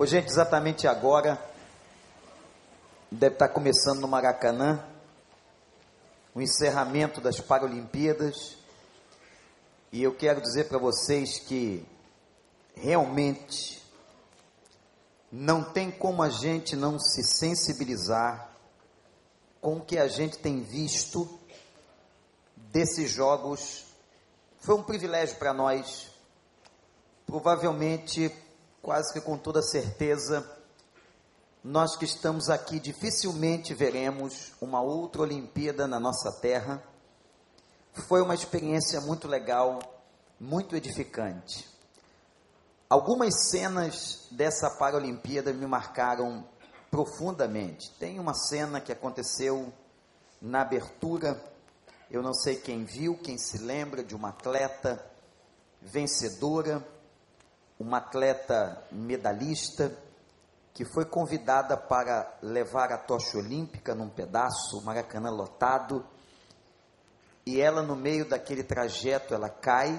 Ô, 0.00 0.06
gente, 0.06 0.28
exatamente 0.28 0.86
agora, 0.86 1.44
deve 3.10 3.34
estar 3.34 3.48
começando 3.48 3.98
no 3.98 4.06
Maracanã, 4.06 4.80
o 6.32 6.40
encerramento 6.40 7.20
das 7.20 7.40
Paralimpíadas, 7.40 8.56
e 9.90 10.00
eu 10.00 10.14
quero 10.14 10.40
dizer 10.40 10.68
para 10.68 10.78
vocês 10.78 11.40
que 11.40 11.84
realmente 12.76 13.82
não 15.32 15.64
tem 15.64 15.90
como 15.90 16.22
a 16.22 16.30
gente 16.30 16.76
não 16.76 16.96
se 17.00 17.24
sensibilizar 17.24 18.52
com 19.60 19.78
o 19.78 19.84
que 19.84 19.98
a 19.98 20.06
gente 20.06 20.38
tem 20.38 20.62
visto 20.62 21.28
desses 22.56 23.10
jogos. 23.10 23.84
Foi 24.60 24.76
um 24.76 24.82
privilégio 24.84 25.34
para 25.38 25.52
nós, 25.52 26.08
provavelmente 27.26 28.32
quase 28.82 29.12
que 29.12 29.20
com 29.20 29.36
toda 29.36 29.62
certeza, 29.62 30.46
nós 31.62 31.96
que 31.96 32.04
estamos 32.04 32.48
aqui 32.48 32.78
dificilmente 32.78 33.74
veremos 33.74 34.52
uma 34.60 34.80
outra 34.80 35.22
Olimpíada 35.22 35.86
na 35.86 35.98
nossa 35.98 36.32
terra. 36.40 36.82
Foi 37.92 38.22
uma 38.22 38.34
experiência 38.34 39.00
muito 39.00 39.26
legal, 39.26 39.80
muito 40.40 40.76
edificante. 40.76 41.68
Algumas 42.88 43.50
cenas 43.50 44.28
dessa 44.30 44.70
Paralimpíada 44.70 45.52
me 45.52 45.66
marcaram 45.66 46.46
profundamente. 46.90 47.90
Tem 47.98 48.18
uma 48.18 48.34
cena 48.34 48.80
que 48.80 48.92
aconteceu 48.92 49.72
na 50.40 50.62
abertura, 50.62 51.42
eu 52.10 52.22
não 52.22 52.32
sei 52.32 52.56
quem 52.56 52.84
viu, 52.84 53.18
quem 53.18 53.36
se 53.36 53.58
lembra 53.58 54.02
de 54.02 54.14
uma 54.14 54.30
atleta 54.30 55.04
vencedora 55.82 56.82
uma 57.78 57.98
atleta 57.98 58.82
medalhista 58.90 59.96
que 60.74 60.84
foi 60.84 61.04
convidada 61.04 61.76
para 61.76 62.38
levar 62.42 62.92
a 62.92 62.98
tocha 62.98 63.38
olímpica 63.38 63.94
num 63.94 64.08
pedaço, 64.08 64.78
o 64.78 64.84
Maracanã 64.84 65.30
lotado, 65.30 66.06
e 67.44 67.60
ela 67.60 67.82
no 67.82 67.96
meio 67.96 68.28
daquele 68.28 68.62
trajeto 68.62 69.34
ela 69.34 69.48
cai 69.48 69.98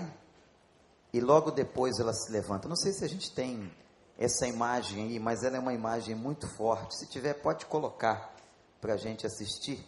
e 1.12 1.20
logo 1.20 1.52
depois 1.52 2.00
ela 2.00 2.14
se 2.14 2.32
levanta. 2.32 2.70
Não 2.70 2.76
sei 2.76 2.94
se 2.94 3.04
a 3.04 3.10
gente 3.10 3.34
tem 3.34 3.72
essa 4.18 4.48
imagem 4.48 5.06
aí, 5.06 5.20
mas 5.20 5.44
ela 5.44 5.58
é 5.58 5.60
uma 5.60 5.74
imagem 5.74 6.14
muito 6.14 6.48
forte. 6.56 6.98
Se 6.98 7.08
tiver, 7.08 7.34
pode 7.36 7.66
colocar 7.66 8.36
para 8.80 8.94
a 8.94 8.98
gente 8.98 9.26
assistir. 9.26 9.84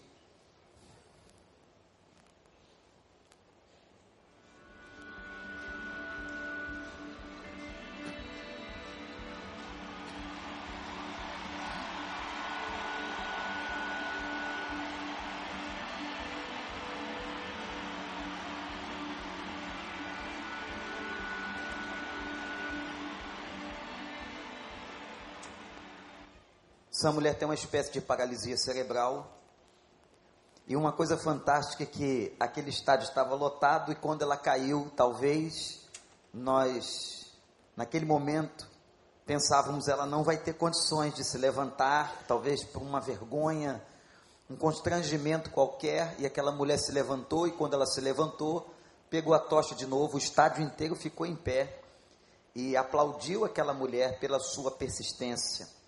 Essa 27.02 27.12
mulher 27.12 27.34
tem 27.34 27.48
uma 27.48 27.56
espécie 27.56 27.92
de 27.92 28.00
paralisia 28.00 28.56
cerebral. 28.56 29.28
E 30.68 30.76
uma 30.76 30.92
coisa 30.92 31.18
fantástica 31.18 31.82
é 31.82 31.86
que 31.88 32.36
aquele 32.40 32.70
estádio 32.70 33.08
estava 33.08 33.34
lotado 33.34 33.92
e 33.92 33.96
quando 33.96 34.22
ela 34.22 34.38
caiu, 34.38 34.88
talvez 34.96 35.82
nós, 36.32 37.34
naquele 37.76 38.06
momento, 38.06 38.70
pensávamos 39.26 39.88
ela 39.88 40.06
não 40.06 40.24
vai 40.24 40.38
ter 40.38 40.54
condições 40.54 41.16
de 41.16 41.24
se 41.24 41.40
levantar, 41.40 42.24
talvez 42.28 42.64
por 42.64 42.84
uma 42.84 43.02
vergonha, 43.02 43.84
um 44.48 44.56
constrangimento 44.56 45.50
qualquer, 45.50 46.14
e 46.20 46.26
aquela 46.28 46.52
mulher 46.52 46.78
se 46.78 46.92
levantou 46.92 47.48
e 47.48 47.52
quando 47.52 47.74
ela 47.74 47.88
se 47.88 48.00
levantou, 48.00 48.72
pegou 49.10 49.34
a 49.34 49.40
tocha 49.40 49.74
de 49.74 49.88
novo, 49.88 50.18
o 50.18 50.20
estádio 50.20 50.64
inteiro 50.64 50.96
ficou 50.96 51.26
em 51.26 51.36
pé 51.36 51.82
e 52.54 52.78
aplaudiu 52.78 53.44
aquela 53.44 53.74
mulher 53.74 54.20
pela 54.20 54.40
sua 54.40 54.70
persistência 54.70 55.81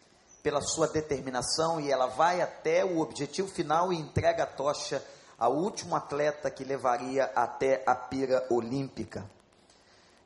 pela 0.44 0.60
sua 0.60 0.90
determinação 0.90 1.80
e 1.80 1.90
ela 1.90 2.08
vai 2.08 2.42
até 2.42 2.84
o 2.84 3.00
objetivo 3.00 3.48
final 3.48 3.94
e 3.94 3.98
entrega 3.98 4.44
a 4.44 4.46
tocha 4.46 5.02
ao 5.40 5.56
último 5.56 5.96
atleta 5.96 6.52
que 6.52 6.66
levaria 6.66 7.32
até 7.34 7.82
a 7.88 7.96
pira 7.96 8.46
olímpica. 8.50 9.24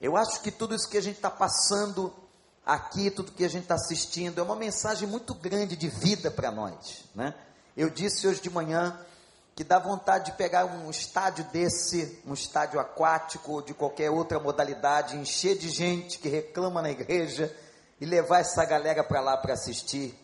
Eu 0.01 0.17
acho 0.17 0.41
que 0.41 0.51
tudo 0.51 0.73
isso 0.73 0.89
que 0.89 0.97
a 0.97 1.01
gente 1.01 1.17
está 1.17 1.29
passando 1.29 2.11
aqui, 2.65 3.11
tudo 3.11 3.31
que 3.31 3.45
a 3.45 3.49
gente 3.49 3.63
está 3.63 3.75
assistindo, 3.75 4.39
é 4.39 4.43
uma 4.43 4.55
mensagem 4.55 5.07
muito 5.07 5.35
grande 5.35 5.75
de 5.75 5.87
vida 5.87 6.31
para 6.31 6.51
nós. 6.51 7.03
Né? 7.13 7.33
Eu 7.75 7.89
disse 7.89 8.27
hoje 8.27 8.41
de 8.41 8.49
manhã 8.49 8.99
que 9.55 9.63
dá 9.63 9.79
vontade 9.79 10.31
de 10.31 10.37
pegar 10.37 10.65
um 10.65 10.89
estádio 10.89 11.43
desse, 11.45 12.21
um 12.25 12.33
estádio 12.33 12.79
aquático 12.79 13.53
ou 13.53 13.61
de 13.61 13.73
qualquer 13.73 14.09
outra 14.09 14.39
modalidade, 14.39 15.15
encher 15.15 15.57
de 15.57 15.69
gente 15.69 16.17
que 16.19 16.27
reclama 16.27 16.81
na 16.81 16.89
igreja 16.89 17.55
e 17.99 18.05
levar 18.05 18.39
essa 18.39 18.63
galera 18.65 19.03
para 19.03 19.21
lá 19.21 19.37
para 19.37 19.53
assistir 19.53 20.17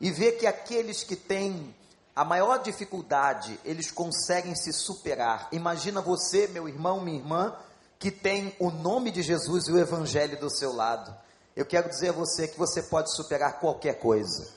e 0.00 0.10
ver 0.10 0.32
que 0.32 0.46
aqueles 0.46 1.04
que 1.04 1.14
têm 1.14 1.74
a 2.14 2.24
maior 2.24 2.58
dificuldade, 2.58 3.58
eles 3.64 3.90
conseguem 3.90 4.54
se 4.54 4.72
superar. 4.72 5.48
Imagina 5.52 6.00
você, 6.00 6.46
meu 6.48 6.68
irmão, 6.68 7.00
minha 7.00 7.18
irmã, 7.18 7.56
que 7.98 8.10
tem 8.10 8.54
o 8.58 8.70
nome 8.70 9.10
de 9.10 9.22
Jesus 9.22 9.68
e 9.68 9.72
o 9.72 9.78
evangelho 9.78 10.38
do 10.38 10.50
seu 10.50 10.74
lado. 10.74 11.14
Eu 11.54 11.64
quero 11.64 11.88
dizer 11.88 12.08
a 12.08 12.12
você 12.12 12.48
que 12.48 12.58
você 12.58 12.82
pode 12.82 13.14
superar 13.14 13.60
qualquer 13.60 13.98
coisa. 13.98 14.48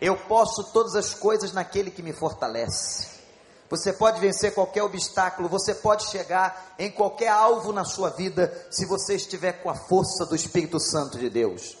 Eu 0.00 0.16
posso 0.16 0.64
todas 0.72 0.94
as 0.94 1.12
coisas 1.12 1.52
naquele 1.52 1.90
que 1.90 2.02
me 2.02 2.12
fortalece. 2.12 3.09
Você 3.70 3.92
pode 3.92 4.20
vencer 4.20 4.52
qualquer 4.52 4.82
obstáculo, 4.82 5.48
você 5.48 5.72
pode 5.72 6.10
chegar 6.10 6.74
em 6.76 6.90
qualquer 6.90 7.28
alvo 7.28 7.72
na 7.72 7.84
sua 7.84 8.10
vida, 8.10 8.52
se 8.68 8.84
você 8.84 9.14
estiver 9.14 9.62
com 9.62 9.70
a 9.70 9.76
força 9.76 10.26
do 10.26 10.34
Espírito 10.34 10.80
Santo 10.80 11.16
de 11.16 11.30
Deus. 11.30 11.78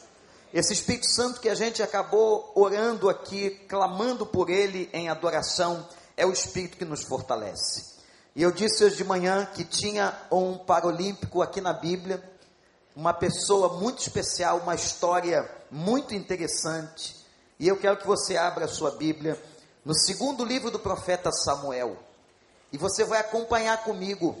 Esse 0.54 0.72
Espírito 0.72 1.06
Santo 1.06 1.40
que 1.40 1.48
a 1.48 1.54
gente 1.54 1.82
acabou 1.82 2.52
orando 2.54 3.10
aqui, 3.10 3.50
clamando 3.68 4.24
por 4.24 4.48
ele 4.48 4.88
em 4.92 5.08
adoração, 5.08 5.84
é 6.16 6.24
o 6.24 6.32
Espírito 6.32 6.76
que 6.76 6.84
nos 6.84 7.02
fortalece. 7.02 7.98
E 8.36 8.42
eu 8.44 8.52
disse 8.52 8.84
hoje 8.84 8.96
de 8.96 9.04
manhã 9.04 9.44
que 9.52 9.64
tinha 9.64 10.16
um 10.30 10.58
paralímpico 10.58 11.42
aqui 11.42 11.60
na 11.60 11.72
Bíblia, 11.72 12.22
uma 12.94 13.12
pessoa 13.12 13.80
muito 13.80 13.98
especial, 13.98 14.58
uma 14.58 14.76
história 14.76 15.50
muito 15.68 16.14
interessante. 16.14 17.16
E 17.58 17.66
eu 17.66 17.76
quero 17.76 17.96
que 17.96 18.06
você 18.06 18.36
abra 18.36 18.66
a 18.66 18.68
sua 18.68 18.92
Bíblia 18.92 19.36
no 19.84 19.94
segundo 19.94 20.44
livro 20.44 20.70
do 20.70 20.78
profeta 20.78 21.32
Samuel. 21.32 21.96
E 22.72 22.78
você 22.78 23.04
vai 23.04 23.20
acompanhar 23.20 23.82
comigo. 23.82 24.36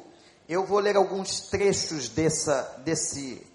Eu 0.48 0.64
vou 0.64 0.78
ler 0.78 0.96
alguns 0.96 1.40
trechos 1.40 2.08
dessa, 2.08 2.62
desse 2.84 3.46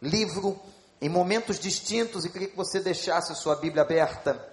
livro 0.00 0.58
em 1.00 1.08
momentos 1.08 1.58
distintos 1.58 2.24
e 2.24 2.30
queria 2.30 2.48
que 2.48 2.56
você 2.56 2.80
deixasse 2.80 3.34
sua 3.34 3.56
Bíblia 3.56 3.82
aberta. 3.82 4.52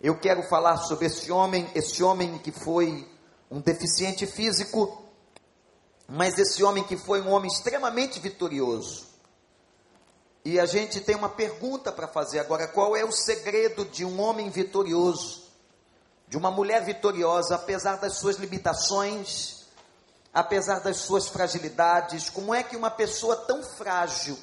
Eu 0.00 0.18
quero 0.18 0.42
falar 0.48 0.76
sobre 0.78 1.06
esse 1.06 1.30
homem, 1.32 1.68
esse 1.74 2.02
homem 2.02 2.38
que 2.38 2.52
foi 2.52 3.08
um 3.50 3.60
deficiente 3.60 4.26
físico, 4.26 5.02
mas 6.08 6.38
esse 6.38 6.62
homem 6.62 6.84
que 6.84 6.96
foi 6.96 7.20
um 7.20 7.30
homem 7.30 7.50
extremamente 7.50 8.20
vitorioso. 8.20 9.06
E 10.44 10.60
a 10.60 10.66
gente 10.66 11.00
tem 11.00 11.16
uma 11.16 11.30
pergunta 11.30 11.90
para 11.90 12.06
fazer 12.06 12.38
agora: 12.38 12.68
qual 12.68 12.94
é 12.94 13.04
o 13.04 13.12
segredo 13.12 13.84
de 13.86 14.04
um 14.04 14.20
homem 14.20 14.50
vitorioso? 14.50 15.43
De 16.28 16.36
uma 16.36 16.50
mulher 16.50 16.84
vitoriosa, 16.84 17.54
apesar 17.54 17.96
das 17.96 18.14
suas 18.14 18.36
limitações, 18.36 19.64
apesar 20.32 20.80
das 20.80 20.98
suas 20.98 21.28
fragilidades. 21.28 22.28
Como 22.28 22.54
é 22.54 22.62
que 22.62 22.76
uma 22.76 22.90
pessoa 22.90 23.36
tão 23.36 23.62
frágil 23.62 24.36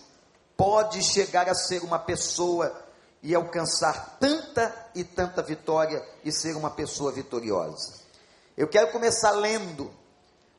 pode 0.56 1.04
chegar 1.04 1.50
a 1.50 1.54
ser 1.56 1.84
uma 1.84 2.00
pessoa 2.00 2.74
e 3.22 3.36
alcançar 3.36 4.18
tanta 4.20 4.74
e 4.96 5.04
tanta 5.04 5.42
vitória 5.42 6.04
e 6.24 6.32
ser 6.32 6.56
uma 6.56 6.72
pessoa 6.72 7.12
vitoriosa? 7.12 8.00
Eu 8.56 8.68
quero 8.68 8.92
começar 8.92 9.32
lendo 9.32 9.92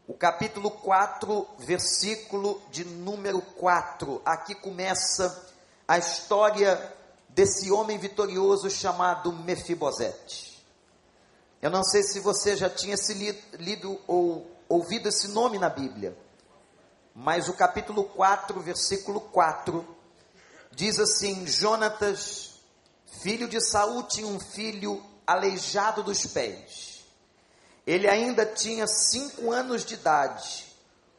o 0.07 0.15
capítulo 0.15 0.71
4, 0.71 1.47
versículo 1.59 2.61
de 2.71 2.85
número 2.85 3.41
4. 3.41 4.21
Aqui 4.25 4.55
começa 4.55 5.47
a 5.87 5.97
história 5.97 6.93
desse 7.29 7.71
homem 7.71 7.97
vitorioso 7.97 8.69
chamado 8.69 9.33
Mefibosete. 9.33 10.52
Eu 11.63 11.71
não 11.71 11.85
sei 11.85 12.03
se 12.03 12.19
você 12.19 12.57
já 12.57 12.69
tinha 12.69 12.97
se 12.97 13.15
lido, 13.15 13.41
lido 13.53 14.01
ou 14.09 14.51
ouvido 14.69 15.09
esse 15.09 15.29
nome 15.29 15.61
na 15.61 15.69
Bíblia, 15.69 16.19
mas 17.15 17.49
o 17.49 17.53
capítulo 17.53 18.03
4, 18.03 18.61
versículo 18.61 19.21
4, 19.21 19.87
diz 20.73 20.99
assim: 20.99 21.47
Jonatas, 21.47 22.61
filho 23.23 23.47
de 23.47 23.61
Saul, 23.61 24.03
tinha 24.03 24.27
um 24.27 24.41
filho 24.41 25.01
aleijado 25.25 26.03
dos 26.03 26.27
pés. 26.27 27.05
Ele 27.87 28.09
ainda 28.09 28.45
tinha 28.45 28.89
cinco 28.89 29.53
anos 29.53 29.85
de 29.85 29.95
idade 29.95 30.67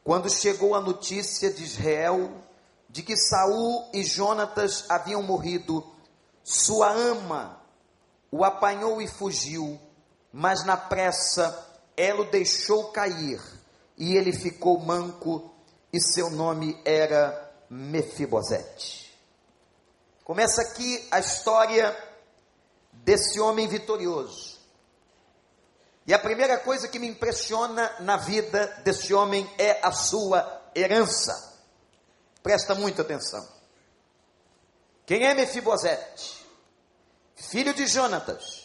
quando 0.03 0.29
chegou 0.29 0.75
a 0.75 0.81
notícia 0.81 1.53
de 1.53 1.63
Israel 1.63 2.43
de 2.89 3.01
que 3.01 3.15
Saul 3.15 3.87
e 3.93 4.03
Jonatas 4.03 4.83
haviam 4.89 5.23
morrido, 5.23 5.89
sua 6.43 6.91
ama 6.91 7.61
o 8.29 8.43
apanhou 8.43 9.01
e 9.01 9.07
fugiu, 9.07 9.79
mas 10.33 10.65
na 10.65 10.75
pressa 10.75 11.69
ela 11.95 12.21
o 12.21 12.31
deixou 12.31 12.85
cair, 12.91 13.39
e 13.95 14.17
ele 14.17 14.33
ficou 14.33 14.79
manco, 14.79 15.53
e 15.93 16.01
seu 16.01 16.31
nome 16.31 16.81
era 16.83 17.51
Mefibosete. 17.69 19.15
Começa 20.23 20.61
aqui 20.61 21.07
a 21.11 21.19
história 21.19 21.95
desse 22.91 23.39
homem 23.39 23.67
vitorioso. 23.67 24.59
E 26.07 26.13
a 26.13 26.19
primeira 26.19 26.57
coisa 26.57 26.87
que 26.87 26.97
me 26.97 27.07
impressiona 27.07 27.95
na 27.99 28.17
vida 28.17 28.65
desse 28.83 29.13
homem 29.13 29.49
é 29.57 29.79
a 29.85 29.91
sua 29.91 30.61
herança. 30.75 31.53
Presta 32.41 32.73
muita 32.73 33.03
atenção. 33.03 33.47
Quem 35.05 35.25
é 35.25 35.33
Mefibosete? 35.33 36.43
Filho 37.35 37.73
de 37.73 37.85
Jonatas, 37.87 38.62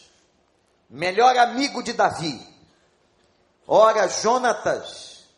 melhor 0.88 1.36
amigo 1.36 1.82
de 1.82 1.92
Davi. 1.92 2.40
Ora, 3.66 4.08
Jonatas, 4.08 5.28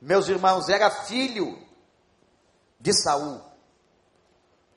meus 0.00 0.28
irmãos, 0.28 0.68
era 0.68 0.90
filho 0.90 1.58
de 2.78 2.92
Saul. 2.92 3.40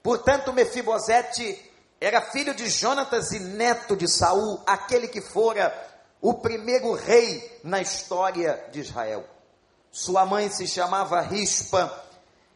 Portanto, 0.01 0.51
Mefibosete 0.51 1.71
era 2.01 2.21
filho 2.31 2.53
de 2.53 2.67
Jonatas 2.67 3.31
e 3.31 3.39
neto 3.39 3.95
de 3.95 4.07
Saul, 4.07 4.61
aquele 4.65 5.07
que 5.07 5.21
fora 5.21 5.73
o 6.19 6.33
primeiro 6.33 6.93
rei 6.93 7.59
na 7.63 7.81
história 7.81 8.67
de 8.71 8.79
Israel. 8.79 9.25
Sua 9.91 10.25
mãe 10.25 10.49
se 10.49 10.67
chamava 10.67 11.21
Rispa 11.21 12.03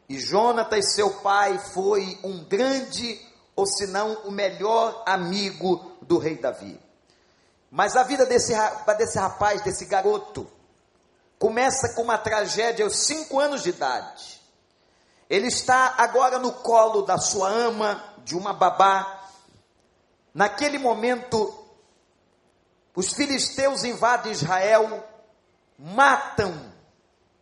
e 0.10 0.20
Jonatas, 0.20 0.94
seu 0.94 1.12
pai, 1.22 1.60
foi 1.74 2.18
um 2.24 2.44
grande, 2.46 3.22
ou 3.56 3.66
se 3.66 3.88
não 3.88 4.14
o 4.24 4.32
melhor 4.32 5.04
amigo 5.06 5.92
do 6.02 6.18
rei 6.18 6.36
Davi. 6.36 6.87
Mas 7.69 7.96
a 7.96 8.04
vida 8.04 8.25
desse, 8.25 8.54
desse 8.98 9.18
rapaz, 9.18 9.62
desse 9.62 9.86
garoto, 9.86 10.50
começa 11.38 11.94
com 11.94 12.04
uma 12.04 12.18
tragédia 12.18 12.86
aos 12.86 13.06
cinco 13.06 13.40
anos 13.40 13.64
de 13.64 13.69
idade. 13.69 14.42
Ele 15.30 15.48
está 15.48 15.96
agora 15.98 16.40
no 16.40 16.54
colo 16.54 17.02
da 17.02 17.18
sua 17.18 17.50
ama, 17.50 18.02
de 18.19 18.36
uma 18.36 18.54
babá. 18.54 19.22
Naquele 20.34 20.78
momento, 20.78 21.54
os 22.96 23.14
filisteus 23.14 23.84
invadem 23.84 24.31
Israel, 24.31 25.04
matam 25.78 26.74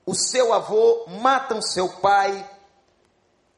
o 0.05 0.13
seu 0.13 0.53
avô, 0.53 1.05
matam 1.07 1.61
seu 1.61 1.89
pai, 1.99 2.49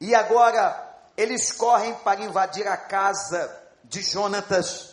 e 0.00 0.14
agora 0.14 0.86
eles 1.16 1.50
correm 1.50 1.94
para 1.96 2.20
invadir 2.20 2.66
a 2.68 2.76
casa 2.76 3.54
de 3.82 4.02
Jonatas. 4.02 4.87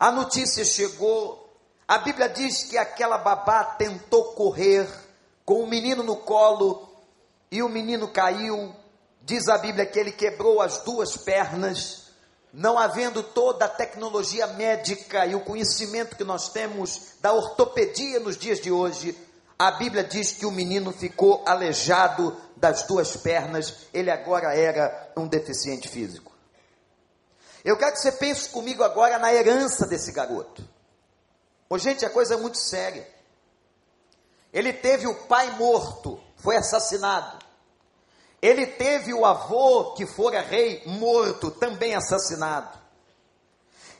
A 0.00 0.10
notícia 0.10 0.64
chegou. 0.64 1.46
A 1.86 1.98
Bíblia 1.98 2.26
diz 2.26 2.64
que 2.64 2.78
aquela 2.78 3.18
babá 3.18 3.62
tentou 3.64 4.32
correr 4.32 4.88
com 5.44 5.62
o 5.62 5.66
menino 5.66 6.02
no 6.02 6.16
colo 6.16 6.88
e 7.50 7.62
o 7.62 7.68
menino 7.68 8.08
caiu. 8.08 8.74
Diz 9.20 9.46
a 9.46 9.58
Bíblia 9.58 9.84
que 9.84 9.98
ele 9.98 10.10
quebrou 10.10 10.62
as 10.62 10.78
duas 10.78 11.18
pernas. 11.18 12.12
Não 12.50 12.78
havendo 12.78 13.22
toda 13.22 13.66
a 13.66 13.68
tecnologia 13.68 14.46
médica 14.46 15.26
e 15.26 15.34
o 15.34 15.44
conhecimento 15.44 16.16
que 16.16 16.24
nós 16.24 16.48
temos 16.48 17.16
da 17.20 17.34
ortopedia 17.34 18.18
nos 18.20 18.38
dias 18.38 18.58
de 18.58 18.72
hoje, 18.72 19.14
a 19.58 19.72
Bíblia 19.72 20.02
diz 20.02 20.32
que 20.32 20.46
o 20.46 20.50
menino 20.50 20.92
ficou 20.92 21.44
aleijado 21.46 22.34
das 22.56 22.84
duas 22.84 23.18
pernas, 23.18 23.86
ele 23.92 24.10
agora 24.10 24.54
era 24.54 25.12
um 25.14 25.28
deficiente 25.28 25.88
físico. 25.88 26.29
Eu 27.64 27.76
quero 27.76 27.92
que 27.92 28.00
você 28.00 28.12
pense 28.12 28.48
comigo 28.48 28.82
agora 28.82 29.18
na 29.18 29.32
herança 29.32 29.86
desse 29.86 30.12
garoto. 30.12 30.66
Ô, 31.68 31.78
gente, 31.78 32.04
a 32.04 32.10
coisa 32.10 32.34
é 32.34 32.36
muito 32.36 32.58
séria. 32.58 33.06
Ele 34.52 34.72
teve 34.72 35.06
o 35.06 35.14
pai 35.26 35.50
morto, 35.52 36.20
foi 36.36 36.56
assassinado. 36.56 37.38
Ele 38.42 38.66
teve 38.66 39.12
o 39.12 39.24
avô, 39.24 39.92
que 39.92 40.06
fora 40.06 40.40
rei, 40.40 40.82
morto, 40.86 41.50
também 41.50 41.94
assassinado. 41.94 42.78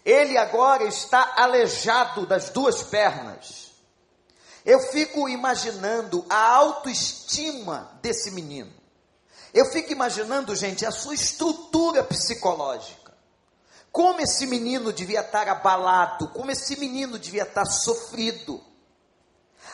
Ele 0.05 0.39
agora 0.39 0.85
está 0.85 1.35
aleijado 1.37 2.27
das 2.27 2.49
duas 2.49 2.83
pernas. 2.83 3.71
Eu 4.65 4.81
fico 4.81 5.29
imaginando 5.29 6.25
a 6.29 6.55
autoestima 6.57 7.99
desse 8.01 8.31
menino. 8.31 8.73
Eu 9.53 9.67
fico 9.67 9.93
imaginando, 9.93 10.55
gente, 10.57 10.87
a 10.87 10.91
sua 10.91 11.15
estrutura 11.15 12.03
psicológica. 12.03 13.00
Como 13.93 14.21
esse 14.21 14.47
menino 14.47 14.93
devia 14.93 15.21
estar 15.21 15.49
abalado, 15.49 16.29
como 16.29 16.51
esse 16.51 16.77
menino 16.77 17.19
devia 17.19 17.43
estar 17.43 17.65
sofrido. 17.65 18.63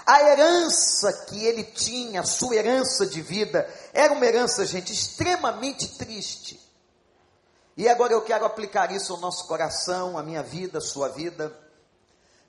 A 0.06 0.22
herança 0.22 1.12
que 1.28 1.44
ele 1.44 1.64
tinha, 1.64 2.20
a 2.20 2.24
sua 2.24 2.54
herança 2.54 3.06
de 3.06 3.20
vida, 3.20 3.68
era 3.92 4.12
uma 4.12 4.24
herança, 4.24 4.64
gente, 4.64 4.92
extremamente 4.92 5.98
triste. 5.98 6.60
E 7.76 7.88
agora 7.88 8.12
eu 8.12 8.22
quero 8.22 8.44
aplicar 8.44 8.90
isso 8.90 9.12
ao 9.12 9.20
nosso 9.20 9.46
coração, 9.46 10.16
à 10.16 10.22
minha 10.22 10.42
vida, 10.42 10.78
à 10.78 10.80
sua 10.80 11.08
vida. 11.08 11.54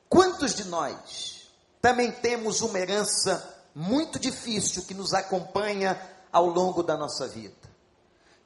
Quantos 0.07 0.55
de 0.55 0.65
nós 0.65 1.49
também 1.81 2.11
temos 2.11 2.61
uma 2.61 2.79
herança 2.79 3.55
muito 3.75 4.17
difícil 4.17 4.83
que 4.83 4.93
nos 4.93 5.13
acompanha 5.13 5.99
ao 6.31 6.47
longo 6.47 6.81
da 6.81 6.95
nossa 6.95 7.27
vida. 7.27 7.55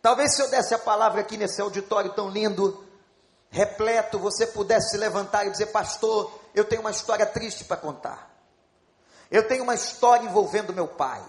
Talvez 0.01 0.35
se 0.35 0.41
eu 0.41 0.49
desse 0.49 0.73
a 0.73 0.79
palavra 0.79 1.21
aqui 1.21 1.37
nesse 1.37 1.61
auditório 1.61 2.13
tão 2.13 2.29
lindo, 2.29 2.83
repleto, 3.51 4.17
você 4.17 4.47
pudesse 4.47 4.97
levantar 4.97 5.45
e 5.45 5.51
dizer: 5.51 5.67
Pastor, 5.67 6.31
eu 6.55 6.65
tenho 6.65 6.81
uma 6.81 6.91
história 6.91 7.25
triste 7.25 7.65
para 7.65 7.77
contar. 7.77 8.31
Eu 9.29 9.47
tenho 9.47 9.63
uma 9.63 9.75
história 9.75 10.25
envolvendo 10.25 10.73
meu 10.73 10.87
pai. 10.87 11.23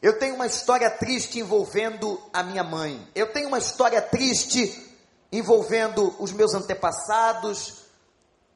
Eu 0.00 0.18
tenho 0.18 0.34
uma 0.34 0.46
história 0.46 0.88
triste 0.90 1.40
envolvendo 1.40 2.20
a 2.32 2.42
minha 2.42 2.62
mãe. 2.62 3.08
Eu 3.14 3.32
tenho 3.32 3.48
uma 3.48 3.58
história 3.58 4.00
triste 4.00 4.84
envolvendo 5.30 6.14
os 6.18 6.32
meus 6.32 6.54
antepassados, 6.54 7.84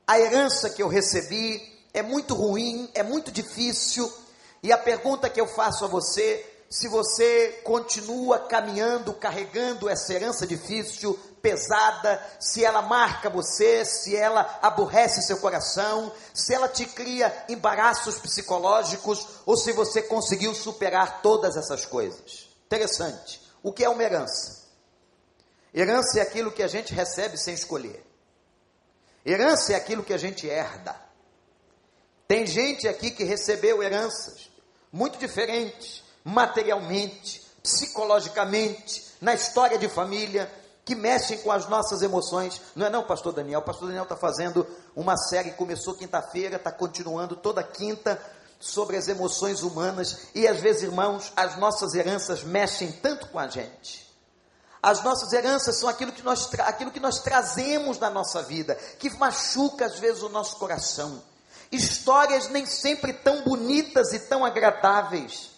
a 0.07 0.19
herança 0.19 0.71
que 0.71 0.83
eu 0.83 0.89
recebi, 0.89 1.61
é 1.93 2.03
muito 2.03 2.35
ruim, 2.35 2.89
é 2.95 3.03
muito 3.03 3.31
difícil. 3.31 4.11
E 4.63 4.73
a 4.73 4.79
pergunta 4.79 5.29
que 5.29 5.41
eu 5.41 5.47
faço 5.47 5.85
a 5.85 5.89
você, 5.89 6.47
se 6.71 6.89
você 6.89 7.61
continua 7.65 8.39
caminhando, 8.39 9.13
carregando 9.13 9.89
essa 9.89 10.15
herança 10.15 10.47
difícil, 10.47 11.19
pesada, 11.43 12.25
se 12.39 12.65
ela 12.65 12.81
marca 12.81 13.29
você, 13.29 13.85
se 13.85 14.17
ela 14.17 14.59
aborrece 14.63 15.23
seu 15.23 15.39
coração, 15.39 16.13
se 16.33 16.55
ela 16.55 16.69
te 16.69 16.87
cria 16.87 17.45
embaraços 17.49 18.19
psicológicos, 18.19 19.27
ou 19.45 19.57
se 19.57 19.73
você 19.73 20.01
conseguiu 20.01 20.55
superar 20.55 21.21
todas 21.21 21.57
essas 21.57 21.85
coisas. 21.85 22.49
Interessante. 22.65 23.43
O 23.63 23.73
que 23.73 23.85
é 23.85 23.89
uma 23.89 24.03
herança? 24.03 24.63
Herança 25.75 26.21
é 26.21 26.23
aquilo 26.23 26.53
que 26.53 26.63
a 26.63 26.69
gente 26.69 26.95
recebe 26.95 27.37
sem 27.37 27.55
escolher. 27.55 28.07
Herança 29.27 29.73
é 29.73 29.77
aquilo 29.77 30.03
que 30.03 30.13
a 30.13 30.19
gente 30.19 30.49
herda. 30.49 30.95
Tem 32.29 32.47
gente 32.47 32.89
aqui 32.89 33.11
que 33.11 33.25
recebeu 33.25 33.83
heranças 33.83 34.51
muito 34.93 35.19
diferentes, 35.19 36.03
materialmente, 36.25 37.43
psicologicamente, 37.63 39.05
na 39.21 39.35
história 39.35 39.79
de 39.79 39.89
família, 39.89 40.51
que 40.85 40.95
mexem 40.95 41.39
com 41.39 41.53
as 41.53 41.69
nossas 41.69 42.03
emoções. 42.03 42.61
Não 42.75 42.87
é 42.87 42.91
não, 42.91 43.05
pastor 43.05 43.33
Daniel? 43.33 43.61
O 43.61 43.65
pastor 43.65 43.89
Daniel 43.89 44.05
está 44.05 44.17
fazendo 44.17 44.67
uma 44.97 45.17
série, 45.17 45.53
começou 45.53 45.95
quinta-feira, 45.95 46.57
está 46.57 46.73
continuando 46.73 47.37
toda 47.37 47.63
quinta 47.63 48.21
sobre 48.59 48.97
as 48.97 49.09
emoções 49.09 49.63
humanas. 49.63 50.29
E 50.35 50.47
às 50.47 50.61
vezes, 50.61 50.83
irmãos, 50.83 51.33
as 51.37 51.57
nossas 51.57 51.95
heranças 51.95 52.43
mexem 52.43 52.91
tanto 52.93 53.29
com 53.29 53.39
a 53.39 53.49
gente. 53.49 54.11
As 54.83 55.03
nossas 55.05 55.33
heranças 55.33 55.79
são 55.79 55.89
aquilo 55.89 56.11
que 56.11 56.23
nós, 56.23 56.53
aquilo 56.61 56.91
que 56.91 56.99
nós 56.99 57.21
trazemos 57.21 57.99
na 57.99 58.11
nossa 58.11 58.43
vida, 58.43 58.75
que 58.99 59.11
machuca 59.17 59.87
às 59.87 59.99
vezes 59.99 60.23
o 60.23 60.29
nosso 60.29 60.57
coração 60.57 61.23
histórias 61.73 62.49
nem 62.51 62.67
sempre 62.67 63.15
tão 63.15 63.43
bonitas 63.43 64.13
e 64.13 64.21
tão 64.21 64.45
agradáveis. 64.45 65.52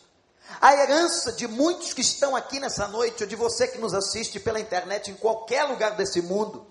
A 0.60 0.74
herança 0.74 1.32
de 1.32 1.46
muitos 1.48 1.92
que 1.92 2.00
estão 2.00 2.34
aqui 2.34 2.60
nessa 2.60 2.88
noite, 2.88 3.22
ou 3.22 3.28
de 3.28 3.36
você 3.36 3.66
que 3.66 3.78
nos 3.78 3.94
assiste 3.94 4.38
pela 4.38 4.60
internet 4.60 5.10
em 5.10 5.14
qualquer 5.14 5.64
lugar 5.64 5.92
desse 5.92 6.22
mundo, 6.22 6.66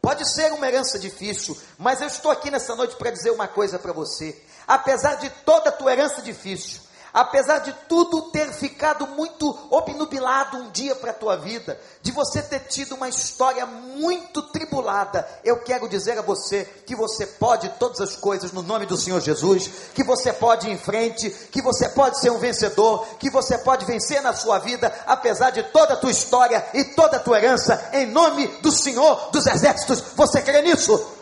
pode 0.00 0.28
ser 0.28 0.52
uma 0.52 0.66
herança 0.66 0.98
difícil, 0.98 1.56
mas 1.78 2.00
eu 2.00 2.06
estou 2.06 2.30
aqui 2.30 2.50
nessa 2.50 2.74
noite 2.74 2.96
para 2.96 3.10
dizer 3.10 3.30
uma 3.30 3.48
coisa 3.48 3.78
para 3.78 3.92
você. 3.92 4.40
Apesar 4.66 5.16
de 5.16 5.30
toda 5.44 5.68
a 5.68 5.72
tua 5.72 5.92
herança 5.92 6.22
difícil, 6.22 6.80
apesar 7.16 7.60
de 7.60 7.72
tudo 7.88 8.30
ter 8.30 8.52
ficado 8.52 9.06
muito 9.06 9.48
obnubilado 9.70 10.58
um 10.58 10.70
dia 10.70 10.94
para 10.94 11.12
a 11.12 11.14
tua 11.14 11.34
vida, 11.34 11.80
de 12.02 12.12
você 12.12 12.42
ter 12.42 12.60
tido 12.68 12.94
uma 12.94 13.08
história 13.08 13.64
muito 13.64 14.42
tribulada, 14.42 15.26
eu 15.42 15.56
quero 15.60 15.88
dizer 15.88 16.18
a 16.18 16.22
você 16.22 16.66
que 16.84 16.94
você 16.94 17.26
pode 17.26 17.70
todas 17.78 18.02
as 18.02 18.16
coisas 18.16 18.52
no 18.52 18.60
nome 18.60 18.84
do 18.84 18.98
Senhor 18.98 19.18
Jesus, 19.22 19.70
que 19.94 20.04
você 20.04 20.30
pode 20.30 20.68
ir 20.68 20.72
em 20.72 20.78
frente, 20.78 21.30
que 21.50 21.62
você 21.62 21.88
pode 21.88 22.20
ser 22.20 22.28
um 22.28 22.38
vencedor, 22.38 23.06
que 23.18 23.30
você 23.30 23.56
pode 23.56 23.86
vencer 23.86 24.20
na 24.20 24.34
sua 24.34 24.58
vida, 24.58 24.92
apesar 25.06 25.48
de 25.48 25.62
toda 25.62 25.94
a 25.94 25.96
tua 25.96 26.10
história 26.10 26.66
e 26.74 26.84
toda 26.84 27.16
a 27.16 27.20
tua 27.20 27.38
herança, 27.38 27.82
em 27.94 28.04
nome 28.04 28.46
do 28.60 28.70
Senhor 28.70 29.30
dos 29.30 29.46
Exércitos. 29.46 30.02
Você 30.14 30.42
crê 30.42 30.60
nisso? 30.60 31.15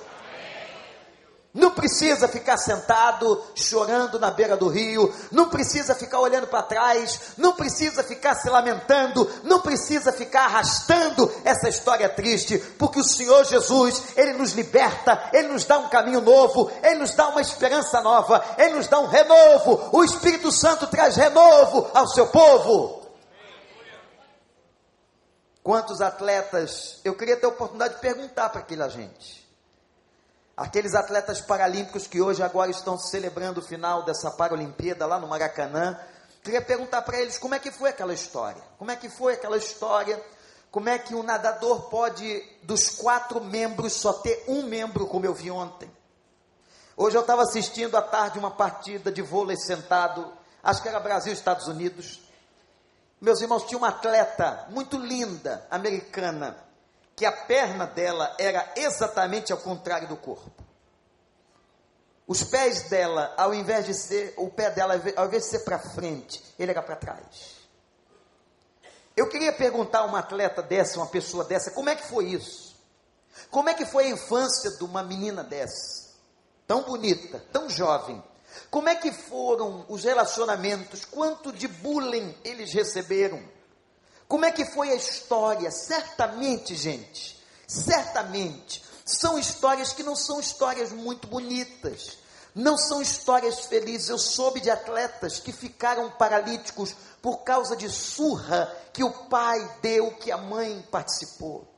Não 1.55 1.71
precisa 1.71 2.27
ficar 2.27 2.57
sentado 2.57 3.41
chorando 3.55 4.19
na 4.19 4.29
beira 4.29 4.57
do 4.57 4.67
rio, 4.67 5.15
não 5.31 5.49
precisa 5.49 5.95
ficar 5.95 6.19
olhando 6.19 6.49
para 6.49 6.65
trás, 6.65 7.21
não 7.39 7.53
precisa 7.53 8.03
ficar 8.03 8.35
se 8.35 8.51
lamentando, 8.51 9.31
não 9.45 9.61
precisa 9.61 10.13
ficar 10.13 10.47
arrastando 10.47 11.33
essa 11.45 11.69
história 11.69 12.09
triste, 12.09 12.59
porque 12.77 12.99
o 12.99 13.05
Senhor 13.05 13.45
Jesus, 13.45 14.03
Ele 14.17 14.33
nos 14.33 14.51
liberta, 14.51 15.31
Ele 15.33 15.47
nos 15.47 15.65
dá 15.65 15.79
um 15.79 15.89
caminho 15.89 16.21
novo, 16.21 16.73
Ele 16.83 16.97
nos 16.97 17.15
dá 17.15 17.29
uma 17.29 17.41
esperança 17.41 18.01
nova, 18.01 18.45
Ele 18.59 18.75
nos 18.75 18.89
dá 18.89 18.99
um 18.99 19.07
renovo, 19.07 19.91
o 19.93 20.03
Espírito 20.03 20.51
Santo 20.51 20.89
traz 20.89 21.15
renovo 21.15 21.89
ao 21.95 22.09
seu 22.09 22.27
povo. 22.27 23.01
Quantos 25.63 26.01
atletas, 26.01 26.99
eu 27.05 27.15
queria 27.15 27.37
ter 27.37 27.47
a 27.47 27.51
oportunidade 27.51 27.95
de 27.95 28.01
perguntar 28.01 28.49
para 28.49 28.61
aquela 28.61 28.89
gente 28.89 29.44
Aqueles 30.57 30.95
atletas 30.95 31.41
paralímpicos 31.41 32.07
que 32.07 32.21
hoje 32.21 32.41
agora 32.41 32.71
estão 32.71 32.97
celebrando 32.97 33.61
o 33.61 33.65
final 33.65 34.05
dessa 34.05 34.31
Paralimpíada 34.31 35.05
lá 35.05 35.19
no 35.19 35.27
Maracanã, 35.27 35.99
queria 36.45 36.63
perguntar 36.63 37.03
para 37.03 37.19
eles 37.21 37.37
como 37.37 37.57
é 37.57 37.59
que 37.59 37.73
foi 37.73 37.91
aquela 37.91 38.15
história. 38.15 38.63
Como 38.79 38.89
é 38.89 38.95
que 38.95 39.09
foi 39.09 39.35
aquela 39.35 39.57
história? 39.57 40.23
Como 40.71 40.89
é 40.89 40.97
que 40.97 41.15
um 41.15 41.25
nadador 41.25 41.89
pode, 41.89 42.41
dos 42.63 42.89
quatro 42.89 43.41
membros, 43.41 43.95
só 43.95 44.13
ter 44.13 44.45
um 44.47 44.63
membro, 44.63 45.09
como 45.09 45.27
eu 45.27 45.35
vi 45.35 45.51
ontem? 45.51 45.91
Hoje 46.97 47.17
eu 47.17 47.23
estava 47.23 47.43
assistindo 47.43 47.97
à 47.97 48.03
tarde 48.03 48.39
uma 48.39 48.53
partida 48.53 49.11
de 49.11 49.23
vôlei 49.23 49.57
sentado, 49.57 50.33
acho 50.63 50.81
que 50.81 50.89
era 50.89 51.01
Brasil 51.01 51.33
Estados 51.33 51.67
Unidos. 51.67 52.21
Meus 53.21 53.41
irmãos, 53.41 53.65
tinha 53.65 53.79
uma 53.79 53.89
atleta 53.89 54.67
muito 54.71 54.97
linda, 54.97 55.67
americana, 55.69 56.57
que 57.17 57.25
a 57.25 57.33
perna 57.33 57.87
dela 57.87 58.35
era 58.39 58.73
exatamente 58.77 59.53
ao 59.53 59.59
contrário 59.59 60.09
do 60.09 60.17
corpo. 60.17 60.65
Os 62.27 62.43
pés 62.43 62.89
dela, 62.89 63.35
ao 63.37 63.53
invés 63.53 63.85
de 63.85 63.95
ser, 63.95 64.35
o 64.37 64.49
pé 64.49 64.71
dela, 64.71 64.95
ao 65.17 65.27
invés 65.27 65.45
de 65.45 65.51
ser 65.51 65.59
para 65.61 65.79
frente, 65.79 66.43
ele 66.59 66.71
era 66.71 66.83
para 66.83 66.97
trás. 66.97 67.55
Eu 69.17 69.29
queria 69.29 69.53
perguntar 69.53 70.01
a 70.01 70.05
uma 70.05 70.21
atleta 70.21 70.63
dessa, 70.63 70.99
uma 70.99 71.07
pessoa 71.07 71.45
dessa, 71.45 71.71
como 71.71 71.91
é 71.91 71.95
que 71.95 72.07
foi 72.07 72.27
isso? 72.27 72.75
Como 73.51 73.69
é 73.69 73.75
que 73.75 73.85
foi 73.85 74.07
a 74.07 74.11
infância 74.11 74.71
de 74.71 74.85
uma 74.85 75.03
menina 75.03 75.45
dessa? 75.45 76.15
Tão 76.67 76.83
bonita, 76.83 77.45
tão 77.53 77.69
jovem. 77.69 78.23
Como 78.71 78.89
é 78.89 78.95
que 78.95 79.13
foram 79.13 79.85
os 79.89 80.05
relacionamentos? 80.05 81.05
Quanto 81.05 81.53
de 81.53 81.69
bullying 81.69 82.35
eles 82.45 82.73
receberam? 82.73 83.43
Como 84.29 84.45
é 84.45 84.53
que 84.53 84.65
foi 84.65 84.91
a 84.91 84.95
história? 84.95 85.71
Certamente, 85.71 86.75
gente, 86.75 87.43
certamente, 87.67 88.83
são 89.05 89.39
histórias 89.39 89.93
que 89.93 90.03
não 90.03 90.17
são 90.17 90.41
histórias 90.41 90.91
muito 90.91 91.27
bonitas, 91.27 92.19
não 92.55 92.79
são 92.79 93.03
histórias 93.03 93.67
felizes. 93.67 94.09
Eu 94.09 94.19
soube 94.19 94.61
de 94.61 94.71
atletas 94.71 95.39
que 95.41 95.53
ficaram 95.53 96.11
paralíticos 96.11 96.95
por 97.21 97.39
causa 97.39 97.77
de 97.77 97.89
surra 97.91 98.75
que 98.93 99.05
o 99.05 99.13
pai 99.29 99.79
deu, 99.83 100.13
que 100.13 100.33
a 100.33 100.39
mãe 100.39 100.87
participou. 100.91 101.69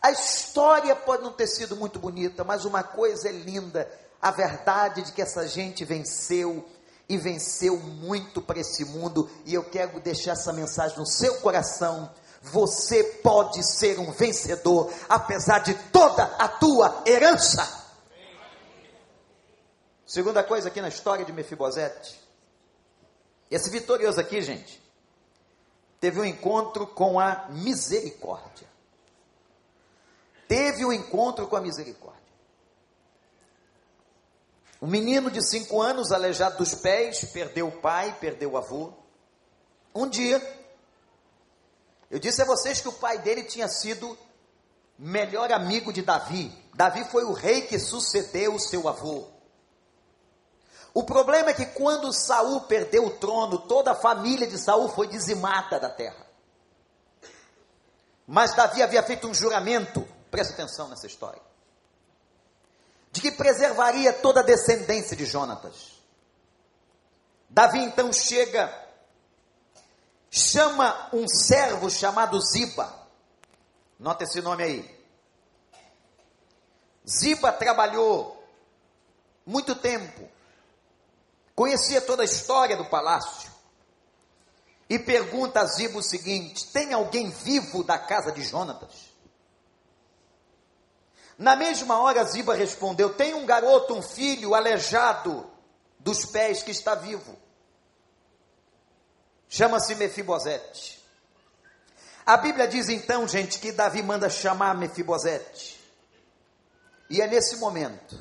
A 0.00 0.10
história 0.10 0.94
pode 0.94 1.22
não 1.22 1.32
ter 1.32 1.48
sido 1.48 1.76
muito 1.76 1.98
bonita, 1.98 2.44
mas 2.44 2.64
uma 2.64 2.82
coisa 2.82 3.28
é 3.28 3.32
linda: 3.32 3.90
a 4.22 4.30
verdade 4.30 5.02
de 5.02 5.12
que 5.12 5.20
essa 5.20 5.46
gente 5.46 5.84
venceu 5.84 6.66
e 7.08 7.16
venceu 7.16 7.78
muito 7.78 8.42
para 8.42 8.60
esse 8.60 8.84
mundo, 8.84 9.30
e 9.46 9.54
eu 9.54 9.64
quero 9.64 9.98
deixar 10.00 10.32
essa 10.32 10.52
mensagem 10.52 10.98
no 10.98 11.06
seu 11.06 11.40
coração. 11.40 12.10
Você 12.42 13.02
pode 13.02 13.62
ser 13.64 13.98
um 13.98 14.12
vencedor, 14.12 14.92
apesar 15.08 15.60
de 15.60 15.74
toda 15.90 16.24
a 16.38 16.46
tua 16.46 17.02
herança. 17.06 17.86
Segunda 20.06 20.44
coisa 20.44 20.68
aqui 20.68 20.80
na 20.80 20.88
história 20.88 21.24
de 21.24 21.32
Mefibosete. 21.32 22.20
Esse 23.50 23.70
vitorioso 23.70 24.20
aqui, 24.20 24.42
gente, 24.42 24.82
teve 25.98 26.20
um 26.20 26.24
encontro 26.24 26.86
com 26.86 27.18
a 27.18 27.46
misericórdia. 27.48 28.68
Teve 30.46 30.84
um 30.84 30.92
encontro 30.92 31.46
com 31.46 31.56
a 31.56 31.60
misericórdia. 31.60 32.27
Um 34.80 34.86
menino 34.86 35.30
de 35.30 35.42
cinco 35.42 35.82
anos, 35.82 36.12
aleijado 36.12 36.58
dos 36.58 36.74
pés, 36.74 37.24
perdeu 37.32 37.66
o 37.66 37.72
pai, 37.72 38.16
perdeu 38.20 38.52
o 38.52 38.56
avô. 38.56 38.92
Um 39.92 40.08
dia, 40.08 40.40
eu 42.08 42.20
disse 42.20 42.42
a 42.42 42.44
vocês 42.44 42.80
que 42.80 42.88
o 42.88 42.92
pai 42.92 43.18
dele 43.18 43.42
tinha 43.42 43.68
sido 43.68 44.16
melhor 44.96 45.50
amigo 45.50 45.92
de 45.92 46.02
Davi. 46.02 46.56
Davi 46.74 47.04
foi 47.06 47.24
o 47.24 47.32
rei 47.32 47.62
que 47.62 47.78
sucedeu 47.78 48.54
o 48.54 48.60
seu 48.60 48.88
avô. 48.88 49.26
O 50.94 51.02
problema 51.02 51.50
é 51.50 51.54
que 51.54 51.66
quando 51.66 52.12
Saul 52.12 52.62
perdeu 52.62 53.06
o 53.06 53.10
trono, 53.10 53.58
toda 53.58 53.92
a 53.92 53.96
família 53.96 54.46
de 54.46 54.58
Saul 54.58 54.88
foi 54.88 55.08
dizimada 55.08 55.80
da 55.80 55.90
terra. 55.90 56.24
Mas 58.26 58.54
Davi 58.54 58.80
havia 58.80 59.02
feito 59.02 59.26
um 59.26 59.34
juramento, 59.34 60.06
preste 60.30 60.52
atenção 60.52 60.88
nessa 60.88 61.06
história 61.06 61.48
de 63.10 63.20
que 63.20 63.30
preservaria 63.30 64.12
toda 64.12 64.40
a 64.40 64.44
descendência 64.44 65.16
de 65.16 65.24
Jonatas. 65.24 65.98
Davi 67.48 67.78
então 67.78 68.12
chega, 68.12 68.72
chama 70.30 71.08
um 71.12 71.26
servo 71.26 71.90
chamado 71.90 72.38
Ziba, 72.40 72.92
nota 73.98 74.24
esse 74.24 74.40
nome 74.42 74.62
aí. 74.62 74.98
Ziba 77.08 77.50
trabalhou 77.52 78.44
muito 79.46 79.74
tempo, 79.74 80.28
conhecia 81.54 82.02
toda 82.02 82.22
a 82.22 82.26
história 82.26 82.76
do 82.76 82.84
palácio, 82.84 83.50
e 84.90 84.98
pergunta 84.98 85.60
a 85.60 85.66
Ziba 85.66 85.98
o 85.98 86.02
seguinte: 86.02 86.70
tem 86.70 86.92
alguém 86.92 87.30
vivo 87.30 87.82
da 87.82 87.98
casa 87.98 88.30
de 88.30 88.42
Jonatas? 88.42 89.07
Na 91.38 91.54
mesma 91.54 92.00
hora, 92.00 92.24
Ziba 92.24 92.54
respondeu: 92.54 93.14
Tem 93.14 93.32
um 93.32 93.46
garoto, 93.46 93.94
um 93.94 94.02
filho 94.02 94.56
aleijado 94.56 95.48
dos 96.00 96.26
pés 96.26 96.64
que 96.64 96.72
está 96.72 96.96
vivo. 96.96 97.38
Chama-se 99.48 99.94
Mefibosete. 99.94 100.98
A 102.26 102.36
Bíblia 102.36 102.66
diz 102.66 102.88
então, 102.88 103.26
gente, 103.26 103.58
que 103.58 103.72
Davi 103.72 104.02
manda 104.02 104.28
chamar 104.28 104.76
Mefibosete. 104.76 105.80
E 107.08 107.22
é 107.22 107.26
nesse 107.26 107.56
momento 107.56 108.18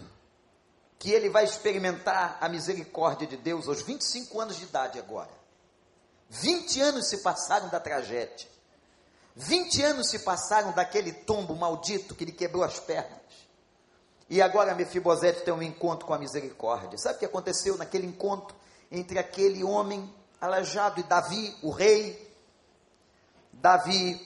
que 0.97 1.11
ele 1.11 1.29
vai 1.29 1.43
experimentar 1.43 2.37
a 2.39 2.47
misericórdia 2.47 3.27
de 3.27 3.35
Deus 3.35 3.67
aos 3.67 3.81
25 3.81 4.39
anos 4.39 4.57
de 4.57 4.63
idade 4.63 4.97
agora. 4.97 5.29
20 6.29 6.81
anos 6.81 7.09
se 7.09 7.17
passaram 7.17 7.67
da 7.69 7.79
tragédia. 7.79 8.47
20 9.37 9.83
anos 9.83 10.09
se 10.09 10.19
passaram 10.19 10.71
daquele 10.71 11.13
tombo 11.13 11.55
maldito 11.55 12.15
que 12.15 12.25
lhe 12.25 12.31
quebrou 12.31 12.63
as 12.63 12.79
pernas. 12.79 13.19
E 14.27 14.41
agora 14.41 14.73
Mefibosete 14.73 15.43
tem 15.43 15.53
um 15.53 15.61
encontro 15.61 16.07
com 16.07 16.13
a 16.13 16.17
misericórdia. 16.17 16.97
Sabe 16.97 17.15
o 17.15 17.19
que 17.19 17.25
aconteceu 17.25 17.77
naquele 17.77 18.07
encontro 18.07 18.55
entre 18.91 19.19
aquele 19.19 19.63
homem 19.63 20.11
aleijado 20.41 20.99
e 20.99 21.03
Davi, 21.03 21.55
o 21.61 21.69
rei? 21.69 22.35
Davi 23.53 24.19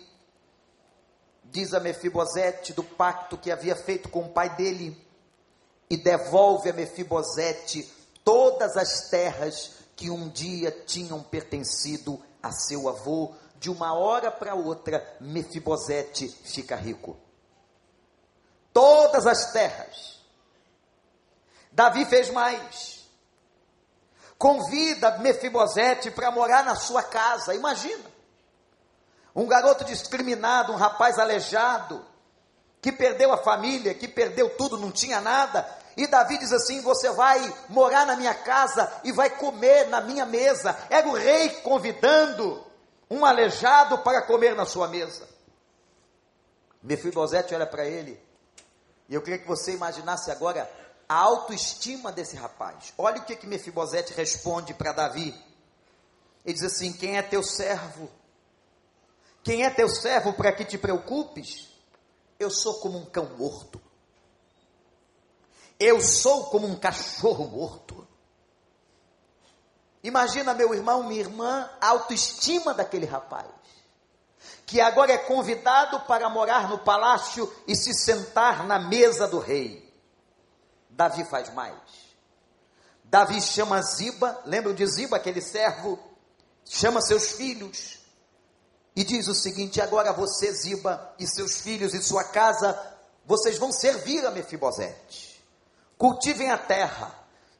diz 1.43 1.73
a 1.73 1.79
Mefibosete 1.81 2.71
do 2.71 2.83
pacto 2.83 3.37
que 3.37 3.51
havia 3.51 3.75
feito 3.75 4.07
com 4.07 4.21
o 4.21 4.29
pai 4.29 4.55
dele 4.55 4.97
e 5.89 5.97
devolve 5.97 6.69
a 6.69 6.73
Mefibosete 6.73 7.83
todas 8.23 8.77
as 8.77 9.09
terras 9.09 9.73
que 9.93 10.09
um 10.09 10.29
dia 10.29 10.71
tinham 10.71 11.21
pertencido 11.21 12.17
a 12.41 12.51
seu 12.51 12.87
avô, 12.87 13.33
de 13.61 13.69
uma 13.69 13.93
hora 13.93 14.31
para 14.31 14.55
outra, 14.55 15.07
Mefibosete 15.21 16.27
fica 16.27 16.75
rico. 16.75 17.15
Todas 18.73 19.27
as 19.27 19.51
terras. 19.51 20.19
Davi 21.71 22.03
fez 22.05 22.31
mais. 22.31 23.07
Convida 24.35 25.19
Mefibosete 25.19 26.09
para 26.09 26.31
morar 26.31 26.65
na 26.65 26.75
sua 26.75 27.03
casa. 27.03 27.53
Imagina. 27.53 28.03
Um 29.35 29.45
garoto 29.45 29.85
discriminado, 29.85 30.73
um 30.73 30.75
rapaz 30.75 31.19
aleijado, 31.19 32.03
que 32.81 32.91
perdeu 32.91 33.31
a 33.31 33.37
família, 33.37 33.93
que 33.93 34.07
perdeu 34.07 34.57
tudo, 34.57 34.75
não 34.75 34.91
tinha 34.91 35.21
nada, 35.21 35.67
E 35.95 36.07
Davi 36.07 36.39
diz 36.39 36.51
assim: 36.51 36.81
Você 36.81 37.11
vai 37.11 37.55
morar 37.69 38.07
na 38.07 38.15
minha 38.15 38.33
casa 38.33 38.91
e 39.03 39.11
vai 39.11 39.29
comer 39.29 39.87
na 39.87 40.01
minha 40.01 40.25
mesa. 40.25 40.75
Era 40.89 41.07
o 41.07 41.13
rei 41.13 41.49
convidando 41.61 42.70
um 43.11 43.25
aleijado 43.25 43.97
para 43.97 44.21
comer 44.21 44.55
na 44.55 44.65
sua 44.65 44.87
mesa. 44.87 45.27
Mefibosete 46.81 47.53
olha 47.53 47.67
para 47.67 47.85
ele, 47.85 48.17
e 49.09 49.13
eu 49.13 49.21
queria 49.21 49.37
que 49.37 49.47
você 49.47 49.73
imaginasse 49.73 50.31
agora 50.31 50.71
a 51.09 51.15
autoestima 51.15 52.09
desse 52.09 52.37
rapaz. 52.37 52.93
Olha 52.97 53.21
o 53.21 53.25
que, 53.25 53.35
que 53.35 53.45
Mefibosete 53.45 54.13
responde 54.13 54.73
para 54.73 54.93
Davi. 54.93 55.37
Ele 56.45 56.53
diz 56.53 56.63
assim: 56.63 56.93
Quem 56.93 57.17
é 57.17 57.21
teu 57.21 57.43
servo? 57.43 58.09
Quem 59.43 59.65
é 59.65 59.69
teu 59.69 59.89
servo 59.89 60.31
para 60.31 60.53
que 60.53 60.63
te 60.63 60.77
preocupes? 60.77 61.69
Eu 62.39 62.49
sou 62.49 62.79
como 62.79 62.97
um 62.97 63.05
cão 63.05 63.25
morto. 63.37 63.79
Eu 65.77 65.99
sou 65.99 66.45
como 66.45 66.65
um 66.65 66.79
cachorro 66.79 67.45
morto. 67.45 68.00
Imagina, 70.03 70.53
meu 70.53 70.73
irmão, 70.73 71.03
minha 71.03 71.19
irmã, 71.19 71.69
a 71.79 71.89
autoestima 71.89 72.73
daquele 72.73 73.05
rapaz, 73.05 73.47
que 74.65 74.81
agora 74.81 75.11
é 75.11 75.17
convidado 75.17 75.99
para 76.01 76.29
morar 76.29 76.69
no 76.69 76.79
palácio 76.79 77.51
e 77.67 77.75
se 77.75 77.93
sentar 77.93 78.65
na 78.65 78.79
mesa 78.79 79.27
do 79.27 79.39
rei. 79.39 79.91
Davi 80.89 81.23
faz 81.25 81.53
mais. 81.53 81.77
Davi 83.03 83.41
chama 83.41 83.81
Ziba, 83.81 84.41
lembram 84.45 84.73
de 84.73 84.85
Ziba, 84.87 85.17
aquele 85.17 85.41
servo? 85.41 85.99
Chama 86.65 87.01
seus 87.01 87.33
filhos 87.33 87.99
e 88.95 89.03
diz 89.03 89.27
o 89.27 89.35
seguinte: 89.35 89.81
agora 89.81 90.13
você, 90.13 90.51
Ziba, 90.53 91.13
e 91.19 91.27
seus 91.27 91.61
filhos 91.61 91.93
e 91.93 92.01
sua 92.01 92.23
casa, 92.23 92.79
vocês 93.25 93.57
vão 93.57 93.71
servir 93.71 94.25
a 94.25 94.31
Mefibosete 94.31 95.31
cultivem 96.01 96.49
a 96.49 96.57
terra. 96.57 97.13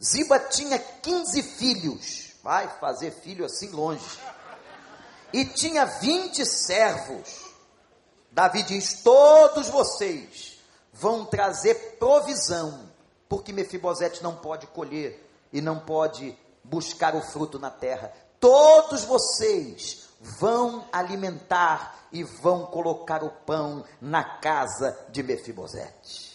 Ziba 0.03 0.39
tinha 0.39 0.79
15 0.79 1.43
filhos, 1.43 2.30
vai 2.43 2.67
fazer 2.79 3.12
filho 3.12 3.45
assim 3.45 3.69
longe, 3.69 4.19
e 5.33 5.45
tinha 5.45 5.86
20 5.86 6.45
servos. 6.45 7.51
Davi 8.31 8.63
diz: 8.63 9.01
Todos 9.01 9.69
vocês 9.69 10.60
vão 10.93 11.25
trazer 11.25 11.98
provisão, 11.98 12.89
porque 13.29 13.53
Mefibosete 13.53 14.21
não 14.24 14.36
pode 14.36 14.67
colher 14.67 15.27
e 15.51 15.62
não 15.62 15.79
pode 15.79 16.38
buscar 16.63 17.15
o 17.15 17.21
fruto 17.21 17.57
na 17.57 17.69
terra. 17.69 18.12
Todos 18.39 19.03
vocês 19.03 20.10
vão 20.19 20.88
alimentar 20.91 22.07
e 22.12 22.24
vão 22.24 22.65
colocar 22.65 23.24
o 23.24 23.29
pão 23.29 23.86
na 24.00 24.24
casa 24.24 24.98
de 25.10 25.24
Mefibosete. 25.24 26.31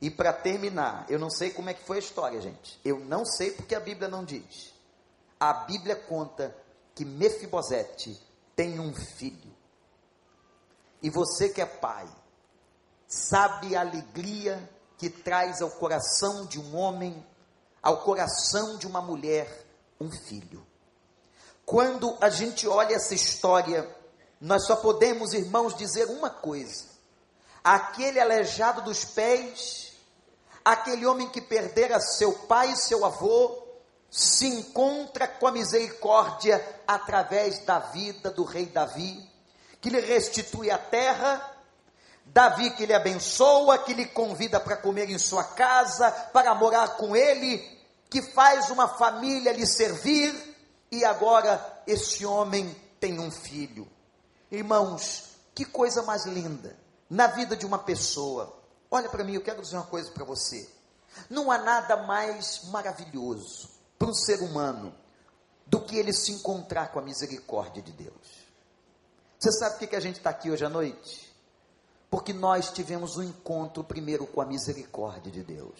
E 0.00 0.10
para 0.10 0.32
terminar, 0.32 1.04
eu 1.08 1.18
não 1.18 1.30
sei 1.30 1.50
como 1.50 1.68
é 1.68 1.74
que 1.74 1.84
foi 1.84 1.96
a 1.96 2.00
história, 2.00 2.40
gente. 2.40 2.80
Eu 2.84 3.00
não 3.00 3.24
sei 3.24 3.50
porque 3.50 3.74
a 3.74 3.80
Bíblia 3.80 4.08
não 4.08 4.24
diz. 4.24 4.69
A 5.40 5.54
Bíblia 5.54 5.96
conta 5.96 6.54
que 6.94 7.04
Mefibosete 7.04 8.20
tem 8.54 8.78
um 8.78 8.94
filho. 8.94 9.50
E 11.02 11.08
você 11.08 11.48
que 11.48 11.62
é 11.62 11.66
pai, 11.66 12.06
sabe 13.08 13.74
a 13.74 13.80
alegria 13.80 14.70
que 14.98 15.08
traz 15.08 15.62
ao 15.62 15.70
coração 15.70 16.44
de 16.44 16.60
um 16.60 16.76
homem, 16.76 17.26
ao 17.82 18.02
coração 18.02 18.76
de 18.76 18.86
uma 18.86 19.00
mulher, 19.00 19.66
um 19.98 20.12
filho. 20.12 20.64
Quando 21.64 22.14
a 22.20 22.28
gente 22.28 22.68
olha 22.68 22.96
essa 22.96 23.14
história, 23.14 23.88
nós 24.38 24.66
só 24.66 24.76
podemos, 24.76 25.32
irmãos, 25.32 25.74
dizer 25.74 26.04
uma 26.10 26.28
coisa: 26.28 26.84
aquele 27.64 28.20
aleijado 28.20 28.82
dos 28.82 29.06
pés 29.06 29.90
aquele 30.64 31.06
homem 31.06 31.28
que 31.28 31.40
perdera 31.40 32.00
seu 32.00 32.32
pai 32.32 32.72
e 32.72 32.76
seu 32.76 33.04
avô, 33.04 33.59
se 34.10 34.46
encontra 34.46 35.28
com 35.28 35.46
a 35.46 35.52
misericórdia 35.52 36.62
através 36.86 37.60
da 37.60 37.78
vida 37.78 38.30
do 38.30 38.44
rei 38.44 38.66
Davi, 38.66 39.28
que 39.80 39.88
lhe 39.88 40.00
restitui 40.00 40.70
a 40.70 40.78
terra, 40.78 41.56
Davi 42.26 42.70
que 42.70 42.86
lhe 42.86 42.94
abençoa, 42.94 43.78
que 43.78 43.94
lhe 43.94 44.06
convida 44.06 44.60
para 44.60 44.76
comer 44.76 45.08
em 45.10 45.18
sua 45.18 45.44
casa, 45.44 46.10
para 46.32 46.54
morar 46.54 46.96
com 46.96 47.14
ele, 47.14 47.58
que 48.08 48.20
faz 48.20 48.70
uma 48.70 48.88
família 48.88 49.52
lhe 49.52 49.66
servir, 49.66 50.34
e 50.90 51.04
agora 51.04 51.82
esse 51.86 52.26
homem 52.26 52.74
tem 52.98 53.20
um 53.20 53.30
filho. 53.30 53.88
Irmãos, 54.50 55.36
que 55.54 55.64
coisa 55.64 56.02
mais 56.02 56.26
linda 56.26 56.76
na 57.08 57.28
vida 57.28 57.56
de 57.56 57.64
uma 57.64 57.78
pessoa 57.78 58.60
Olha 58.90 59.08
para 59.08 59.22
mim, 59.22 59.34
eu 59.34 59.40
quero 59.40 59.62
dizer 59.62 59.76
uma 59.76 59.86
coisa 59.86 60.10
para 60.10 60.24
você. 60.24 60.68
Não 61.28 61.50
há 61.50 61.58
nada 61.58 61.96
mais 61.96 62.64
maravilhoso 62.64 63.69
para 64.00 64.08
um 64.08 64.14
ser 64.14 64.40
humano 64.40 64.94
do 65.66 65.78
que 65.78 65.98
ele 65.98 66.14
se 66.14 66.32
encontrar 66.32 66.90
com 66.90 66.98
a 66.98 67.02
misericórdia 67.02 67.82
de 67.82 67.92
Deus. 67.92 68.48
Você 69.38 69.52
sabe 69.52 69.78
por 69.78 69.88
que 69.88 69.94
a 69.94 70.00
gente 70.00 70.16
está 70.16 70.30
aqui 70.30 70.50
hoje 70.50 70.64
à 70.64 70.70
noite? 70.70 71.30
Porque 72.10 72.32
nós 72.32 72.70
tivemos 72.70 73.18
um 73.18 73.22
encontro 73.22 73.84
primeiro 73.84 74.26
com 74.26 74.40
a 74.40 74.46
misericórdia 74.46 75.30
de 75.30 75.42
Deus. 75.42 75.78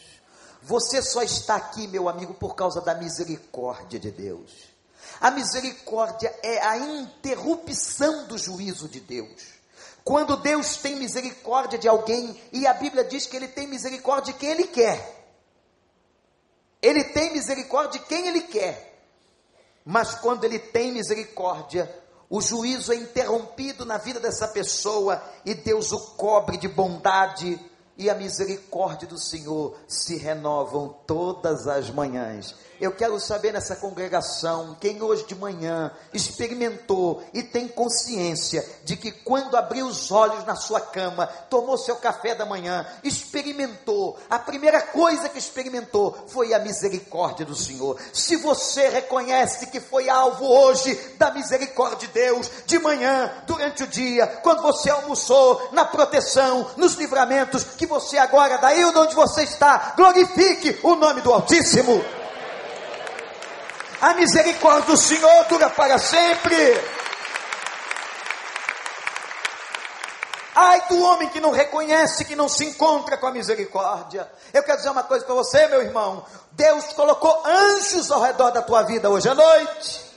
Você 0.62 1.00
só 1.00 1.22
está 1.22 1.56
aqui, 1.56 1.88
meu 1.88 2.10
amigo, 2.10 2.34
por 2.34 2.54
causa 2.54 2.82
da 2.82 2.94
misericórdia 2.94 3.98
de 3.98 4.10
Deus. 4.10 4.52
A 5.18 5.30
misericórdia 5.30 6.28
é 6.42 6.62
a 6.62 6.76
interrupção 6.76 8.26
do 8.26 8.36
juízo 8.36 8.86
de 8.86 9.00
Deus. 9.00 9.54
Quando 10.04 10.36
Deus 10.36 10.76
tem 10.76 10.94
misericórdia 10.96 11.78
de 11.78 11.88
alguém, 11.88 12.38
e 12.52 12.66
a 12.66 12.74
Bíblia 12.74 13.02
diz 13.02 13.26
que 13.26 13.36
Ele 13.36 13.48
tem 13.48 13.66
misericórdia 13.66 14.34
de 14.34 14.38
quem 14.38 14.50
Ele 14.50 14.66
quer. 14.66 15.19
Ele 16.82 17.04
tem 17.04 17.32
misericórdia 17.32 18.00
de 18.00 18.06
quem 18.06 18.28
Ele 18.28 18.42
quer. 18.42 18.90
Mas 19.84 20.14
quando 20.14 20.44
Ele 20.44 20.58
tem 20.58 20.92
misericórdia, 20.92 21.92
o 22.28 22.40
juízo 22.40 22.92
é 22.92 22.96
interrompido 22.96 23.84
na 23.84 23.98
vida 23.98 24.20
dessa 24.20 24.48
pessoa 24.48 25.22
e 25.44 25.54
Deus 25.54 25.90
o 25.92 25.98
cobre 26.16 26.56
de 26.56 26.68
bondade 26.68 27.58
e 27.96 28.08
a 28.08 28.14
misericórdia 28.14 29.06
do 29.06 29.18
Senhor 29.18 29.76
se 29.86 30.16
renovam 30.16 30.94
todas 31.06 31.66
as 31.66 31.90
manhãs. 31.90 32.54
Eu 32.80 32.92
quero 32.92 33.20
saber 33.20 33.52
nessa 33.52 33.76
congregação, 33.76 34.74
quem 34.80 35.02
hoje 35.02 35.26
de 35.26 35.34
manhã 35.34 35.92
experimentou 36.14 37.22
e 37.34 37.42
tem 37.42 37.68
consciência 37.68 38.66
de 38.84 38.96
que 38.96 39.12
quando 39.12 39.54
abriu 39.54 39.86
os 39.86 40.10
olhos 40.10 40.46
na 40.46 40.56
sua 40.56 40.80
cama, 40.80 41.26
tomou 41.26 41.76
seu 41.76 41.96
café 41.96 42.34
da 42.34 42.46
manhã, 42.46 42.86
experimentou, 43.04 44.18
a 44.30 44.38
primeira 44.38 44.80
coisa 44.80 45.28
que 45.28 45.38
experimentou 45.38 46.24
foi 46.28 46.54
a 46.54 46.58
misericórdia 46.58 47.44
do 47.44 47.54
Senhor. 47.54 48.00
Se 48.14 48.36
você 48.36 48.88
reconhece 48.88 49.66
que 49.66 49.78
foi 49.78 50.08
alvo 50.08 50.46
hoje 50.46 50.94
da 51.18 51.30
misericórdia 51.30 51.98
de 51.98 52.06
Deus, 52.08 52.50
de 52.64 52.78
manhã, 52.78 53.30
durante 53.46 53.82
o 53.82 53.88
dia, 53.88 54.26
quando 54.42 54.62
você 54.62 54.88
almoçou, 54.88 55.68
na 55.72 55.84
proteção, 55.84 56.66
nos 56.78 56.94
livramentos, 56.94 57.62
que 57.80 57.86
você 57.86 58.18
agora, 58.18 58.58
daí 58.58 58.84
onde 58.84 59.14
você 59.14 59.42
está, 59.42 59.94
glorifique 59.96 60.78
o 60.82 60.96
nome 60.96 61.22
do 61.22 61.32
Altíssimo. 61.32 62.04
A 64.02 64.12
misericórdia 64.12 64.82
do 64.82 64.98
Senhor 64.98 65.46
dura 65.46 65.70
para 65.70 65.98
sempre. 65.98 66.78
Ai 70.54 70.82
do 70.90 71.00
homem 71.00 71.30
que 71.30 71.40
não 71.40 71.52
reconhece, 71.52 72.26
que 72.26 72.36
não 72.36 72.50
se 72.50 72.66
encontra 72.66 73.16
com 73.16 73.26
a 73.26 73.32
misericórdia. 73.32 74.30
Eu 74.52 74.62
quero 74.62 74.76
dizer 74.76 74.90
uma 74.90 75.04
coisa 75.04 75.24
para 75.24 75.34
você, 75.34 75.66
meu 75.68 75.80
irmão. 75.80 76.26
Deus 76.52 76.84
colocou 76.92 77.42
anjos 77.46 78.10
ao 78.10 78.20
redor 78.20 78.50
da 78.50 78.60
tua 78.60 78.82
vida 78.82 79.08
hoje 79.08 79.26
à 79.26 79.34
noite. 79.34 80.09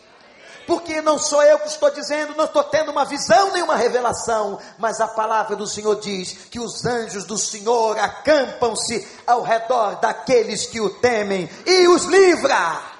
Porque 0.65 1.01
não 1.01 1.19
sou 1.19 1.41
eu 1.43 1.59
que 1.59 1.67
estou 1.67 1.91
dizendo, 1.91 2.35
não 2.35 2.45
estou 2.45 2.63
tendo 2.63 2.91
uma 2.91 3.05
visão 3.05 3.51
nem 3.51 3.61
uma 3.63 3.75
revelação, 3.75 4.59
mas 4.77 5.01
a 5.01 5.07
palavra 5.07 5.55
do 5.55 5.67
Senhor 5.67 5.99
diz 5.99 6.33
que 6.49 6.59
os 6.59 6.85
anjos 6.85 7.25
do 7.25 7.37
Senhor 7.37 7.97
acampam-se 7.99 9.07
ao 9.27 9.41
redor 9.41 9.99
daqueles 9.99 10.65
que 10.65 10.79
o 10.79 10.89
temem 10.89 11.49
e 11.65 11.87
os 11.87 12.05
livra. 12.05 12.92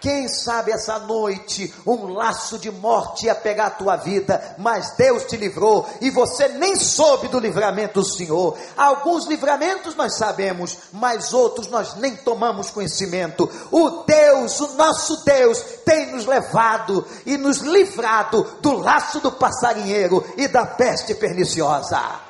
Quem 0.00 0.28
sabe 0.28 0.72
essa 0.72 0.98
noite 0.98 1.72
um 1.86 2.06
laço 2.06 2.58
de 2.58 2.70
morte 2.70 3.26
ia 3.26 3.34
pegar 3.34 3.66
a 3.66 3.70
tua 3.70 3.96
vida, 3.96 4.56
mas 4.56 4.96
Deus 4.96 5.24
te 5.24 5.36
livrou 5.36 5.86
e 6.00 6.10
você 6.10 6.48
nem 6.48 6.74
soube 6.76 7.28
do 7.28 7.38
livramento 7.38 8.00
do 8.00 8.06
Senhor. 8.06 8.56
Alguns 8.76 9.26
livramentos 9.26 9.94
nós 9.94 10.16
sabemos, 10.16 10.78
mas 10.92 11.34
outros 11.34 11.68
nós 11.68 11.96
nem 11.96 12.16
tomamos 12.16 12.70
conhecimento. 12.70 13.50
O 13.70 14.04
Deus, 14.04 14.58
o 14.60 14.74
nosso 14.74 15.22
Deus, 15.24 15.60
tem 15.84 16.12
nos 16.12 16.24
levado 16.24 17.06
e 17.26 17.36
nos 17.36 17.58
livrado 17.58 18.42
do 18.60 18.72
laço 18.72 19.20
do 19.20 19.30
passarinheiro 19.30 20.24
e 20.36 20.48
da 20.48 20.64
peste 20.64 21.14
perniciosa. 21.14 22.20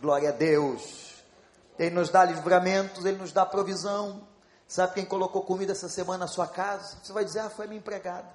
Glória 0.00 0.28
a 0.28 0.32
Deus. 0.32 0.82
Ele 1.78 1.94
nos 1.94 2.10
dá 2.10 2.24
livramentos, 2.24 3.04
ele 3.04 3.18
nos 3.18 3.32
dá 3.32 3.46
provisão. 3.46 4.31
Sabe 4.72 4.94
quem 4.94 5.04
colocou 5.04 5.42
comida 5.42 5.72
essa 5.72 5.86
semana 5.86 6.20
na 6.20 6.26
sua 6.26 6.46
casa? 6.46 6.96
Você 7.02 7.12
vai 7.12 7.26
dizer, 7.26 7.40
ah, 7.40 7.50
foi 7.50 7.66
a 7.66 7.68
minha 7.68 7.78
empregada. 7.78 8.26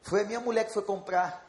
Foi 0.00 0.22
a 0.22 0.24
minha 0.24 0.40
mulher 0.40 0.64
que 0.64 0.72
foi 0.72 0.82
comprar. 0.82 1.46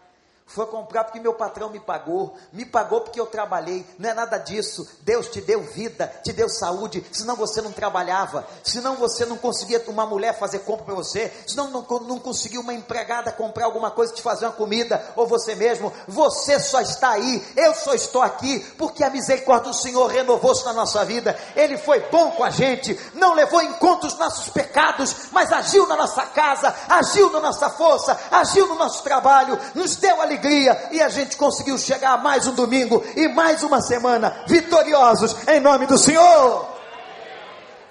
Foi 0.50 0.66
comprar 0.66 1.04
porque 1.04 1.20
meu 1.20 1.36
patrão 1.36 1.70
me 1.70 1.80
pagou, 1.80 2.36
me 2.52 2.66
pagou 2.66 3.02
porque 3.02 3.22
eu 3.22 3.28
trabalhei. 3.28 3.86
Não 4.00 4.10
é 4.10 4.16
nada 4.16 4.40
disso. 4.40 4.88
Deus 5.02 5.28
te 5.28 5.40
deu 5.40 5.62
vida, 5.62 6.12
te 6.24 6.34
deu 6.34 6.50
saúde, 6.50 7.06
senão 7.12 7.36
você 7.36 7.62
não 7.62 7.72
trabalhava, 7.72 8.48
senão 8.64 8.96
você 8.96 9.28
não 9.28 9.38
conseguia 9.38 9.80
uma 9.88 10.08
mulher 10.08 10.40
fazer 10.40 10.60
compra 10.60 10.86
para 10.86 10.96
você, 10.96 11.32
senão 11.48 11.70
não, 11.70 11.86
não 12.00 12.18
conseguia 12.18 12.60
uma 12.60 12.74
empregada 12.74 13.32
comprar 13.32 13.66
alguma 13.66 13.92
coisa, 13.92 14.12
te 14.12 14.24
fazer 14.24 14.46
uma 14.46 14.52
comida, 14.52 15.14
ou 15.16 15.28
você 15.28 15.54
mesmo. 15.54 15.94
Você 16.08 16.60
só 16.60 16.82
está 16.82 17.12
aí, 17.12 17.48
eu 17.56 17.76
só 17.76 17.94
estou 17.94 18.24
aqui, 18.24 18.60
porque 18.76 19.04
a 19.04 19.12
misericórdia 19.12 19.70
do 19.70 19.78
Senhor 19.78 20.08
renovou-se 20.08 20.66
na 20.66 20.74
nossa 20.74 21.06
vida. 21.06 21.38
Ele 21.56 21.78
foi 21.78 22.00
bom 22.10 22.32
com 22.32 22.44
a 22.44 22.50
gente, 22.50 23.00
não 23.14 23.36
levou 23.36 23.62
em 23.62 23.74
conta 23.74 24.08
os 24.08 24.18
nossos 24.18 24.50
pecados, 24.50 25.16
mas 25.32 25.54
agiu 25.54 25.86
na 25.86 25.96
nossa 25.96 26.26
casa, 26.26 26.74
agiu 26.90 27.30
na 27.30 27.40
nossa 27.40 27.70
força, 27.70 28.20
agiu 28.32 28.66
no 28.66 28.74
nosso 28.74 29.04
trabalho, 29.04 29.60
nos 29.76 29.96
deu 29.96 30.20
alegria 30.20 30.39
alegria 30.40 30.90
e 30.92 31.02
a 31.02 31.10
gente 31.10 31.36
conseguiu 31.36 31.78
chegar 31.78 32.14
a 32.14 32.18
mais 32.18 32.48
um 32.48 32.56
domingo 32.56 33.04
e 33.16 33.28
mais 33.28 33.62
uma 33.62 33.82
semana 33.82 34.44
vitoriosos 34.48 35.48
em 35.48 35.60
nome 35.60 35.86
do 35.86 35.98
Senhor. 35.98 36.78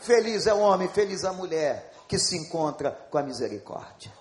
Feliz 0.00 0.46
é 0.46 0.54
o 0.54 0.58
homem, 0.58 0.88
feliz 0.88 1.24
a 1.24 1.32
mulher 1.32 1.92
que 2.08 2.18
se 2.18 2.37
encontra 2.37 2.90
com 3.11 3.18
a 3.18 3.22
misericórdia. 3.22 4.12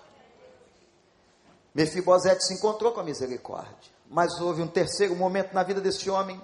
Mefibosete 1.74 2.44
se 2.44 2.54
encontrou 2.54 2.92
com 2.92 3.00
a 3.00 3.04
misericórdia, 3.04 3.92
mas 4.08 4.38
houve 4.40 4.60
um 4.60 4.68
terceiro 4.68 5.16
momento 5.16 5.54
na 5.54 5.62
vida 5.62 5.80
desse 5.80 6.10
homem, 6.10 6.40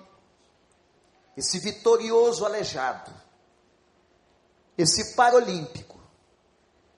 esse 1.36 1.58
vitorioso 1.58 2.46
aleijado, 2.46 3.10
esse 4.78 5.14
paralímpico, 5.14 5.98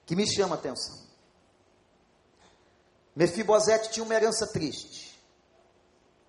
que 0.05 0.15
me 0.15 0.25
chama 0.25 0.55
a 0.55 0.59
atenção. 0.59 1.06
Mefibosete 3.17 3.89
tinha 3.89 4.03
uma 4.03 4.13
herança 4.13 4.45
triste. 4.45 5.19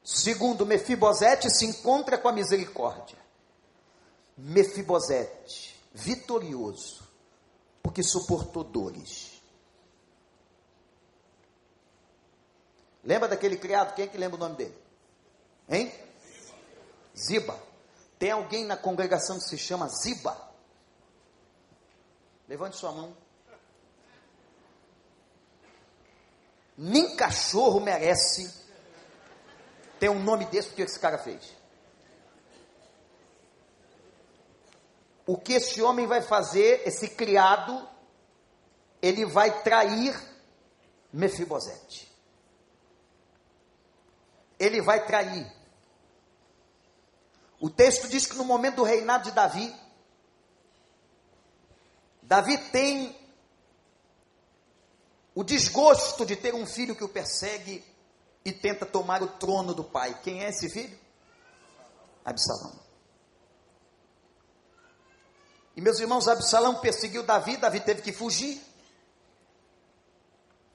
Segundo, 0.02 0.64
Mefibosete 0.64 1.50
se 1.50 1.66
encontra 1.66 2.16
com 2.16 2.28
a 2.28 2.32
misericórdia. 2.32 3.18
Mefibosete, 4.38 5.78
vitorioso, 5.92 7.06
porque 7.82 8.02
suportou 8.02 8.64
dores. 8.64 9.38
Lembra 13.04 13.28
daquele 13.28 13.58
criado? 13.58 13.94
Quem 13.94 14.06
é 14.06 14.08
que 14.08 14.16
lembra 14.16 14.36
o 14.36 14.40
nome 14.40 14.56
dele? 14.56 14.78
Hein? 15.68 15.92
Ziba. 17.14 17.60
Tem 18.18 18.30
alguém 18.30 18.64
na 18.64 18.78
congregação 18.78 19.36
que 19.36 19.44
se 19.44 19.58
chama 19.58 19.88
Ziba? 19.88 20.34
Levante 22.48 22.78
sua 22.78 22.92
mão. 22.92 23.14
Nem 26.80 27.16
cachorro 27.16 27.80
merece 27.80 28.54
ter 29.98 30.08
um 30.08 30.22
nome 30.22 30.44
desse 30.44 30.70
que 30.70 30.82
esse 30.82 30.96
cara 30.96 31.18
fez. 31.18 31.52
O 35.26 35.36
que 35.36 35.54
esse 35.54 35.82
homem 35.82 36.06
vai 36.06 36.22
fazer, 36.22 36.86
esse 36.86 37.08
criado, 37.08 37.86
ele 39.02 39.26
vai 39.26 39.62
trair 39.62 40.16
Mefibosete. 41.12 42.08
Ele 44.56 44.80
vai 44.80 45.04
trair. 45.04 45.52
O 47.58 47.68
texto 47.68 48.06
diz 48.08 48.24
que 48.24 48.36
no 48.36 48.44
momento 48.44 48.76
do 48.76 48.82
reinado 48.84 49.24
de 49.24 49.32
Davi, 49.32 49.74
Davi 52.22 52.56
tem 52.70 53.16
o 55.38 55.44
desgosto 55.44 56.26
de 56.26 56.34
ter 56.34 56.52
um 56.52 56.66
filho 56.66 56.96
que 56.96 57.04
o 57.04 57.08
persegue 57.08 57.84
e 58.44 58.50
tenta 58.50 58.84
tomar 58.84 59.22
o 59.22 59.28
trono 59.28 59.72
do 59.72 59.84
pai. 59.84 60.18
Quem 60.20 60.42
é 60.42 60.48
esse 60.48 60.68
filho? 60.68 60.98
Absalão. 62.24 62.76
E 65.76 65.80
meus 65.80 66.00
irmãos, 66.00 66.26
Absalão 66.26 66.80
perseguiu 66.80 67.22
Davi, 67.22 67.56
Davi 67.56 67.78
teve 67.78 68.02
que 68.02 68.12
fugir. 68.12 68.60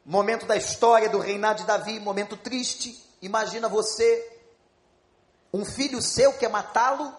Momento 0.06 0.46
da 0.46 0.56
história 0.56 1.10
do 1.10 1.20
reinado 1.20 1.60
de 1.60 1.68
Davi, 1.68 2.00
momento 2.00 2.38
triste. 2.38 2.98
Imagina 3.22 3.68
você, 3.68 4.40
um 5.54 5.66
filho 5.66 6.02
seu 6.02 6.32
quer 6.38 6.50
matá-lo, 6.50 7.14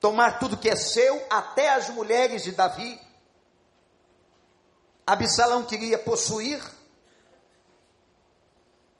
tomar 0.00 0.40
tudo 0.40 0.58
que 0.58 0.68
é 0.68 0.74
seu, 0.74 1.24
até 1.30 1.74
as 1.74 1.90
mulheres 1.90 2.42
de 2.42 2.50
Davi, 2.50 3.00
Absalão 5.06 5.64
queria 5.64 5.98
possuir. 5.98 6.62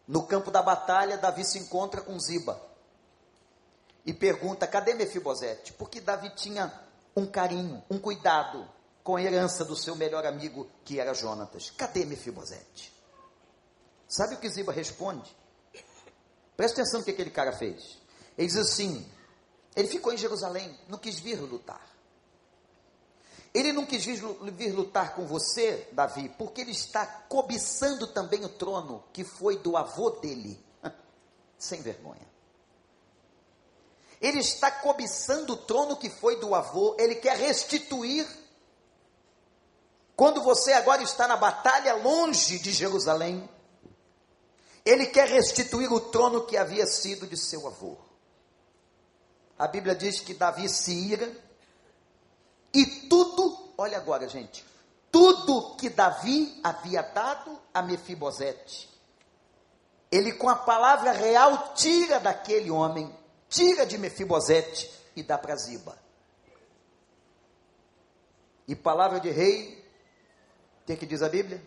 No 0.06 0.26
campo 0.26 0.50
da 0.50 0.62
batalha, 0.62 1.16
Davi 1.16 1.44
se 1.44 1.58
encontra 1.58 2.02
com 2.02 2.18
Ziba 2.20 2.60
e 4.04 4.12
pergunta: 4.12 4.66
cadê 4.66 4.94
Mefibosete? 4.94 5.72
Porque 5.72 6.00
Davi 6.00 6.30
tinha 6.34 6.72
um 7.16 7.26
carinho, 7.26 7.82
um 7.90 7.98
cuidado 7.98 8.68
com 9.02 9.16
a 9.16 9.22
herança 9.22 9.64
do 9.64 9.76
seu 9.76 9.96
melhor 9.96 10.26
amigo, 10.26 10.68
que 10.84 11.00
era 11.00 11.14
Jonatas. 11.14 11.70
Cadê 11.70 12.04
Mefibosete? 12.04 12.92
Sabe 14.06 14.34
o 14.34 14.38
que 14.38 14.48
Ziba 14.48 14.72
responde? 14.72 15.34
Presta 16.56 16.80
atenção 16.80 17.00
no 17.00 17.04
que 17.04 17.10
aquele 17.10 17.30
cara 17.30 17.52
fez. 17.52 17.98
Ele 18.36 18.46
diz 18.46 18.56
assim: 18.56 19.10
ele 19.74 19.88
ficou 19.88 20.12
em 20.12 20.18
Jerusalém, 20.18 20.78
não 20.88 20.98
quis 20.98 21.18
vir 21.18 21.40
lutar. 21.40 21.93
Ele 23.54 23.72
não 23.72 23.86
quis 23.86 24.04
vir 24.04 24.72
lutar 24.74 25.14
com 25.14 25.24
você, 25.26 25.88
Davi, 25.92 26.28
porque 26.30 26.60
ele 26.60 26.72
está 26.72 27.06
cobiçando 27.06 28.08
também 28.08 28.44
o 28.44 28.48
trono 28.48 29.04
que 29.12 29.22
foi 29.22 29.56
do 29.56 29.76
avô 29.76 30.10
dele. 30.10 30.60
Sem 31.56 31.80
vergonha. 31.80 32.26
Ele 34.20 34.40
está 34.40 34.72
cobiçando 34.72 35.52
o 35.52 35.56
trono 35.56 35.96
que 35.96 36.10
foi 36.10 36.40
do 36.40 36.52
avô, 36.52 36.96
ele 36.98 37.14
quer 37.14 37.36
restituir. 37.36 38.26
Quando 40.16 40.42
você 40.42 40.72
agora 40.72 41.02
está 41.02 41.28
na 41.28 41.36
batalha 41.36 41.94
longe 41.94 42.58
de 42.58 42.72
Jerusalém, 42.72 43.48
ele 44.84 45.06
quer 45.06 45.28
restituir 45.28 45.92
o 45.92 46.00
trono 46.00 46.44
que 46.44 46.56
havia 46.56 46.86
sido 46.86 47.24
de 47.24 47.36
seu 47.36 47.66
avô. 47.68 47.96
A 49.56 49.68
Bíblia 49.68 49.94
diz 49.94 50.18
que 50.18 50.34
Davi 50.34 50.68
se 50.68 50.92
ira 50.92 51.43
e 52.74 52.84
tudo, 53.08 53.72
olha 53.78 53.96
agora, 53.96 54.28
gente, 54.28 54.64
tudo 55.10 55.76
que 55.76 55.88
Davi 55.88 56.60
havia 56.64 57.02
dado 57.02 57.56
a 57.72 57.80
Mefibosete, 57.80 58.90
ele 60.10 60.32
com 60.32 60.48
a 60.48 60.56
palavra 60.56 61.12
real 61.12 61.72
tira 61.74 62.18
daquele 62.18 62.70
homem, 62.70 63.14
tira 63.48 63.86
de 63.86 63.96
Mefibosete 63.96 64.90
e 65.14 65.22
dá 65.22 65.38
para 65.38 65.54
Ziba. 65.56 65.96
E 68.66 68.74
palavra 68.74 69.20
de 69.20 69.30
rei, 69.30 69.84
o 70.82 70.86
que, 70.86 70.96
que 70.96 71.06
diz 71.06 71.22
a 71.22 71.28
Bíblia? 71.28 71.62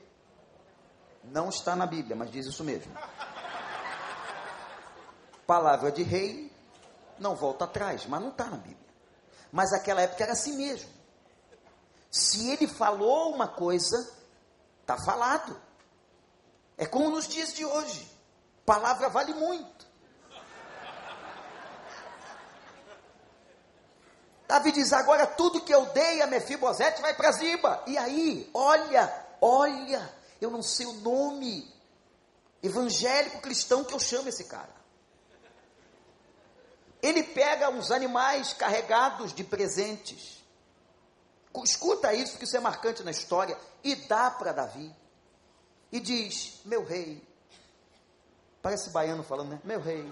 Não 1.24 1.50
está 1.50 1.76
na 1.76 1.86
Bíblia, 1.86 2.15
mas 2.15 2.32
diz 2.32 2.46
isso 2.46 2.63
mesmo. 2.63 2.93
Palavra 5.46 5.91
de 5.91 6.04
rei 6.04 6.52
não 7.20 7.36
volta 7.36 7.65
atrás, 7.65 8.06
mas 8.06 8.22
não 8.22 8.30
está 8.30 8.46
na 8.46 8.58
Bíblia. 8.58 8.88
Mas 9.52 9.72
aquela 9.72 10.02
época 10.02 10.24
era 10.24 10.34
assim 10.34 10.58
mesmo. 10.58 10.97
Se 12.10 12.50
ele 12.50 12.67
falou 12.67 13.34
uma 13.34 13.48
coisa, 13.48 14.10
está 14.82 14.98
falado. 14.98 15.60
É 16.78 16.86
como 16.86 17.10
nos 17.10 17.28
dias 17.28 17.54
de 17.54 17.65
hoje. 17.65 18.10
Palavra 18.65 19.10
vale 19.10 19.34
muito. 19.34 19.88
Davi 24.48 24.72
diz: 24.72 24.93
agora 24.93 25.28
tudo 25.28 25.62
que 25.62 25.74
eu 25.74 25.86
dei 25.88 26.22
a 26.22 26.28
Mefibosete 26.28 27.02
vai 27.02 27.13
para 27.13 27.32
Ziba. 27.32 27.84
E 27.86 27.98
aí, 27.98 28.50
olha, 28.54 29.26
olha, 29.41 30.13
eu 30.39 30.50
não 30.50 30.62
sei 30.62 30.86
o 30.86 30.93
nome 30.93 31.74
evangélico 32.63 33.41
cristão 33.41 33.84
que 33.84 33.93
eu 33.93 34.00
chamo 34.00 34.30
esse 34.30 34.46
cara. 34.46 34.76
Ele 37.02 37.24
pega 37.24 37.70
uns 37.70 37.91
animais 37.91 38.54
carregados 38.54 39.34
de 39.34 39.43
presentes 39.43 40.37
escuta 41.63 42.13
isso, 42.13 42.32
porque 42.32 42.46
isso 42.46 42.58
é 42.58 42.60
marcante 42.60 43.04
na 43.04 43.12
história, 43.12 43.58
e 43.84 43.96
dá 43.96 44.30
para 44.30 44.52
Davi. 44.52 44.93
E 45.91 46.00
diz: 46.00 46.62
Meu 46.65 46.84
rei, 46.84 47.26
parece 48.62 48.89
baiano 48.89 49.24
falando, 49.24 49.52
né? 49.52 49.62
Meu 49.63 49.80
rei, 49.80 50.06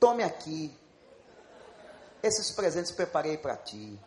tome 0.00 0.22
aqui, 0.22 0.76
esses 2.22 2.50
presentes 2.50 2.90
preparei 2.90 3.36
para 3.36 3.56
ti. 3.56 3.98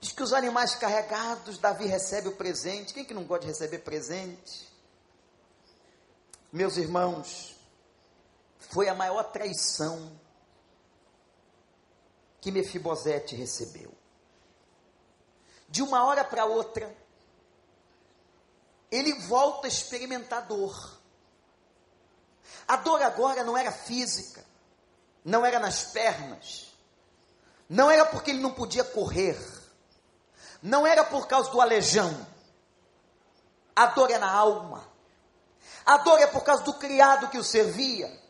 Diz 0.00 0.10
que 0.10 0.22
os 0.22 0.32
animais 0.32 0.74
carregados, 0.74 1.58
Davi 1.58 1.86
recebe 1.86 2.28
o 2.28 2.36
presente. 2.36 2.92
Quem 2.92 3.04
que 3.04 3.14
não 3.14 3.22
gosta 3.22 3.46
de 3.46 3.52
receber 3.52 3.78
presente? 3.78 4.68
Meus 6.52 6.76
irmãos, 6.76 7.54
foi 8.58 8.88
a 8.88 8.94
maior 8.94 9.22
traição 9.30 10.10
que 12.42 12.50
Mefibosete 12.50 13.36
recebeu. 13.36 13.94
De 15.68 15.80
uma 15.80 16.04
hora 16.04 16.24
para 16.24 16.44
outra, 16.44 16.94
ele 18.90 19.14
volta 19.20 19.66
a 19.66 19.68
experimentar 19.68 20.44
dor. 20.46 21.00
A 22.66 22.76
dor 22.76 23.00
agora 23.00 23.44
não 23.44 23.56
era 23.56 23.70
física, 23.70 24.44
não 25.24 25.46
era 25.46 25.60
nas 25.60 25.84
pernas, 25.84 26.74
não 27.68 27.88
era 27.88 28.04
porque 28.04 28.32
ele 28.32 28.42
não 28.42 28.52
podia 28.52 28.82
correr, 28.82 29.38
não 30.60 30.84
era 30.84 31.04
por 31.04 31.28
causa 31.28 31.48
do 31.50 31.60
aleijão. 31.60 32.26
A 33.74 33.86
dor 33.86 34.10
é 34.10 34.18
na 34.18 34.30
alma. 34.30 34.86
A 35.86 35.98
dor 35.98 36.18
é 36.18 36.26
por 36.26 36.42
causa 36.42 36.64
do 36.64 36.74
criado 36.74 37.28
que 37.28 37.38
o 37.38 37.44
servia. 37.44 38.20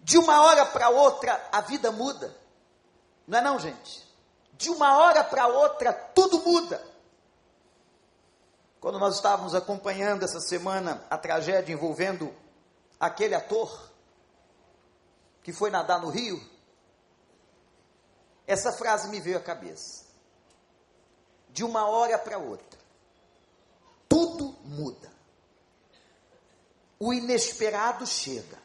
De 0.00 0.18
uma 0.18 0.42
hora 0.42 0.66
para 0.66 0.90
outra, 0.90 1.48
a 1.52 1.60
vida 1.60 1.92
muda. 1.92 2.41
Não 3.26 3.38
é 3.38 3.42
não, 3.42 3.58
gente? 3.58 4.06
De 4.54 4.70
uma 4.70 4.98
hora 4.98 5.24
para 5.24 5.46
outra, 5.46 5.92
tudo 5.92 6.38
muda. 6.40 6.82
Quando 8.80 8.98
nós 8.98 9.16
estávamos 9.16 9.54
acompanhando 9.54 10.24
essa 10.24 10.40
semana 10.40 11.04
a 11.08 11.16
tragédia 11.16 11.72
envolvendo 11.72 12.34
aquele 12.98 13.34
ator 13.34 13.90
que 15.42 15.52
foi 15.52 15.70
nadar 15.70 16.00
no 16.00 16.10
rio, 16.10 16.42
essa 18.46 18.72
frase 18.72 19.08
me 19.08 19.20
veio 19.20 19.38
à 19.38 19.40
cabeça. 19.40 20.04
De 21.48 21.64
uma 21.64 21.86
hora 21.86 22.18
para 22.18 22.38
outra, 22.38 22.78
tudo 24.08 24.56
muda. 24.64 25.12
O 26.98 27.12
inesperado 27.12 28.06
chega. 28.06 28.61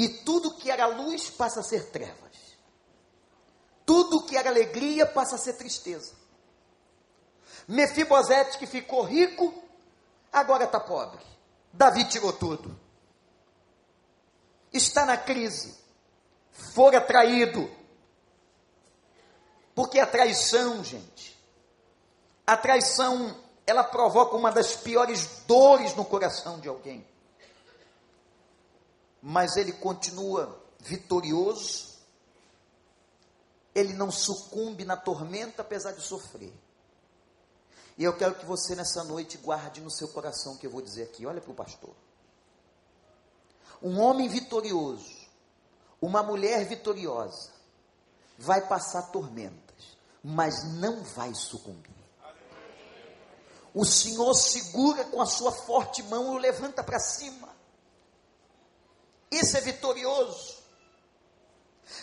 E 0.00 0.08
tudo 0.08 0.54
que 0.54 0.70
era 0.70 0.86
luz 0.86 1.28
passa 1.28 1.60
a 1.60 1.62
ser 1.62 1.90
trevas. 1.90 2.56
Tudo 3.84 4.22
que 4.22 4.34
era 4.34 4.48
alegria 4.48 5.04
passa 5.04 5.34
a 5.34 5.38
ser 5.38 5.52
tristeza. 5.58 6.14
Mefibosete, 7.68 8.56
que 8.56 8.66
ficou 8.66 9.02
rico, 9.02 9.52
agora 10.32 10.64
está 10.64 10.80
pobre. 10.80 11.20
Davi 11.70 12.06
tirou 12.06 12.32
tudo. 12.32 12.74
Está 14.72 15.04
na 15.04 15.18
crise. 15.18 15.76
Fora 16.72 16.98
traído. 17.02 17.70
Porque 19.74 20.00
a 20.00 20.06
traição, 20.06 20.82
gente, 20.82 21.38
a 22.46 22.56
traição, 22.56 23.36
ela 23.66 23.84
provoca 23.84 24.34
uma 24.34 24.50
das 24.50 24.74
piores 24.76 25.42
dores 25.46 25.94
no 25.94 26.06
coração 26.06 26.58
de 26.58 26.70
alguém. 26.70 27.06
Mas 29.22 29.56
ele 29.56 29.72
continua 29.72 30.58
vitorioso, 30.80 31.90
ele 33.74 33.92
não 33.92 34.10
sucumbe 34.10 34.84
na 34.84 34.96
tormenta 34.96 35.62
apesar 35.62 35.92
de 35.92 36.00
sofrer. 36.00 36.52
E 37.98 38.04
eu 38.04 38.16
quero 38.16 38.34
que 38.34 38.46
você 38.46 38.74
nessa 38.74 39.04
noite 39.04 39.36
guarde 39.38 39.80
no 39.80 39.90
seu 39.90 40.08
coração 40.08 40.54
o 40.54 40.58
que 40.58 40.66
eu 40.66 40.70
vou 40.70 40.80
dizer 40.80 41.02
aqui. 41.02 41.26
Olha 41.26 41.40
para 41.40 41.52
o 41.52 41.54
pastor. 41.54 41.94
Um 43.82 44.00
homem 44.00 44.28
vitorioso, 44.28 45.28
uma 46.00 46.22
mulher 46.22 46.66
vitoriosa, 46.66 47.50
vai 48.38 48.66
passar 48.66 49.10
tormentas, 49.10 49.98
mas 50.24 50.64
não 50.64 51.02
vai 51.02 51.34
sucumbir. 51.34 51.94
O 53.74 53.84
Senhor 53.84 54.34
segura 54.34 55.04
com 55.04 55.20
a 55.20 55.26
sua 55.26 55.52
forte 55.52 56.02
mão 56.02 56.32
e 56.32 56.36
o 56.36 56.38
levanta 56.38 56.82
para 56.82 56.98
cima. 56.98 57.49
Isso 59.30 59.56
é 59.56 59.60
vitorioso. 59.60 60.58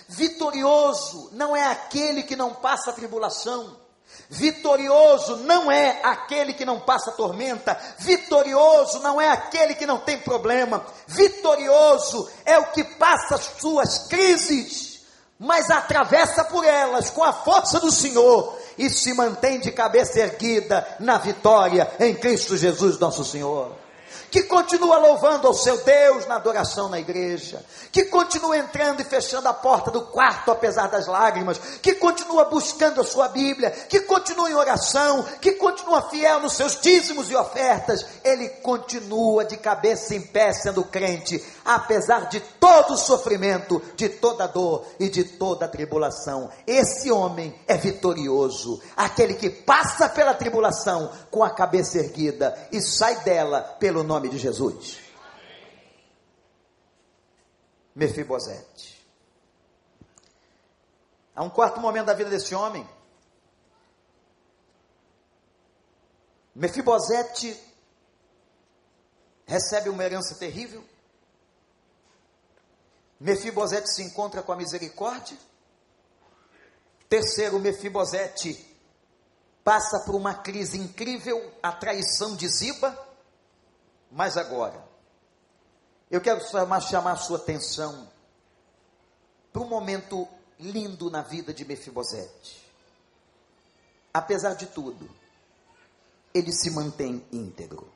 Vitorioso 0.08 1.30
não 1.34 1.56
é 1.56 1.66
aquele 1.66 2.24
que 2.24 2.36
não 2.36 2.54
passa 2.54 2.94
tribulação. 2.94 3.76
Vitorioso 4.30 5.38
não 5.38 5.70
é 5.70 6.00
aquele 6.02 6.54
que 6.54 6.66
não 6.66 6.80
passa 6.80 7.12
tormenta, 7.12 7.78
vitorioso 8.00 9.00
não 9.00 9.20
é 9.20 9.28
aquele 9.30 9.76
que 9.76 9.86
não 9.86 10.00
tem 10.00 10.18
problema, 10.18 10.86
vitorioso 11.06 12.30
é 12.46 12.58
o 12.58 12.72
que 12.72 12.86
passa 12.86 13.36
as 13.36 13.44
suas 13.60 14.08
crises, 14.08 15.02
mas 15.38 15.70
atravessa 15.70 16.46
por 16.46 16.64
elas 16.64 17.10
com 17.10 17.22
a 17.22 17.34
força 17.34 17.82
do 17.82 17.92
Senhor 17.92 18.58
e 18.78 18.90
se 18.90 19.14
mantém 19.14 19.60
de 19.60 19.72
cabeça 19.72 20.20
erguida 20.20 20.88
na 21.02 21.18
vitória 21.18 21.92
em 22.00 22.16
Cristo 22.16 22.56
Jesus, 22.56 22.98
nosso 22.98 23.26
Senhor 23.26 23.87
que 24.30 24.44
continua 24.44 24.98
louvando 24.98 25.48
ao 25.48 25.54
seu 25.54 25.78
Deus 25.84 26.26
na 26.26 26.36
adoração 26.36 26.90
na 26.90 27.00
igreja, 27.00 27.64
que 27.92 28.06
continua 28.06 28.58
entrando 28.58 29.02
e 29.02 29.06
fechando 29.06 29.48
a 29.48 29.54
porta 29.54 29.90
do 29.90 30.02
quarto 30.02 30.52
apesar 30.52 30.88
das 30.88 31.08
lágrimas, 31.08 31.58
que 31.82 31.96
continua 31.96 32.46
buscando 32.46 33.02
a 33.02 33.06
sua 33.06 33.28
Bíblia, 33.30 33.72
que 33.72 34.02
continua 34.02 34.50
em 34.50 34.54
oração, 34.54 35.24
que 35.42 35.54
continua 35.54 36.10
fiel 36.10 36.42
nos 36.42 36.54
seus 36.54 36.80
dízimos 36.80 37.32
e 37.32 37.36
ofertas, 37.36 38.06
ele 38.24 38.50
continua 38.50 39.46
de 39.46 39.58
cabeça 39.58 40.16
em 40.16 40.22
pé 40.22 40.52
sendo 40.54 40.84
crente, 40.84 41.44
apesar 41.64 42.28
de 42.28 42.40
todo 42.40 42.94
o 42.94 42.98
sofrimento, 42.98 43.82
de 43.96 44.10
toda 44.10 44.48
dor 44.48 44.86
e 45.00 45.10
de 45.10 45.24
toda 45.24 45.68
tribulação. 45.68 46.50
Esse 46.66 47.12
homem 47.12 47.56
é 47.68 47.78
vitorioso, 47.78 48.82
aquele 48.96 49.34
que 49.34 49.50
passa 49.50 50.10
pela 50.10 50.34
tribulação 50.34 51.12
com 51.32 51.44
a 51.44 51.50
cabeça 51.50 52.00
erguida 52.00 52.58
e 52.72 52.82
sai 52.82 53.16
dela 53.18 53.62
pelo 53.80 54.04
nome 54.04 54.17
nome 54.18 54.30
de 54.30 54.40
Jesus. 54.40 55.00
Mefibosete. 57.96 59.06
Há 61.36 61.44
um 61.44 61.50
quarto 61.50 61.80
momento 61.80 62.08
da 62.08 62.14
vida 62.16 62.32
desse 62.32 62.56
homem. 62.56 62.88
Mefibosete 66.56 67.56
recebe 69.46 69.90
uma 69.90 70.04
herança 70.04 70.36
terrível. 70.36 70.84
Mefibosete 73.20 73.92
se 73.92 74.02
encontra 74.02 74.42
com 74.42 74.52
a 74.52 74.56
misericórdia. 74.56 75.38
Terceiro, 77.08 77.60
Mefibosete 77.60 78.66
passa 79.64 80.00
por 80.06 80.16
uma 80.16 80.34
crise 80.34 80.80
incrível, 80.80 81.54
a 81.62 81.72
traição 81.72 82.36
de 82.36 82.48
Ziba. 82.48 83.07
Mas 84.12 84.38
agora, 84.38 84.88
eu 86.10 86.22
quero 86.22 86.42
chamar, 86.50 87.12
a 87.12 87.18
sua 87.18 87.38
atenção 87.38 88.10
para 89.52 89.62
um 89.62 89.68
momento 89.68 90.28
lindo 90.60 91.10
na 91.10 91.22
vida 91.22 91.54
de 91.54 91.66
Mefibosete. 91.66 92.66
Apesar 94.14 94.54
de 94.54 94.68
tudo, 94.68 95.10
ele 96.34 96.52
se 96.52 96.72
mantém 96.72 97.26
íntegro. 97.32 97.92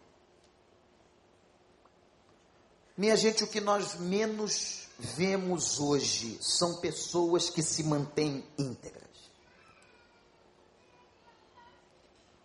Minha 2.98 3.16
gente, 3.16 3.44
o 3.44 3.48
que 3.48 3.62
nós 3.62 3.96
menos 3.96 4.88
vemos 5.00 5.80
hoje 5.80 6.38
são 6.42 6.80
pessoas 6.80 7.50
que 7.50 7.64
se 7.64 7.84
mantêm 7.84 8.46
íntegras. 8.58 9.11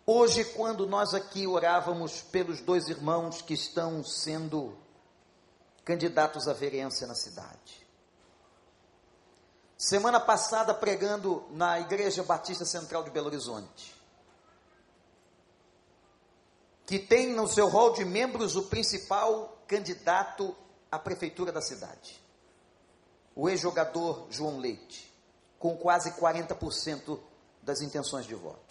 Hoje, 0.09 0.45
quando 0.45 0.87
nós 0.87 1.13
aqui 1.13 1.45
orávamos 1.45 2.21
pelos 2.21 2.61
dois 2.61 2.87
irmãos 2.87 3.41
que 3.41 3.53
estão 3.53 4.01
sendo 4.05 4.73
candidatos 5.83 6.47
à 6.47 6.53
vereança 6.53 7.05
na 7.05 7.13
cidade. 7.13 7.85
Semana 9.77 10.17
passada, 10.17 10.73
pregando 10.73 11.45
na 11.51 11.77
Igreja 11.81 12.23
Batista 12.23 12.63
Central 12.63 13.03
de 13.03 13.09
Belo 13.09 13.27
Horizonte, 13.27 13.93
que 16.85 16.97
tem 16.97 17.33
no 17.33 17.45
seu 17.45 17.67
rol 17.67 17.91
de 17.91 18.05
membros 18.05 18.55
o 18.55 18.63
principal 18.63 19.61
candidato 19.67 20.55
à 20.89 20.97
prefeitura 20.97 21.51
da 21.51 21.61
cidade, 21.61 22.23
o 23.35 23.49
ex-jogador 23.49 24.27
João 24.29 24.57
Leite, 24.57 25.13
com 25.59 25.75
quase 25.75 26.11
40% 26.11 27.19
das 27.61 27.81
intenções 27.81 28.25
de 28.25 28.33
voto 28.33 28.66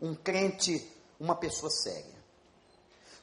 um 0.00 0.14
crente, 0.14 0.86
uma 1.18 1.34
pessoa 1.34 1.70
séria. 1.70 2.18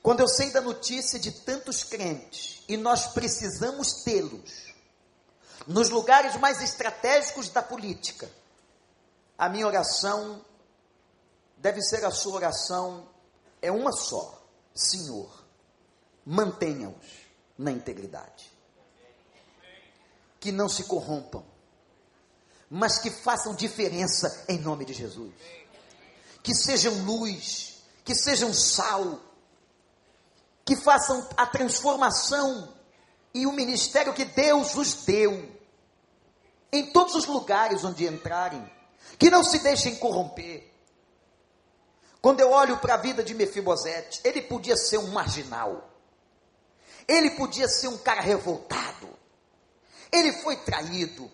Quando 0.02 0.20
eu 0.20 0.28
sei 0.28 0.52
da 0.52 0.62
notícia 0.62 1.18
de 1.20 1.32
tantos 1.32 1.84
crentes, 1.84 2.64
e 2.68 2.78
nós 2.78 3.08
precisamos 3.08 4.04
tê-los, 4.04 4.74
nos 5.66 5.90
lugares 5.90 6.36
mais 6.38 6.62
estratégicos 6.62 7.50
da 7.50 7.62
política, 7.62 8.30
a 9.38 9.50
minha 9.50 9.66
oração 9.66 10.46
deve 11.58 11.82
ser 11.82 12.06
a 12.06 12.12
sua 12.12 12.36
oração, 12.36 13.10
é 13.62 13.72
uma 13.72 13.92
só: 13.92 14.46
Senhor, 14.76 15.44
mantenha-os 16.24 17.26
na 17.58 17.72
integridade. 17.72 18.52
Que 20.40 20.52
não 20.52 20.70
se 20.70 20.84
corrompam, 20.84 21.44
mas 22.70 23.00
que 23.00 23.10
façam 23.10 23.56
diferença 23.56 24.46
em 24.48 24.60
nome 24.60 24.86
de 24.86 24.94
Jesus 24.94 25.34
que 26.46 26.54
sejam 26.54 26.94
luz, 27.06 27.82
que 28.04 28.14
sejam 28.14 28.54
sal, 28.54 29.20
que 30.64 30.76
façam 30.76 31.28
a 31.36 31.48
transformação 31.48 32.72
e 33.34 33.48
o 33.48 33.52
ministério 33.52 34.14
que 34.14 34.26
Deus 34.26 34.76
os 34.76 34.94
deu, 35.06 35.52
em 36.72 36.92
todos 36.92 37.16
os 37.16 37.26
lugares 37.26 37.84
onde 37.84 38.06
entrarem, 38.06 38.64
que 39.18 39.32
não 39.32 39.44
se 39.44 39.58
deixem 39.58 39.96
corromper. 39.96 40.72
Quando 42.22 42.42
eu 42.42 42.52
olho 42.52 42.78
para 42.78 42.94
a 42.94 42.98
vida 42.98 43.24
de 43.24 43.34
Mefibosete, 43.34 44.22
ele 44.24 44.44
podia 44.44 44.78
ser 44.78 45.00
um 45.00 45.08
marginal. 45.08 45.90
Ele 47.08 47.32
podia 47.32 47.68
ser 47.68 47.88
um 47.88 47.98
cara 47.98 48.22
revoltado. 48.22 49.10
Ele 50.12 50.32
foi 50.32 50.58
traído. 50.58 51.32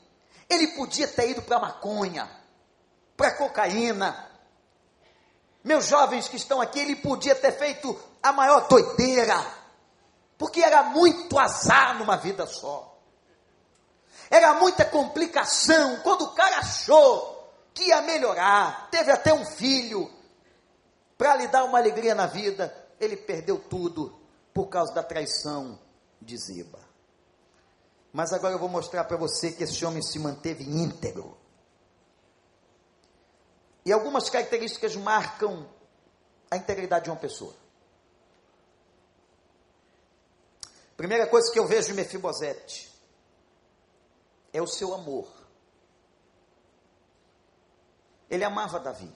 Ele 0.49 0.67
podia 0.67 1.07
ter 1.09 1.31
ido 1.31 1.41
para 1.41 1.59
maconha, 1.59 2.31
para 3.17 3.31
cocaína. 3.31 4.30
Meus 5.63 5.85
jovens 5.85 6.27
que 6.27 6.37
estão 6.37 6.59
aqui, 6.59 6.79
ele 6.79 6.95
podia 6.95 7.35
ter 7.35 7.51
feito 7.51 7.97
a 8.21 8.31
maior 8.31 8.67
doideira, 8.67 9.39
porque 10.37 10.61
era 10.61 10.83
muito 10.83 11.37
azar 11.37 11.97
numa 11.97 12.17
vida 12.17 12.47
só. 12.47 12.97
Era 14.29 14.53
muita 14.55 14.85
complicação. 14.85 15.97
Quando 15.97 16.23
o 16.23 16.31
cara 16.33 16.59
achou 16.59 17.53
que 17.73 17.83
ia 17.83 18.01
melhorar, 18.01 18.89
teve 18.89 19.11
até 19.11 19.33
um 19.33 19.45
filho, 19.45 20.09
para 21.17 21.35
lhe 21.35 21.47
dar 21.47 21.65
uma 21.65 21.77
alegria 21.77 22.15
na 22.15 22.25
vida, 22.25 22.73
ele 22.99 23.15
perdeu 23.15 23.59
tudo 23.59 24.17
por 24.53 24.67
causa 24.67 24.93
da 24.93 25.03
traição 25.03 25.77
de 26.21 26.37
Ziba. 26.37 26.79
Mas 28.11 28.33
agora 28.33 28.55
eu 28.55 28.59
vou 28.59 28.67
mostrar 28.69 29.03
para 29.03 29.17
você 29.17 29.51
que 29.51 29.63
esse 29.63 29.85
homem 29.85 30.01
se 30.01 30.17
manteve 30.19 30.63
íntegro. 30.63 31.37
E 33.85 33.91
algumas 33.91 34.29
características 34.29 34.95
marcam 34.95 35.67
a 36.49 36.57
integridade 36.57 37.05
de 37.05 37.09
uma 37.09 37.19
pessoa. 37.19 37.55
Primeira 40.95 41.25
coisa 41.25 41.51
que 41.51 41.57
eu 41.57 41.65
vejo 41.65 41.91
em 41.91 41.95
Mefibosete 41.95 42.91
é 44.53 44.61
o 44.61 44.67
seu 44.67 44.93
amor. 44.93 45.27
Ele 48.29 48.43
amava 48.43 48.79
Davi. 48.79 49.11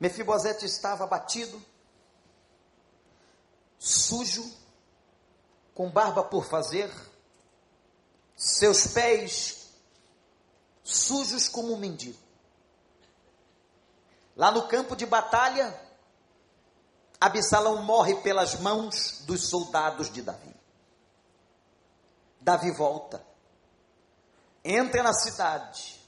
Mefibosete 0.00 0.64
estava 0.64 1.04
abatido, 1.04 1.60
sujo, 3.78 4.50
com 5.74 5.90
barba 5.90 6.22
por 6.24 6.46
fazer, 6.46 6.90
seus 8.36 8.86
pés 8.86 9.57
sujos 10.88 11.48
como 11.48 11.74
um 11.74 11.76
mendigo. 11.76 12.18
Lá 14.34 14.50
no 14.50 14.66
campo 14.68 14.96
de 14.96 15.04
batalha, 15.04 15.78
Absalão 17.20 17.82
morre 17.82 18.14
pelas 18.22 18.60
mãos 18.60 19.22
dos 19.26 19.48
soldados 19.48 20.10
de 20.10 20.22
Davi. 20.22 20.54
Davi 22.40 22.70
volta, 22.70 23.24
entra 24.64 25.02
na 25.02 25.12
cidade 25.12 26.00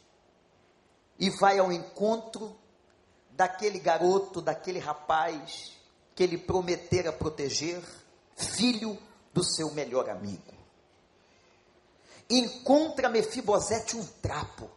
e 1.18 1.28
vai 1.38 1.58
ao 1.58 1.72
encontro 1.72 2.56
daquele 3.32 3.78
garoto, 3.80 4.40
daquele 4.40 4.78
rapaz 4.78 5.72
que 6.14 6.22
ele 6.22 6.38
prometera 6.38 7.12
proteger, 7.12 7.82
filho 8.36 8.96
do 9.34 9.44
seu 9.44 9.72
melhor 9.72 10.08
amigo. 10.08 10.59
Encontra 12.30 13.08
Mefibosete 13.08 13.96
um 13.96 14.06
trapo. 14.22 14.70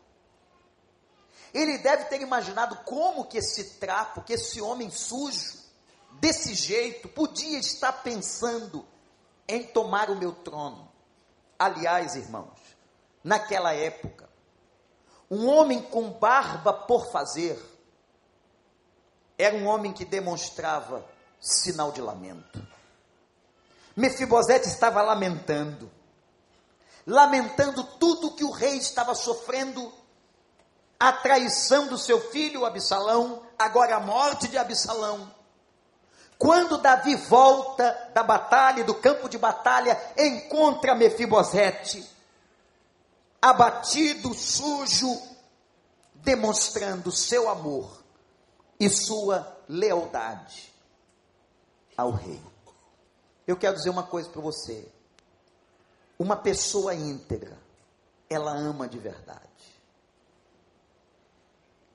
Ele 1.54 1.78
deve 1.78 2.06
ter 2.06 2.20
imaginado 2.22 2.78
como 2.78 3.26
que 3.26 3.38
esse 3.38 3.76
trapo, 3.76 4.24
que 4.24 4.34
esse 4.34 4.60
homem 4.60 4.90
sujo, 4.90 5.62
desse 6.20 6.56
jeito, 6.56 7.08
podia 7.08 7.60
estar 7.60 7.92
pensando 8.02 8.86
em 9.48 9.64
tomar 9.64 10.10
o 10.10 10.16
meu 10.16 10.32
trono. 10.32 10.92
Aliás, 11.60 12.16
irmãos, 12.16 12.60
naquela 13.24 13.74
época, 13.74 14.28
um 15.30 15.48
homem 15.48 15.82
com 15.82 16.10
barba 16.12 16.74
por 16.74 17.12
fazer, 17.12 17.60
era 19.38 19.56
um 19.56 19.68
homem 19.68 19.94
que 19.94 20.06
demonstrava 20.06 21.06
sinal 21.40 21.92
de 21.92 22.02
lamento. 22.02 22.66
Mefibosete 23.96 24.68
estava 24.68 25.02
lamentando, 25.02 25.92
lamentando 27.06 27.84
tudo 27.84 28.32
que 28.32 28.44
o 28.44 28.52
rei 28.52 28.78
estava 28.78 29.14
sofrendo, 29.14 29.92
a 31.00 31.12
traição 31.12 31.88
do 31.88 31.98
seu 31.98 32.20
filho 32.32 32.66
Absalão, 32.66 33.44
agora 33.58 33.98
a 33.98 34.00
morte 34.00 34.48
de 34.48 34.58
Absalão. 34.58 35.32
Quando 36.38 36.78
Davi 36.78 37.16
volta 37.16 38.12
da 38.14 38.24
batalha, 38.24 38.84
do 38.84 38.96
campo 38.96 39.30
de 39.30 39.38
batalha, 39.38 40.00
encontra 40.18 40.96
Mefibosete, 40.96 42.10
abatido, 43.42 44.34
sujo, 44.34 45.22
demonstrando 46.16 47.12
seu 47.12 47.50
amor 47.50 48.02
e 48.80 48.90
sua 48.90 49.58
lealdade 49.68 50.74
ao 51.98 52.12
rei. 52.12 52.42
Eu 53.46 53.58
quero 53.58 53.76
dizer 53.76 53.90
uma 53.90 54.04
coisa 54.04 54.30
para 54.30 54.42
você. 54.42 54.90
Uma 56.24 56.38
pessoa 56.38 56.96
íntegra, 56.96 57.60
ela 58.30 58.54
ama 58.54 58.88
de 58.88 58.98
verdade. 58.98 59.44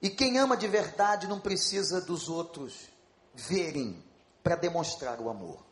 E 0.03 0.11
quem 0.11 0.37
ama 0.38 0.55
de 0.55 0.69
verdade 0.69 1.27
não 1.27 1.41
precisa 1.41 1.99
dos 2.03 2.29
outros 2.29 2.91
verem 3.33 4.05
para 4.43 4.55
demonstrar 4.55 5.19
o 5.19 5.31
amor. 5.31 5.64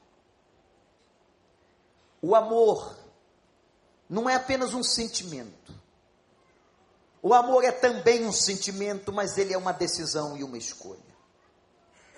O 2.23 2.35
amor 2.35 2.97
não 4.09 4.27
é 4.27 4.37
apenas 4.37 4.73
um 4.73 4.83
sentimento. 4.83 5.75
O 7.21 7.35
amor 7.35 7.62
é 7.62 7.73
também 7.73 8.25
um 8.25 8.33
sentimento, 8.33 9.12
mas 9.12 9.37
ele 9.37 9.53
é 9.53 9.59
uma 9.59 9.73
decisão 9.73 10.35
e 10.35 10.42
uma 10.42 10.57
escolha. 10.57 11.14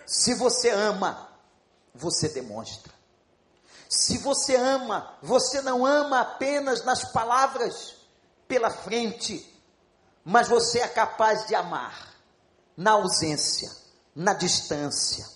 Se 0.07 0.35
você 0.35 0.71
ama, 0.71 1.37
você 1.93 2.29
demonstra. 2.29 2.98
Se 3.89 4.19
você 4.19 4.55
ama, 4.55 5.17
você 5.23 5.63
não 5.63 5.87
ama 5.87 6.21
apenas 6.21 6.85
nas 6.85 7.11
palavras 7.11 7.97
pela 8.47 8.71
frente, 8.71 9.45
mas 10.25 10.49
você 10.49 10.81
é 10.81 10.89
capaz 10.89 11.47
de 11.47 11.55
amar 11.55 12.15
na 12.77 12.93
ausência, 12.93 13.71
na 14.15 14.35
distância, 14.35 15.27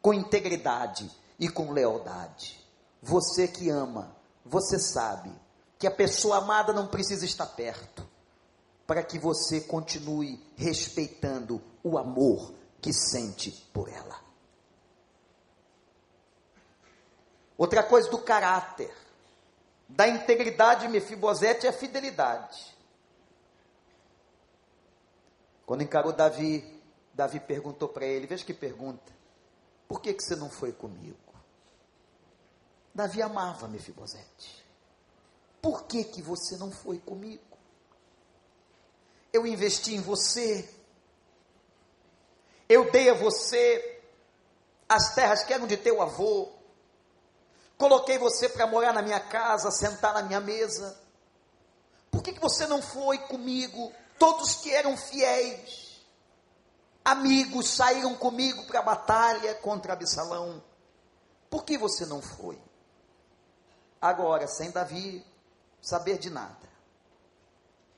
com 0.00 0.12
integridade 0.12 1.10
e 1.38 1.48
com 1.48 1.70
lealdade. 1.70 2.60
Você 3.00 3.46
que 3.46 3.70
ama, 3.70 4.16
você 4.44 4.78
sabe 4.78 5.32
que 5.78 5.86
a 5.86 5.90
pessoa 5.90 6.38
amada 6.38 6.72
não 6.72 6.88
precisa 6.88 7.24
estar 7.24 7.46
perto 7.46 8.08
para 8.86 9.02
que 9.02 9.18
você 9.18 9.60
continue 9.60 10.44
respeitando 10.56 11.62
o 11.82 11.96
amor 11.96 12.52
que 12.80 12.92
sente 12.92 13.50
por 13.72 13.88
ela. 13.88 14.21
Outra 17.62 17.82
coisa 17.84 18.10
do 18.10 18.18
caráter, 18.18 18.92
da 19.88 20.08
integridade 20.08 20.82
de 20.82 20.88
Mefibosete 20.88 21.66
é 21.66 21.70
a 21.70 21.72
fidelidade. 21.72 22.76
Quando 25.64 25.82
encarou 25.82 26.12
Davi, 26.12 26.82
Davi 27.14 27.38
perguntou 27.38 27.88
para 27.88 28.04
ele, 28.04 28.26
veja 28.26 28.44
que 28.44 28.52
pergunta, 28.52 29.12
por 29.86 30.00
que, 30.00 30.12
que 30.12 30.24
você 30.24 30.34
não 30.34 30.50
foi 30.50 30.72
comigo? 30.72 31.16
Davi 32.92 33.22
amava 33.22 33.68
Mefibosete. 33.68 34.64
Por 35.60 35.84
que, 35.84 36.02
que 36.02 36.20
você 36.20 36.56
não 36.56 36.72
foi 36.72 36.98
comigo? 36.98 37.52
eu 39.32 39.46
investi 39.46 39.94
em 39.94 40.00
você, 40.00 40.68
eu 42.68 42.90
dei 42.90 43.08
a 43.08 43.14
você 43.14 44.00
as 44.88 45.14
terras 45.14 45.42
que 45.42 45.54
eram 45.54 45.66
de 45.66 45.76
teu 45.76 46.02
avô, 46.02 46.52
coloquei 47.82 48.16
você 48.16 48.48
para 48.48 48.66
morar 48.66 48.92
na 48.92 49.02
minha 49.02 49.18
casa, 49.18 49.70
sentar 49.72 50.14
na 50.14 50.22
minha 50.22 50.40
mesa. 50.40 50.96
Por 52.10 52.22
que, 52.22 52.32
que 52.32 52.40
você 52.40 52.66
não 52.66 52.80
foi 52.80 53.18
comigo? 53.18 53.92
Todos 54.18 54.56
que 54.56 54.70
eram 54.70 54.96
fiéis, 54.96 56.00
amigos, 57.04 57.68
saíram 57.70 58.14
comigo 58.14 58.64
para 58.66 58.78
a 58.78 58.82
batalha 58.82 59.54
contra 59.56 59.94
Absalão. 59.94 60.62
Por 61.50 61.64
que 61.64 61.76
você 61.76 62.06
não 62.06 62.22
foi? 62.22 62.56
Agora, 64.00 64.46
sem 64.46 64.70
Davi 64.70 65.26
saber 65.80 66.18
de 66.18 66.30
nada 66.30 66.72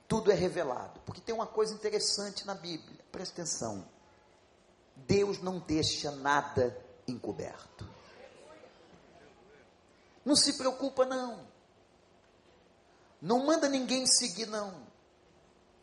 tudo 0.07 0.31
é 0.31 0.35
revelado. 0.35 1.01
Porque 1.05 1.21
tem 1.21 1.35
uma 1.35 1.47
coisa 1.47 1.75
interessante 1.75 2.47
na 2.47 2.55
Bíblia, 2.55 3.01
presta 3.11 3.43
atenção. 3.43 3.85
Deus 4.95 5.43
não 5.43 5.59
deixa 5.59 6.11
nada 6.13 6.77
encoberto. 7.09 7.94
Não 10.25 10.35
se 10.35 10.55
preocupa, 10.55 11.05
não. 11.05 11.47
Não 13.21 13.45
manda 13.45 13.69
ninguém 13.69 14.07
seguir, 14.07 14.47
não. 14.47 14.75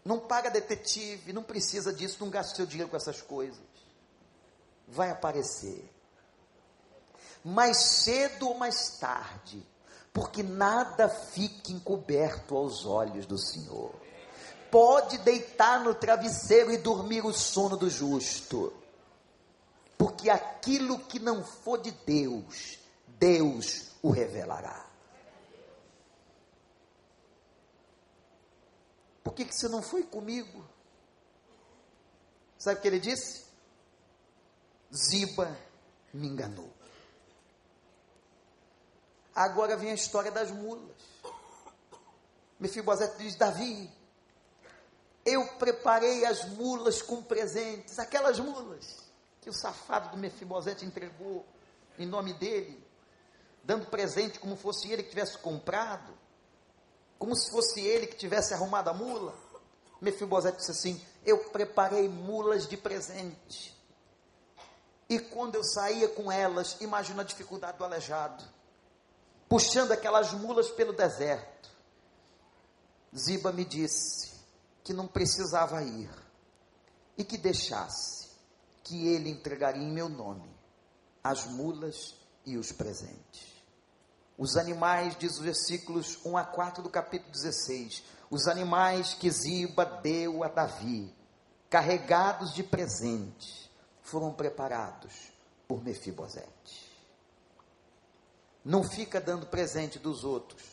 Não 0.03 0.19
paga 0.19 0.49
detetive, 0.49 1.33
não 1.33 1.43
precisa 1.43 1.93
disso, 1.93 2.17
não 2.19 2.29
gasta 2.29 2.55
seu 2.55 2.65
dinheiro 2.65 2.89
com 2.89 2.97
essas 2.97 3.21
coisas. 3.21 3.59
Vai 4.87 5.11
aparecer. 5.11 5.89
Mais 7.43 7.77
cedo 7.77 8.49
ou 8.49 8.57
mais 8.57 8.97
tarde, 8.99 9.65
porque 10.11 10.43
nada 10.43 11.07
fica 11.09 11.71
encoberto 11.71 12.55
aos 12.55 12.85
olhos 12.85 13.25
do 13.25 13.37
Senhor 13.37 14.01
pode 14.71 15.17
deitar 15.17 15.83
no 15.83 15.93
travesseiro 15.93 16.71
e 16.71 16.77
dormir 16.77 17.25
o 17.25 17.33
sono 17.33 17.75
do 17.75 17.89
justo. 17.89 18.73
Porque 19.97 20.29
aquilo 20.29 20.97
que 20.97 21.19
não 21.19 21.43
for 21.43 21.79
de 21.79 21.91
Deus, 21.91 22.79
Deus 23.21 23.91
o 24.01 24.09
revelará. 24.09 24.89
Por 29.23 29.35
que, 29.35 29.45
que 29.45 29.53
você 29.53 29.67
não 29.67 29.83
foi 29.83 30.01
comigo? 30.01 30.67
Sabe 32.57 32.79
o 32.79 32.81
que 32.81 32.87
ele 32.87 32.99
disse? 32.99 33.45
Ziba 34.91 35.55
me 36.11 36.27
enganou. 36.27 36.73
Agora 39.35 39.77
vem 39.77 39.91
a 39.91 39.93
história 39.93 40.31
das 40.31 40.49
mulas. 40.49 40.97
Mefibosete 42.59 43.19
diz: 43.19 43.35
Davi, 43.35 43.87
eu 45.23 45.47
preparei 45.59 46.25
as 46.25 46.43
mulas 46.49 47.03
com 47.03 47.21
presentes, 47.21 47.99
aquelas 47.99 48.39
mulas 48.39 48.97
que 49.41 49.49
o 49.49 49.53
safado 49.53 50.09
do 50.09 50.17
Mefibosete 50.17 50.85
entregou 50.85 51.45
em 51.99 52.07
nome 52.07 52.33
dele, 52.33 52.80
dando 53.63 53.87
presente 53.87 54.39
como 54.39 54.55
fosse 54.55 54.91
ele 54.91 55.03
que 55.03 55.09
tivesse 55.09 55.37
comprado, 55.37 56.13
como 57.17 57.35
se 57.35 57.51
fosse 57.51 57.81
ele 57.81 58.07
que 58.07 58.15
tivesse 58.15 58.53
arrumado 58.53 58.89
a 58.89 58.93
mula. 58.93 59.33
Mefibosete 59.99 60.57
disse 60.57 60.71
assim: 60.71 61.05
Eu 61.25 61.49
preparei 61.49 62.09
mulas 62.09 62.67
de 62.67 62.75
presente. 62.75 63.79
E 65.07 65.19
quando 65.19 65.55
eu 65.55 65.63
saía 65.63 66.07
com 66.07 66.31
elas, 66.31 66.77
imagina 66.79 67.21
a 67.21 67.25
dificuldade 67.25 67.77
do 67.77 67.83
aleijado, 67.83 68.43
puxando 69.47 69.91
aquelas 69.91 70.31
mulas 70.33 70.71
pelo 70.71 70.93
deserto. 70.93 71.69
Ziba 73.15 73.51
me 73.51 73.65
disse 73.65 74.31
que 74.83 74.93
não 74.93 75.05
precisava 75.05 75.83
ir 75.83 76.09
e 77.17 77.25
que 77.25 77.37
deixasse, 77.37 78.29
que 78.83 79.09
ele 79.09 79.29
entregaria 79.29 79.83
em 79.83 79.91
meu 79.91 80.07
nome 80.07 80.49
as 81.23 81.45
mulas 81.45 82.15
e 82.45 82.57
os 82.57 82.71
presentes. 82.71 83.50
Os 84.41 84.57
animais, 84.57 85.15
diz 85.19 85.33
os 85.33 85.41
versículos 85.41 86.17
1 86.25 86.35
a 86.35 86.43
4 86.43 86.81
do 86.81 86.89
capítulo 86.89 87.31
16, 87.31 88.03
os 88.27 88.47
animais 88.47 89.13
que 89.13 89.29
Ziba 89.29 89.85
deu 89.85 90.43
a 90.43 90.47
Davi, 90.47 91.13
carregados 91.69 92.51
de 92.51 92.63
presente, 92.63 93.69
foram 94.01 94.33
preparados 94.33 95.31
por 95.67 95.83
Mefibosete. 95.83 96.91
Não 98.65 98.83
fica 98.83 99.21
dando 99.21 99.45
presente 99.45 99.99
dos 99.99 100.23
outros 100.23 100.63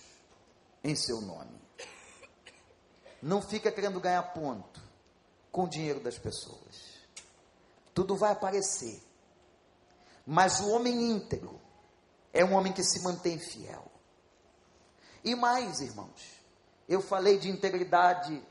em 0.83 0.97
seu 0.97 1.21
nome. 1.21 1.61
Não 3.21 3.43
fica 3.43 3.71
querendo 3.71 4.01
ganhar 4.01 4.23
ponto 4.33 4.81
com 5.53 5.65
o 5.65 5.69
dinheiro 5.69 6.01
das 6.01 6.19
pessoas. 6.19 7.03
Tudo 7.93 8.17
vai 8.17 8.33
aparecer. 8.33 9.03
Mas 10.27 10.59
o 10.59 10.71
homem 10.71 11.11
íntegro 11.11 11.68
é 12.33 12.45
um 12.45 12.55
homem 12.55 12.73
que 12.73 12.83
se 12.83 13.03
mantém 13.03 13.39
fiel. 13.39 13.91
E 15.25 15.35
mais, 15.35 15.81
irmãos, 15.81 16.39
eu 16.89 17.01
falei 17.01 17.39
de 17.39 17.49
integridade. 17.51 18.43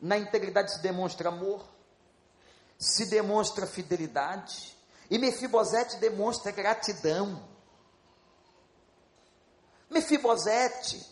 Na 0.00 0.18
integridade 0.18 0.72
se 0.72 0.82
demonstra 0.82 1.28
amor, 1.28 1.64
se 2.78 3.06
demonstra 3.06 3.66
fidelidade, 3.66 4.76
e 5.10 5.18
Mefibosete 5.18 5.96
demonstra 5.96 6.52
gratidão. 6.52 7.42
Mefibosete 9.88 11.04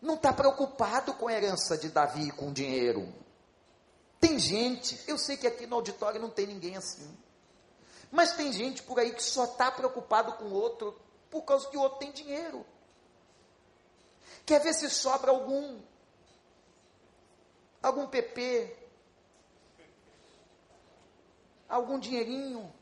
não 0.00 0.14
está 0.14 0.32
preocupado 0.32 1.14
com 1.14 1.28
a 1.28 1.32
herança 1.32 1.76
de 1.76 1.88
Davi, 1.88 2.30
com 2.30 2.52
dinheiro. 2.52 3.12
Tem 4.20 4.38
gente, 4.38 4.98
eu 5.06 5.18
sei 5.18 5.36
que 5.36 5.46
aqui 5.46 5.66
no 5.66 5.76
auditório 5.76 6.20
não 6.20 6.30
tem 6.30 6.46
ninguém 6.46 6.76
assim, 6.76 7.14
mas 8.10 8.32
tem 8.32 8.52
gente 8.52 8.82
por 8.82 8.98
aí 8.98 9.12
que 9.12 9.22
só 9.22 9.44
está 9.44 9.70
preocupado 9.70 10.32
com 10.34 10.46
outro 10.46 10.98
por 11.34 11.42
causa 11.42 11.68
que 11.68 11.76
o 11.76 11.80
outro 11.80 11.98
tem 11.98 12.12
dinheiro. 12.12 12.64
Quer 14.46 14.60
ver 14.60 14.72
se 14.72 14.88
sobra 14.88 15.32
algum, 15.32 15.80
algum 17.82 18.06
PP, 18.06 18.72
algum 21.68 21.98
dinheirinho. 21.98 22.72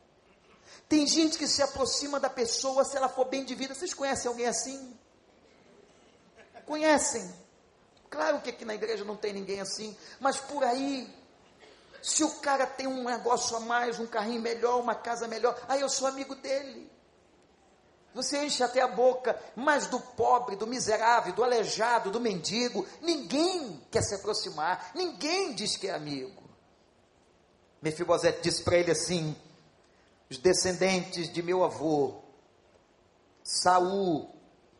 Tem 0.87 1.07
gente 1.07 1.35
que 1.35 1.47
se 1.47 1.63
aproxima 1.63 2.19
da 2.19 2.29
pessoa 2.29 2.85
se 2.85 2.95
ela 2.95 3.09
for 3.09 3.25
bem 3.25 3.43
de 3.43 3.55
vida. 3.55 3.73
Vocês 3.73 3.91
conhecem 3.91 4.29
alguém 4.29 4.45
assim? 4.45 4.95
Conhecem? 6.67 7.33
Claro 8.07 8.39
que 8.39 8.51
aqui 8.51 8.63
na 8.63 8.75
igreja 8.75 9.03
não 9.03 9.17
tem 9.17 9.33
ninguém 9.33 9.61
assim, 9.61 9.97
mas 10.19 10.37
por 10.37 10.63
aí, 10.63 11.11
se 12.03 12.23
o 12.23 12.39
cara 12.39 12.67
tem 12.67 12.85
um 12.85 13.03
negócio 13.03 13.57
a 13.57 13.59
mais, 13.59 13.99
um 13.99 14.05
carrinho 14.05 14.43
melhor, 14.43 14.79
uma 14.79 14.93
casa 14.93 15.27
melhor, 15.27 15.59
aí 15.67 15.81
eu 15.81 15.89
sou 15.89 16.07
amigo 16.07 16.35
dele. 16.35 16.92
Você 18.13 18.45
enche 18.45 18.63
até 18.63 18.81
a 18.81 18.87
boca, 18.87 19.39
mas 19.55 19.87
do 19.87 19.99
pobre, 19.99 20.55
do 20.55 20.67
miserável, 20.67 21.33
do 21.33 21.43
aleijado, 21.43 22.11
do 22.11 22.19
mendigo, 22.19 22.85
ninguém 23.01 23.81
quer 23.89 24.03
se 24.03 24.13
aproximar, 24.13 24.91
ninguém 24.93 25.53
diz 25.53 25.75
que 25.75 25.87
é 25.87 25.95
amigo. 25.95 26.43
Mefibosete 27.81 28.41
disse 28.43 28.63
para 28.63 28.77
ele 28.77 28.91
assim: 28.91 29.35
os 30.29 30.37
descendentes 30.37 31.31
de 31.31 31.41
meu 31.41 31.63
avô, 31.63 32.21
Saul, 33.43 34.29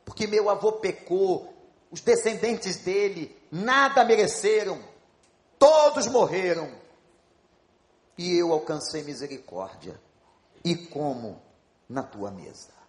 porque 0.05 0.27
meu 0.27 0.49
avô 0.49 0.73
pecou, 0.73 1.51
os 1.89 2.01
descendentes 2.01 2.77
dele 2.77 3.35
nada 3.51 4.05
mereceram, 4.05 4.79
todos 5.57 6.07
morreram, 6.07 6.71
e 8.15 8.37
eu 8.37 8.53
alcancei 8.53 9.03
misericórdia, 9.03 9.99
e 10.63 10.75
como 10.75 11.41
na 11.89 12.03
tua 12.03 12.29
mesa. 12.29 12.82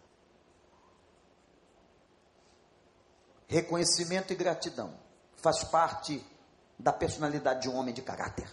Reconhecimento 3.47 4.33
e 4.33 4.37
gratidão 4.37 4.99
faz 5.37 5.63
parte 5.65 6.25
da 6.79 6.93
personalidade 6.93 7.63
de 7.63 7.69
um 7.69 7.77
homem 7.77 7.95
de 7.95 8.03
caráter. 8.03 8.51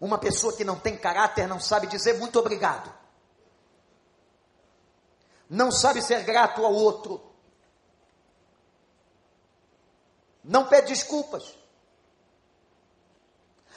Uma 0.00 0.18
pessoa 0.18 0.56
que 0.56 0.64
não 0.64 0.78
tem 0.78 0.96
caráter 0.96 1.46
não 1.46 1.60
sabe 1.60 1.86
dizer 1.86 2.18
muito 2.18 2.38
obrigado. 2.38 2.92
Não 5.48 5.70
sabe 5.70 6.00
ser 6.00 6.22
grato 6.22 6.64
ao 6.64 6.72
outro. 6.72 7.20
Não 10.42 10.66
pede 10.66 10.88
desculpas. 10.88 11.58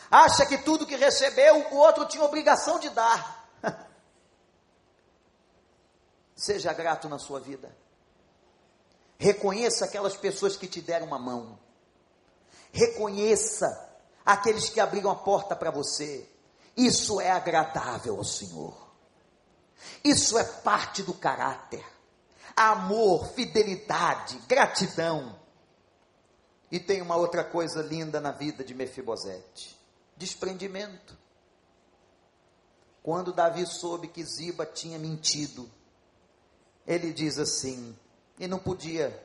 Acha 0.09 0.45
que 0.45 0.59
tudo 0.59 0.85
que 0.85 0.95
recebeu 0.95 1.67
o 1.71 1.75
outro 1.75 2.07
tinha 2.07 2.23
obrigação 2.23 2.79
de 2.79 2.89
dar. 2.89 3.49
Seja 6.35 6.71
grato 6.71 7.09
na 7.09 7.17
sua 7.17 7.39
vida. 7.39 7.75
Reconheça 9.17 9.85
aquelas 9.85 10.15
pessoas 10.17 10.55
que 10.57 10.67
te 10.67 10.81
deram 10.81 11.07
uma 11.07 11.19
mão. 11.19 11.59
Reconheça 12.71 13.67
aqueles 14.25 14.69
que 14.69 14.79
abriram 14.79 15.11
a 15.11 15.15
porta 15.15 15.55
para 15.55 15.71
você. 15.71 16.27
Isso 16.75 17.21
é 17.21 17.31
agradável 17.31 18.17
ao 18.17 18.23
Senhor. 18.23 18.75
Isso 20.03 20.37
é 20.37 20.43
parte 20.43 21.03
do 21.03 21.13
caráter. 21.13 21.85
Amor, 22.55 23.27
fidelidade, 23.29 24.37
gratidão. 24.47 25.39
E 26.71 26.79
tem 26.79 27.01
uma 27.01 27.15
outra 27.15 27.43
coisa 27.43 27.81
linda 27.81 28.19
na 28.19 28.31
vida 28.31 28.63
de 28.63 28.73
Mefibosete: 28.73 29.79
desprendimento. 30.17 31.17
Quando 33.03 33.33
Davi 33.33 33.65
soube 33.67 34.07
que 34.07 34.23
Ziba 34.23 34.65
tinha 34.65 34.97
mentido, 34.97 35.69
ele 36.87 37.11
diz 37.11 37.37
assim, 37.37 37.97
e 38.39 38.47
não 38.47 38.59
podia 38.59 39.17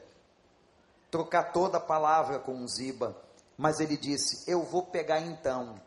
trocar 1.11 1.53
toda 1.53 1.79
a 1.79 1.81
palavra 1.81 2.39
com 2.39 2.67
Ziba, 2.67 3.17
mas 3.57 3.81
ele 3.81 3.97
disse: 3.97 4.51
Eu 4.51 4.63
vou 4.63 4.83
pegar 4.83 5.21
então 5.21 5.81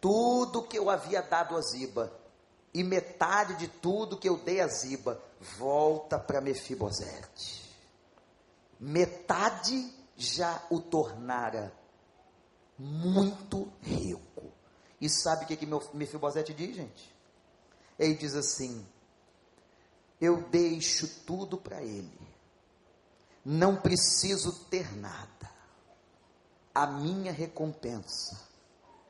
tudo 0.00 0.62
que 0.62 0.78
eu 0.78 0.90
havia 0.90 1.22
dado 1.22 1.56
a 1.56 1.60
Ziba, 1.60 2.12
e 2.74 2.82
metade 2.82 3.54
de 3.54 3.68
tudo 3.68 4.18
que 4.18 4.28
eu 4.28 4.36
dei 4.38 4.60
a 4.60 4.66
Ziba, 4.66 5.22
volta 5.40 6.18
para 6.18 6.40
Mefibosete. 6.40 7.62
Metade 8.80 9.94
já 10.16 10.60
o 10.70 10.80
tornara 10.80 11.72
muito 12.78 13.72
rico. 13.80 14.50
E 15.00 15.08
sabe 15.08 15.44
o 15.44 15.46
que, 15.46 15.56
que 15.56 15.68
Mefibosete 15.94 16.52
diz, 16.54 16.74
gente? 16.74 17.14
Ele 17.98 18.14
diz 18.14 18.34
assim: 18.34 18.84
Eu 20.20 20.42
deixo 20.48 21.06
tudo 21.24 21.58
para 21.58 21.82
ele, 21.82 22.18
não 23.44 23.76
preciso 23.76 24.64
ter 24.66 24.96
nada 24.96 25.42
a 26.74 26.86
minha 26.86 27.32
recompensa 27.32 28.40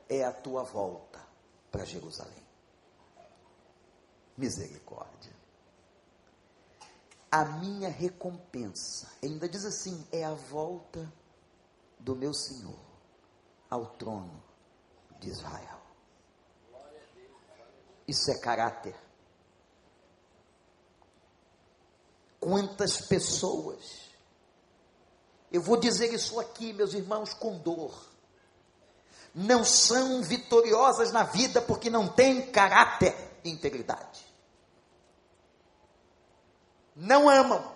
é 0.09 0.23
a 0.23 0.31
tua 0.31 0.63
volta 0.63 1.25
para 1.71 1.85
Jerusalém. 1.85 2.43
Misericórdia. 4.37 5.31
A 7.31 7.45
minha 7.45 7.89
recompensa, 7.89 9.11
ele 9.21 9.33
ainda 9.33 9.49
diz 9.49 9.65
assim, 9.65 10.05
é 10.11 10.23
a 10.23 10.33
volta 10.33 11.11
do 11.99 12.15
meu 12.15 12.33
Senhor 12.33 12.79
ao 13.69 13.87
trono 13.95 14.43
de 15.19 15.29
Israel. 15.29 15.81
Isso 18.07 18.29
é 18.29 18.37
caráter. 18.37 18.95
Quantas 22.39 23.07
pessoas, 23.07 24.12
eu 25.53 25.61
vou 25.61 25.77
dizer 25.77 26.11
isso 26.11 26.39
aqui, 26.39 26.73
meus 26.73 26.95
irmãos, 26.95 27.31
com 27.31 27.59
dor, 27.59 27.93
não 29.35 29.63
são 29.63 30.23
vitoriosas 30.23 31.11
na 31.11 31.21
vida 31.21 31.61
porque 31.61 31.91
não 31.91 32.07
têm 32.07 32.41
caráter 32.51 33.15
e 33.43 33.51
integridade. 33.51 34.25
Não 36.95 37.29
amam, 37.29 37.71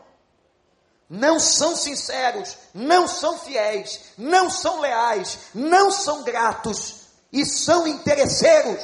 não 1.07 1.39
são 1.39 1.75
sinceros, 1.75 2.57
não 2.73 3.07
são 3.07 3.37
fiéis, 3.37 4.13
não 4.17 4.49
são 4.49 4.79
leais, 4.81 5.37
não 5.53 5.91
são 5.91 6.23
gratos 6.23 7.01
e 7.31 7.45
são 7.45 7.85
interesseiros. 7.85 8.83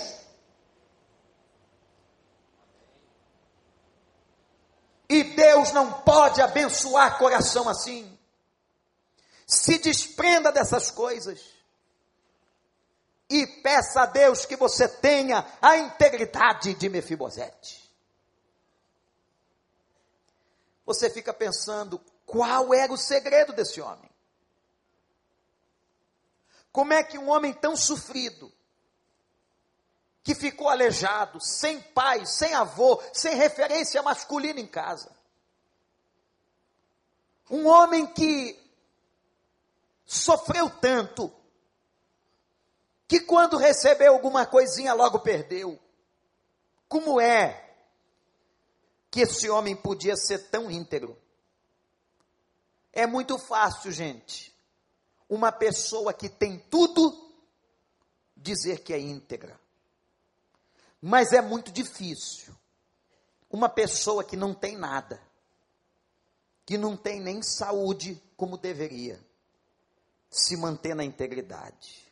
E 5.09 5.23
Deus 5.23 5.71
não 5.71 5.91
pode 5.91 6.41
abençoar 6.41 7.17
coração 7.17 7.67
assim. 7.67 8.19
Se 9.53 9.77
desprenda 9.77 10.51
dessas 10.51 10.89
coisas. 10.89 11.39
E 13.29 13.47
peça 13.61 14.01
a 14.01 14.05
Deus 14.05 14.45
que 14.45 14.55
você 14.55 14.87
tenha 14.87 15.45
a 15.61 15.77
integridade 15.77 16.73
de 16.73 16.89
Mefibosete. 16.89 17.83
Você 20.85 21.09
fica 21.09 21.33
pensando, 21.33 21.99
qual 22.25 22.73
era 22.73 22.91
o 22.91 22.97
segredo 22.97 23.53
desse 23.53 23.79
homem? 23.79 24.09
Como 26.71 26.91
é 26.91 27.03
que 27.03 27.17
um 27.17 27.29
homem 27.29 27.53
tão 27.53 27.77
sofrido, 27.77 28.51
que 30.23 30.33
ficou 30.33 30.69
aleijado, 30.69 31.39
sem 31.41 31.81
pai, 31.81 32.25
sem 32.25 32.53
avô, 32.53 33.01
sem 33.11 33.35
referência 33.35 34.01
masculina 34.01 34.59
em 34.59 34.65
casa. 34.65 35.11
Um 37.49 37.67
homem 37.67 38.07
que 38.07 38.57
sofreu 40.05 40.69
tanto, 40.69 41.31
que 43.07 43.19
quando 43.19 43.57
recebeu 43.57 44.13
alguma 44.13 44.45
coisinha 44.45 44.93
logo 44.93 45.19
perdeu. 45.19 45.79
Como 46.87 47.19
é 47.19 47.75
que 49.11 49.21
esse 49.21 49.49
homem 49.49 49.75
podia 49.75 50.15
ser 50.15 50.49
tão 50.49 50.69
íntegro? 50.71 51.17
É 52.91 53.05
muito 53.05 53.37
fácil, 53.37 53.91
gente. 53.91 54.53
Uma 55.27 55.51
pessoa 55.51 56.13
que 56.13 56.29
tem 56.29 56.59
tudo 56.69 57.31
dizer 58.35 58.79
que 58.79 58.93
é 58.93 58.99
íntegra. 58.99 59.59
Mas 61.01 61.33
é 61.33 61.41
muito 61.41 61.71
difícil. 61.71 62.53
Uma 63.49 63.69
pessoa 63.69 64.23
que 64.23 64.35
não 64.35 64.53
tem 64.53 64.77
nada, 64.77 65.21
que 66.65 66.77
não 66.77 66.97
tem 66.97 67.19
nem 67.19 67.41
saúde 67.43 68.21
como 68.35 68.57
deveria, 68.57 69.23
se 70.33 70.57
manter 70.57 70.95
na 70.95 71.03
integridade. 71.03 72.11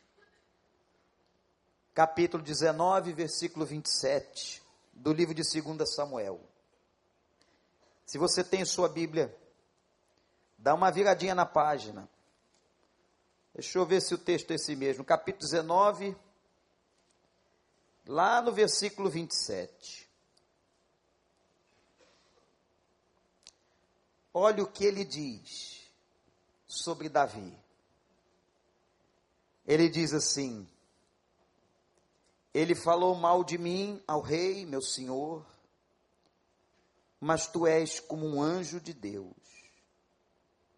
Capítulo 1.92 2.42
19, 2.42 3.12
versículo 3.12 3.66
27 3.66 4.62
do 4.92 5.12
livro 5.12 5.34
de 5.34 5.42
2 5.42 5.92
Samuel. 5.92 6.40
Se 8.06 8.18
você 8.18 8.44
tem 8.44 8.64
sua 8.64 8.88
Bíblia, 8.88 9.36
dá 10.56 10.72
uma 10.72 10.90
viradinha 10.90 11.34
na 11.34 11.44
página. 11.44 12.08
Deixa 13.52 13.78
eu 13.78 13.84
ver 13.84 14.00
se 14.00 14.14
o 14.14 14.18
texto 14.18 14.52
é 14.52 14.54
esse 14.54 14.76
mesmo. 14.76 15.04
Capítulo 15.04 15.42
19, 15.42 16.16
lá 18.06 18.40
no 18.40 18.52
versículo 18.52 19.10
27. 19.10 20.08
Olha 24.32 24.62
o 24.62 24.70
que 24.70 24.84
ele 24.84 25.04
diz 25.04 25.90
sobre 26.66 27.08
Davi. 27.08 27.61
Ele 29.66 29.88
diz 29.88 30.12
assim: 30.12 30.68
Ele 32.52 32.74
falou 32.74 33.14
mal 33.14 33.44
de 33.44 33.56
mim 33.58 34.02
ao 34.06 34.20
rei, 34.20 34.66
meu 34.66 34.82
senhor, 34.82 35.46
mas 37.20 37.46
tu 37.46 37.66
és 37.66 38.00
como 38.00 38.26
um 38.26 38.42
anjo 38.42 38.80
de 38.80 38.92
Deus. 38.92 39.32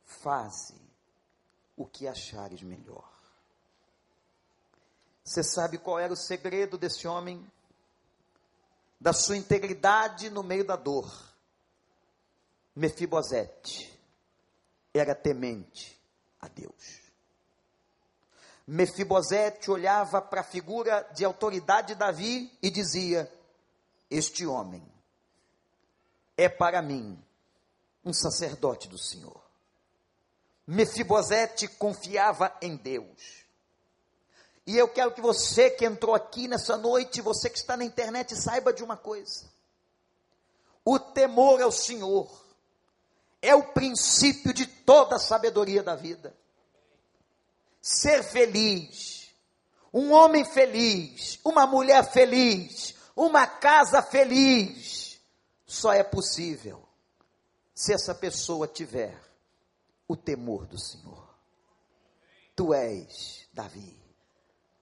Faze 0.05 0.80
o 1.76 1.87
que 1.87 2.07
achares 2.07 2.62
melhor. 2.62 3.11
Você 5.24 5.43
sabe 5.43 5.78
qual 5.78 5.99
era 5.99 6.12
o 6.12 6.16
segredo 6.16 6.76
desse 6.76 7.09
homem? 7.09 7.51
Da 9.01 9.12
sua 9.12 9.37
integridade 9.37 10.28
no 10.28 10.43
meio 10.43 10.66
da 10.66 10.76
dor. 10.76 11.11
Mefibosete 12.76 13.99
era 14.93 15.14
temente 15.14 15.99
a 16.41 16.47
Deus. 16.47 17.03
Mefibosete 18.66 19.70
olhava 19.70 20.22
para 20.22 20.40
a 20.40 20.44
figura 20.44 21.02
de 21.14 21.24
autoridade 21.24 21.88
de 21.88 21.94
Davi 21.96 22.50
e 22.62 22.70
dizia: 22.70 23.30
Este 24.10 24.46
homem 24.46 24.82
é 26.36 26.48
para 26.48 26.80
mim 26.80 27.22
um 28.04 28.12
sacerdote 28.12 28.88
do 28.88 28.98
Senhor. 28.98 29.42
Mefibosete 30.66 31.68
confiava 31.68 32.56
em 32.62 32.76
Deus. 32.76 33.44
E 34.66 34.78
eu 34.78 34.88
quero 34.88 35.12
que 35.12 35.20
você 35.20 35.68
que 35.70 35.84
entrou 35.84 36.14
aqui 36.14 36.48
nessa 36.48 36.76
noite, 36.78 37.20
você 37.20 37.50
que 37.50 37.58
está 37.58 37.76
na 37.76 37.84
internet, 37.84 38.34
saiba 38.34 38.72
de 38.72 38.82
uma 38.82 38.96
coisa: 38.96 39.44
o 40.82 40.98
temor 40.98 41.60
ao 41.60 41.70
Senhor 41.70 42.30
é 43.42 43.54
o 43.54 43.72
princípio 43.74 44.54
de 44.54 44.66
toda 44.66 45.16
a 45.16 45.18
sabedoria 45.18 45.82
da 45.82 45.94
vida. 45.94 46.34
Ser 47.87 48.22
feliz, 48.22 49.28
um 49.93 50.11
homem 50.11 50.43
feliz, 50.43 51.39
uma 51.45 51.66
mulher 51.66 52.03
feliz, 52.11 52.95
uma 53.14 53.47
casa 53.47 54.01
feliz, 54.01 55.20
só 55.66 55.93
é 55.93 56.03
possível 56.03 56.89
se 57.74 57.93
essa 57.93 58.14
pessoa 58.14 58.66
tiver 58.66 59.20
o 60.09 60.16
temor 60.16 60.66
do 60.66 60.78
Senhor. 60.78 61.28
Tu 62.57 62.72
és 62.72 63.47
Davi 63.53 64.03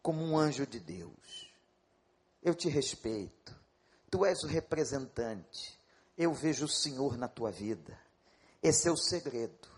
como 0.00 0.22
um 0.22 0.38
anjo 0.38 0.64
de 0.64 0.78
Deus. 0.78 1.52
Eu 2.40 2.54
te 2.54 2.68
respeito. 2.68 3.52
Tu 4.12 4.24
és 4.24 4.44
o 4.44 4.46
representante. 4.46 5.76
Eu 6.16 6.32
vejo 6.32 6.66
o 6.66 6.68
Senhor 6.68 7.16
na 7.16 7.26
tua 7.26 7.50
vida. 7.50 7.98
Esse 8.62 8.86
é 8.86 8.92
o 8.92 8.96
segredo. 8.96 9.68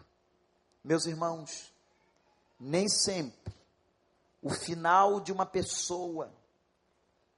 Meus 0.85 1.07
irmãos, 1.07 1.74
nem 2.65 2.89
sempre 2.89 3.55
o 4.41 4.49
final 4.49 5.21
de 5.21 5.31
uma 5.31 5.45
pessoa 5.45 6.33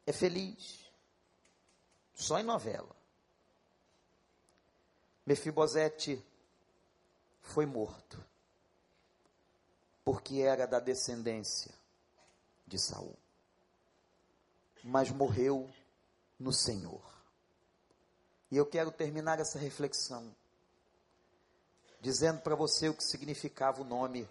é 0.06 0.12
feliz. 0.12 0.88
Só 2.14 2.38
em 2.38 2.44
novela. 2.44 2.94
Mefibosete 5.26 6.24
foi 7.42 7.66
morto 7.66 8.24
porque 10.04 10.36
era 10.36 10.64
da 10.64 10.78
descendência 10.78 11.74
de 12.64 12.78
Saul. 12.78 13.16
Mas 14.84 15.10
morreu 15.10 15.68
no 16.38 16.52
Senhor. 16.52 17.02
E 18.48 18.56
eu 18.56 18.64
quero 18.64 18.92
terminar 18.92 19.40
essa 19.40 19.58
reflexão 19.58 20.32
dizendo 22.00 22.40
para 22.42 22.54
você 22.54 22.88
o 22.88 22.94
que 22.94 23.02
significava 23.02 23.82
o 23.82 23.84
nome 23.84 24.28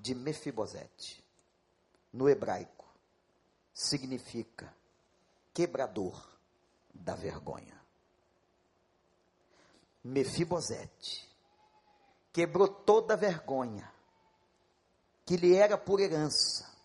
de 0.00 0.14
Mefibosete. 0.14 1.24
No 2.12 2.28
hebraico, 2.28 2.86
significa 3.72 4.74
quebrador 5.52 6.22
da 6.94 7.14
vergonha. 7.14 7.80
Mefibosete 10.02 11.28
quebrou 12.32 12.68
toda 12.68 13.14
a 13.14 13.16
vergonha 13.16 13.92
que 15.24 15.36
lhe 15.36 15.56
era 15.56 15.76
por 15.76 16.00
herança 16.00 16.76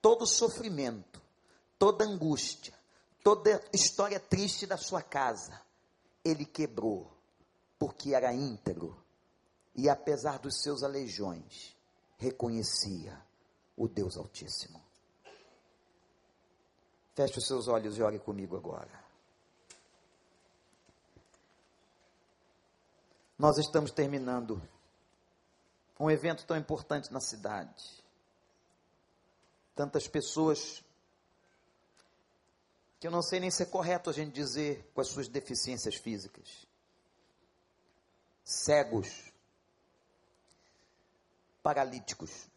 todo 0.00 0.26
sofrimento, 0.26 1.20
toda 1.78 2.04
angústia, 2.04 2.74
toda 3.22 3.62
história 3.72 4.18
triste 4.18 4.66
da 4.66 4.76
sua 4.76 5.02
casa, 5.02 5.60
ele 6.24 6.44
quebrou, 6.44 7.10
porque 7.78 8.14
era 8.14 8.32
íntegro 8.32 8.96
e, 9.74 9.88
apesar 9.88 10.38
dos 10.38 10.62
seus 10.62 10.82
aleijões, 10.82 11.76
reconhecia 12.20 13.20
o 13.76 13.88
Deus 13.88 14.16
Altíssimo. 14.16 14.80
Feche 17.16 17.38
os 17.38 17.46
seus 17.46 17.66
olhos 17.66 17.98
e 17.98 18.02
ore 18.02 18.20
comigo 18.20 18.56
agora. 18.56 19.02
Nós 23.36 23.58
estamos 23.58 23.90
terminando 23.90 24.62
um 25.98 26.08
evento 26.08 26.46
tão 26.46 26.56
importante 26.56 27.12
na 27.12 27.20
cidade 27.20 28.00
tantas 29.80 30.06
pessoas 30.06 30.84
que 32.98 33.06
eu 33.06 33.10
não 33.10 33.22
sei 33.22 33.40
nem 33.40 33.50
se 33.50 33.62
é 33.62 33.66
correto 33.66 34.10
a 34.10 34.12
gente 34.12 34.34
dizer 34.34 34.90
com 34.92 35.00
as 35.00 35.08
suas 35.08 35.26
deficiências 35.26 35.94
físicas. 35.94 36.66
Cegos, 38.44 39.29
paralíticos, 41.70 42.48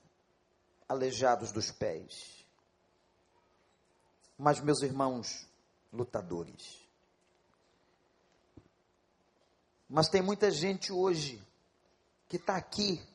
aleijados 0.89 1.51
dos 1.51 1.70
pés. 1.70 2.43
Mas, 4.36 4.59
meus 4.59 4.82
irmãos, 4.82 5.47
lutadores. 5.91 6.82
Mas 9.88 10.09
tem 10.09 10.24
muita 10.24 10.49
gente 10.49 10.91
hoje 10.91 11.39
que 12.28 12.38
está 12.38 12.55
aqui, 12.55 13.07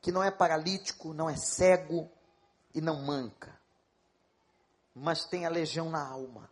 que 0.00 0.10
não 0.10 0.22
é 0.22 0.30
paralítico, 0.30 1.12
não 1.12 1.28
é 1.28 1.36
cego 1.36 2.10
e 2.74 2.80
não 2.80 3.02
manca, 3.02 3.54
mas 4.94 5.26
tem 5.26 5.44
a 5.44 5.50
legião 5.50 5.90
na 5.90 6.02
alma. 6.02 6.50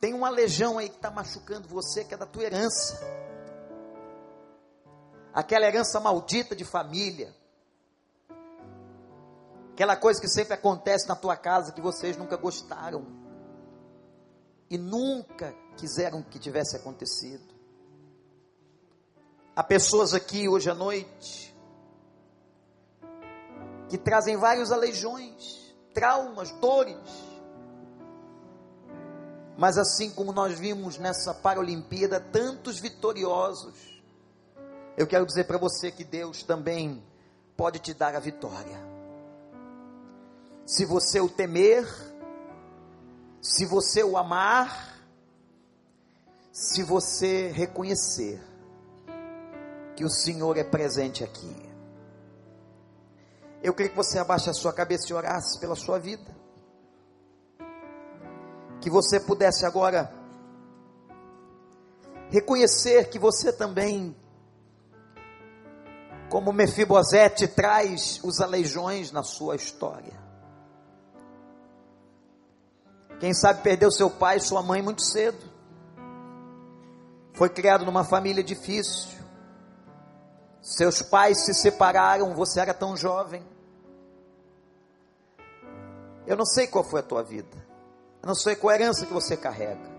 Tem 0.00 0.14
uma 0.14 0.30
legião 0.30 0.78
aí 0.78 0.88
que 0.88 0.96
está 0.96 1.10
machucando 1.10 1.68
você, 1.68 2.06
que 2.06 2.14
é 2.14 2.16
da 2.16 2.24
tua 2.24 2.44
herança. 2.44 3.35
Aquela 5.36 5.66
herança 5.66 6.00
maldita 6.00 6.56
de 6.56 6.64
família. 6.64 7.36
Aquela 9.74 9.94
coisa 9.94 10.18
que 10.18 10.28
sempre 10.28 10.54
acontece 10.54 11.06
na 11.06 11.14
tua 11.14 11.36
casa 11.36 11.72
que 11.72 11.80
vocês 11.82 12.16
nunca 12.16 12.38
gostaram. 12.38 13.06
E 14.70 14.78
nunca 14.78 15.54
quiseram 15.76 16.22
que 16.22 16.38
tivesse 16.38 16.74
acontecido. 16.74 17.54
Há 19.54 19.62
pessoas 19.62 20.14
aqui 20.14 20.48
hoje 20.48 20.70
à 20.70 20.74
noite 20.74 21.54
que 23.90 23.98
trazem 23.98 24.38
vários 24.38 24.72
aleijões, 24.72 25.76
traumas, 25.92 26.50
dores. 26.52 26.96
Mas 29.58 29.76
assim 29.76 30.10
como 30.10 30.32
nós 30.32 30.58
vimos 30.58 30.96
nessa 30.96 31.34
Paralimpíada 31.34 32.18
tantos 32.18 32.78
vitoriosos, 32.78 33.95
eu 34.96 35.06
quero 35.06 35.26
dizer 35.26 35.44
para 35.44 35.58
você 35.58 35.90
que 35.90 36.04
Deus 36.04 36.42
também 36.42 37.02
pode 37.56 37.78
te 37.78 37.92
dar 37.92 38.14
a 38.14 38.20
vitória. 38.20 38.78
Se 40.66 40.84
você 40.84 41.20
o 41.20 41.28
temer, 41.28 41.86
se 43.40 43.64
você 43.66 44.02
o 44.02 44.16
amar, 44.16 44.96
se 46.52 46.82
você 46.82 47.48
reconhecer 47.48 48.42
que 49.94 50.04
o 50.04 50.10
Senhor 50.10 50.56
é 50.56 50.64
presente 50.64 51.22
aqui. 51.22 51.54
Eu 53.62 53.74
queria 53.74 53.90
que 53.90 53.96
você 53.96 54.18
abaixe 54.18 54.50
a 54.50 54.54
sua 54.54 54.72
cabeça 54.72 55.10
e 55.10 55.14
orasse 55.14 55.58
pela 55.58 55.74
sua 55.74 55.98
vida. 55.98 56.36
Que 58.80 58.90
você 58.90 59.18
pudesse 59.18 59.64
agora 59.64 60.12
reconhecer 62.28 63.08
que 63.08 63.18
você 63.18 63.52
também, 63.52 64.14
como 66.28 66.52
Mefibosete, 66.52 67.46
traz 67.48 68.20
os 68.22 68.40
aleijões 68.40 69.12
na 69.12 69.22
sua 69.22 69.56
história. 69.56 70.26
Quem 73.18 73.32
sabe 73.32 73.62
perdeu 73.62 73.90
seu 73.90 74.10
pai 74.10 74.36
e 74.36 74.40
sua 74.40 74.62
mãe 74.62 74.82
muito 74.82 75.02
cedo 75.02 75.56
foi 77.32 77.48
criado 77.48 77.84
numa 77.84 78.04
família 78.04 78.42
difícil. 78.42 79.16
Seus 80.60 81.02
pais 81.02 81.44
se 81.44 81.54
separaram, 81.54 82.34
você 82.34 82.60
era 82.60 82.74
tão 82.74 82.96
jovem. 82.96 83.46
Eu 86.26 86.36
não 86.36 86.44
sei 86.44 86.66
qual 86.66 86.82
foi 86.82 87.00
a 87.00 87.04
tua 87.04 87.22
vida. 87.22 87.64
Eu 88.22 88.26
não 88.26 88.34
sei 88.34 88.56
qual 88.56 88.72
a 88.72 88.74
herança 88.74 89.06
que 89.06 89.12
você 89.12 89.36
carrega. 89.36 89.96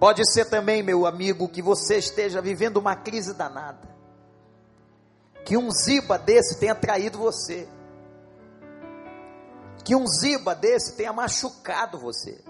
Pode 0.00 0.28
ser 0.32 0.46
também, 0.46 0.82
meu 0.82 1.06
amigo, 1.06 1.48
que 1.48 1.62
você 1.62 1.98
esteja 1.98 2.40
vivendo 2.40 2.78
uma 2.78 2.96
crise 2.96 3.34
danada. 3.34 3.97
Que 5.48 5.56
um 5.56 5.70
ziba 5.70 6.18
desse 6.18 6.60
tenha 6.60 6.74
traído 6.74 7.16
você. 7.16 7.66
Que 9.82 9.96
um 9.96 10.06
ziba 10.06 10.54
desse 10.54 10.94
tenha 10.94 11.10
machucado 11.10 11.96
você. 11.96 12.44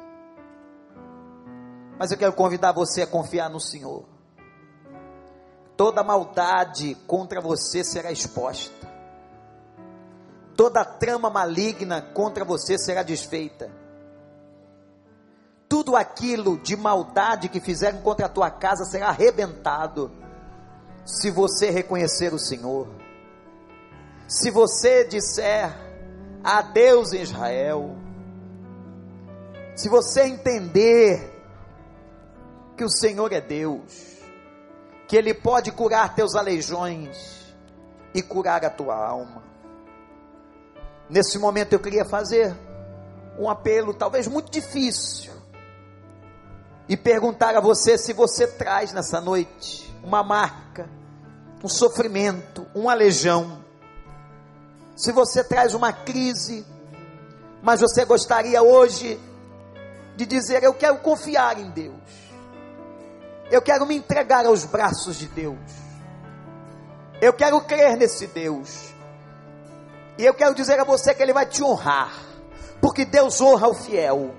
Mas 1.97 2.11
eu 2.11 2.19
quero 2.19 2.33
convidar 2.33 2.73
você 2.73 3.03
a 3.03 3.07
confiar 3.07 3.49
no 3.49 3.61
Senhor. 3.61 4.05
Toda 5.77 6.03
maldade 6.03 6.97
contra 7.07 7.41
você 7.41 7.85
será 7.85 8.11
exposta. 8.11 8.75
Toda 10.57 10.85
trama 10.85 11.31
maligna 11.31 12.03
contra 12.03 12.45
você 12.45 12.77
será 12.77 13.05
desfeita. 13.05 13.71
Tudo 15.69 15.95
aquilo 15.95 16.59
de 16.59 16.77
maldade 16.77 17.49
que 17.49 17.61
fizeram 17.61 18.01
contra 18.01 18.27
a 18.27 18.29
tua 18.29 18.51
casa 18.51 18.85
será 18.87 19.11
arrebentado. 19.11 20.11
Se 21.09 21.31
você 21.31 21.71
reconhecer 21.71 22.35
o 22.35 22.39
Senhor. 22.39 22.87
Se 24.29 24.51
você 24.51 25.05
disser 25.05 25.75
adeus 26.45 27.15
Israel. 27.15 27.97
Se 29.75 29.89
você 29.89 30.25
entender 30.25 31.35
que 32.77 32.85
o 32.85 32.91
Senhor 32.91 33.33
é 33.33 33.41
Deus, 33.41 34.19
que 35.09 35.17
Ele 35.17 35.33
pode 35.33 35.73
curar 35.73 36.15
teus 36.15 36.35
aleijões 36.35 37.57
e 38.13 38.21
curar 38.21 38.63
a 38.67 38.71
tua 38.71 38.95
alma. 38.95 39.43
Nesse 41.09 41.39
momento 41.39 41.73
eu 41.73 41.81
queria 41.81 42.05
fazer 42.05 42.55
um 43.39 43.49
apelo, 43.49 43.95
talvez 43.95 44.29
muito 44.29 44.51
difícil, 44.51 45.33
e 46.87 46.99
perguntar 46.99 47.57
a 47.57 47.61
você 47.61 47.97
se 47.97 48.13
você 48.13 48.47
traz 48.47 48.93
nessa 48.93 49.23
noite 49.23 49.91
uma 50.05 50.23
marca, 50.23 50.98
um 51.63 51.69
sofrimento, 51.69 52.67
um 52.75 52.89
aleijão, 52.89 53.65
se 54.99 55.13
você 55.13 55.45
traz 55.45 55.75
uma 55.75 55.93
crise, 55.93 56.67
mas 57.63 57.81
você 57.81 58.05
gostaria 58.05 58.61
hoje 58.61 59.19
de 60.17 60.27
dizer: 60.27 60.65
Eu 60.65 60.75
quero 60.75 60.99
confiar 60.99 61.57
em 61.57 61.71
Deus. 61.71 61.95
Eu 63.49 63.63
quero 63.63 63.87
me 63.87 63.97
entregar 63.97 64.45
aos 64.45 64.65
braços 64.65 65.17
de 65.17 65.27
Deus. 65.27 65.57
Eu 67.21 67.33
quero 67.33 67.61
crer 67.61 67.97
nesse 67.97 68.27
Deus. 68.27 68.93
E 70.19 70.25
eu 70.25 70.35
quero 70.35 70.53
dizer 70.53 70.81
a 70.81 70.85
você 70.85 71.15
que 71.15 71.23
Ele 71.23 71.33
vai 71.33 71.47
te 71.47 71.63
honrar. 71.63 72.13
Porque 72.81 73.05
Deus 73.05 73.41
honra 73.41 73.69
o 73.69 73.75
fiel. 73.75 74.35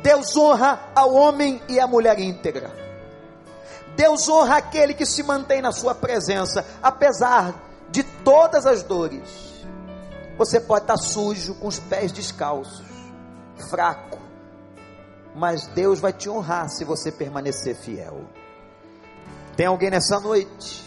Deus 0.00 0.36
honra 0.36 0.80
ao 0.94 1.12
homem 1.12 1.60
e 1.68 1.80
à 1.80 1.88
mulher 1.88 2.20
íntegra. 2.20 2.83
Deus 3.96 4.28
honra 4.28 4.56
aquele 4.56 4.94
que 4.94 5.06
se 5.06 5.22
mantém 5.22 5.62
na 5.62 5.72
sua 5.72 5.94
presença, 5.94 6.64
apesar 6.82 7.54
de 7.90 8.02
todas 8.02 8.66
as 8.66 8.82
dores. 8.82 9.64
Você 10.36 10.60
pode 10.60 10.84
estar 10.84 10.96
sujo, 10.96 11.54
com 11.54 11.68
os 11.68 11.78
pés 11.78 12.10
descalços, 12.10 12.84
fraco, 13.70 14.18
mas 15.34 15.66
Deus 15.68 16.00
vai 16.00 16.12
te 16.12 16.28
honrar 16.28 16.68
se 16.68 16.84
você 16.84 17.12
permanecer 17.12 17.76
fiel. 17.76 18.22
Tem 19.56 19.66
alguém 19.66 19.90
nessa 19.90 20.18
noite 20.18 20.84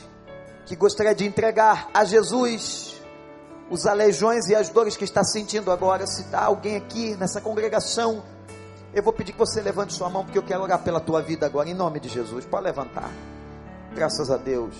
que 0.65 0.75
gostaria 0.75 1.15
de 1.15 1.25
entregar 1.25 1.89
a 1.93 2.03
Jesus 2.03 3.01
os 3.69 3.85
aleijões 3.85 4.47
e 4.47 4.55
as 4.55 4.69
dores 4.69 4.95
que 4.95 5.03
está 5.03 5.23
sentindo 5.23 5.71
agora? 5.71 6.05
Se 6.07 6.21
está 6.21 6.43
alguém 6.43 6.75
aqui 6.75 7.15
nessa 7.15 7.41
congregação, 7.41 8.23
eu 8.97 9.03
vou 9.03 9.13
pedir 9.13 9.31
que 9.31 9.37
você 9.37 9.61
levante 9.61 9.93
sua 9.93 10.09
mão, 10.09 10.23
porque 10.23 10.39
eu 10.39 10.43
quero 10.43 10.63
orar 10.63 10.81
pela 10.81 10.99
tua 10.99 11.21
vida 11.21 11.45
agora, 11.45 11.69
em 11.69 11.73
nome 11.73 11.99
de 11.99 12.09
Jesus. 12.09 12.45
Pode 12.45 12.63
levantar. 12.63 13.11
Graças 13.93 14.31
a 14.31 14.37
Deus, 14.37 14.75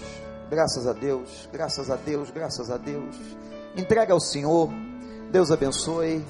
graças 0.49 0.87
a 0.87 0.93
Deus, 0.93 1.47
graças 1.53 1.91
a 1.91 1.95
Deus, 1.95 2.31
graças 2.31 2.71
a 2.71 2.77
Deus. 2.77 3.15
Entrega 3.75 4.13
ao 4.13 4.19
Senhor. 4.19 4.69
Deus 5.29 5.51
abençoe. 5.51 6.25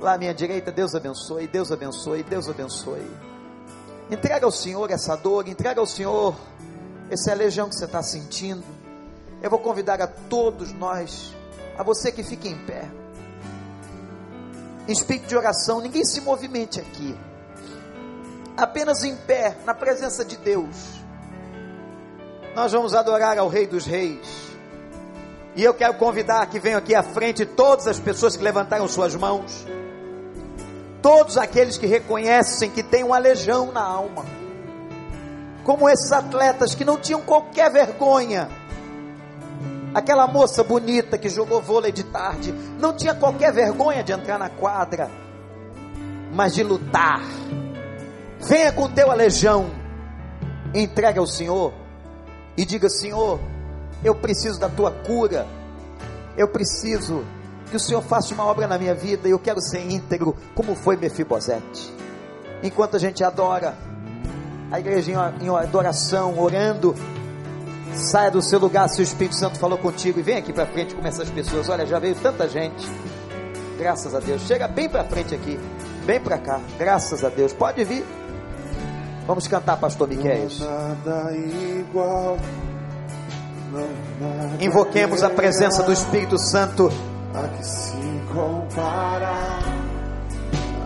Lá 0.00 0.14
à 0.14 0.18
minha 0.18 0.34
direita, 0.34 0.72
Deus 0.72 0.96
abençoe, 0.96 1.46
Deus 1.46 1.70
abençoe, 1.70 2.24
Deus 2.24 2.48
abençoe. 2.48 3.08
Entrega 4.10 4.44
ao 4.44 4.50
Senhor 4.50 4.90
essa 4.90 5.14
dor, 5.14 5.46
entrega 5.46 5.80
ao 5.80 5.86
Senhor 5.86 6.34
essa 7.08 7.32
legião 7.34 7.68
que 7.68 7.76
você 7.76 7.84
está 7.84 8.02
sentindo. 8.02 8.64
Eu 9.40 9.48
vou 9.48 9.60
convidar 9.60 10.02
a 10.02 10.08
todos 10.08 10.72
nós, 10.72 11.32
a 11.78 11.84
você 11.84 12.10
que 12.10 12.24
fique 12.24 12.48
em 12.48 12.58
pé, 12.66 12.90
espírito 14.88 15.28
de 15.28 15.36
oração, 15.36 15.80
ninguém 15.80 16.04
se 16.04 16.20
movimente 16.20 16.80
aqui, 16.80 17.16
apenas 18.56 19.04
em 19.04 19.16
pé, 19.16 19.56
na 19.64 19.74
presença 19.74 20.24
de 20.24 20.36
Deus. 20.36 21.00
Nós 22.54 22.72
vamos 22.72 22.94
adorar 22.94 23.38
ao 23.38 23.48
Rei 23.48 23.66
dos 23.66 23.86
Reis. 23.86 24.52
E 25.54 25.62
eu 25.62 25.74
quero 25.74 25.94
convidar 25.94 26.46
que 26.46 26.58
venham 26.58 26.78
aqui 26.78 26.94
à 26.94 27.02
frente 27.02 27.44
todas 27.44 27.86
as 27.86 27.98
pessoas 27.98 28.36
que 28.36 28.42
levantaram 28.42 28.88
suas 28.88 29.14
mãos 29.14 29.66
todos 31.02 31.36
aqueles 31.36 31.76
que 31.76 31.86
reconhecem 31.86 32.70
que 32.70 32.82
tem 32.82 33.02
uma 33.02 33.18
legião 33.18 33.72
na 33.72 33.82
alma, 33.82 34.24
como 35.64 35.90
esses 35.90 36.12
atletas 36.12 36.74
que 36.74 36.84
não 36.84 36.96
tinham 36.96 37.20
qualquer 37.20 37.70
vergonha 37.70 38.48
Aquela 39.94 40.26
moça 40.26 40.64
bonita 40.64 41.18
que 41.18 41.28
jogou 41.28 41.60
vôlei 41.60 41.92
de 41.92 42.04
tarde, 42.04 42.52
não 42.78 42.94
tinha 42.94 43.14
qualquer 43.14 43.52
vergonha 43.52 44.02
de 44.02 44.12
entrar 44.12 44.38
na 44.38 44.48
quadra, 44.48 45.10
mas 46.32 46.54
de 46.54 46.62
lutar. 46.62 47.20
Venha 48.40 48.72
com 48.72 48.90
teu 48.90 49.10
aleijão, 49.10 49.70
entregue 50.74 51.18
ao 51.18 51.26
Senhor 51.26 51.74
e 52.56 52.64
diga: 52.64 52.88
Senhor, 52.88 53.38
eu 54.02 54.14
preciso 54.14 54.58
da 54.58 54.68
tua 54.68 54.90
cura, 54.90 55.46
eu 56.36 56.48
preciso 56.48 57.24
que 57.70 57.76
o 57.76 57.80
Senhor 57.80 58.02
faça 58.02 58.32
uma 58.34 58.44
obra 58.44 58.66
na 58.66 58.78
minha 58.78 58.94
vida, 58.94 59.28
eu 59.28 59.38
quero 59.38 59.60
ser 59.60 59.80
íntegro, 59.90 60.36
como 60.54 60.74
foi 60.74 60.96
Mefibosete. 60.96 61.92
Enquanto 62.62 62.96
a 62.96 62.98
gente 62.98 63.22
adora, 63.22 63.74
a 64.70 64.80
igreja 64.80 65.34
em 65.40 65.48
adoração, 65.48 66.38
orando, 66.38 66.94
saia 67.94 68.30
do 68.30 68.42
seu 68.42 68.58
lugar 68.58 68.88
se 68.88 69.00
o 69.00 69.02
Espírito 69.02 69.36
Santo 69.36 69.58
falou 69.58 69.78
contigo 69.78 70.18
e 70.18 70.22
vem 70.22 70.36
aqui 70.36 70.52
para 70.52 70.66
frente 70.66 70.94
com 70.94 71.06
essas 71.06 71.28
pessoas. 71.30 71.68
Olha, 71.68 71.86
já 71.86 71.98
veio 71.98 72.14
tanta 72.14 72.48
gente. 72.48 72.86
Graças 73.78 74.14
a 74.14 74.20
Deus. 74.20 74.42
Chega 74.42 74.68
bem 74.68 74.88
para 74.88 75.04
frente 75.04 75.34
aqui, 75.34 75.58
bem 76.04 76.20
para 76.20 76.38
cá. 76.38 76.60
Graças 76.78 77.24
a 77.24 77.28
Deus. 77.28 77.52
Pode 77.52 77.82
vir. 77.84 78.04
Vamos 79.26 79.46
cantar, 79.46 79.76
pastor 79.76 80.08
Miquel. 80.08 80.48
Nada 80.60 81.32
igual. 81.36 82.36
Invoquemos 84.60 85.22
a 85.22 85.30
presença 85.30 85.82
do 85.82 85.92
Espírito 85.92 86.38
Santo 86.38 86.92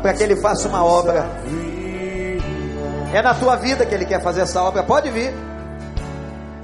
para 0.02 0.14
que 0.14 0.22
ele 0.22 0.36
faça 0.36 0.68
uma 0.68 0.84
obra. 0.84 1.28
É 3.12 3.20
na 3.22 3.34
tua 3.34 3.56
vida 3.56 3.84
que 3.84 3.94
ele 3.94 4.04
quer 4.04 4.22
fazer 4.22 4.42
essa 4.42 4.62
obra. 4.62 4.82
Pode 4.82 5.10
vir, 5.10 5.34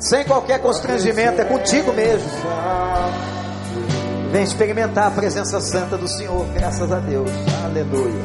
sem 0.03 0.25
qualquer 0.25 0.59
constrangimento, 0.61 1.41
é 1.41 1.45
contigo 1.45 1.93
mesmo. 1.93 2.29
Vem 4.33 4.43
experimentar 4.43 5.07
a 5.07 5.11
presença 5.13 5.61
santa 5.61 5.97
do 5.97 6.09
Senhor. 6.09 6.45
Graças 6.55 6.91
a 6.91 6.99
Deus. 6.99 7.31
Aleluia. 7.65 8.25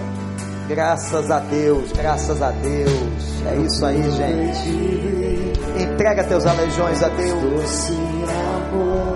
Graças 0.68 1.30
a 1.30 1.38
Deus, 1.38 1.92
graças 1.92 2.42
a 2.42 2.50
Deus. 2.50 3.44
É 3.46 3.56
isso 3.58 3.86
aí, 3.86 4.02
gente. 4.12 5.84
Entrega 5.84 6.24
teus 6.24 6.48
aleijões 6.48 7.04
a 7.04 7.10
Deus. 7.10 7.92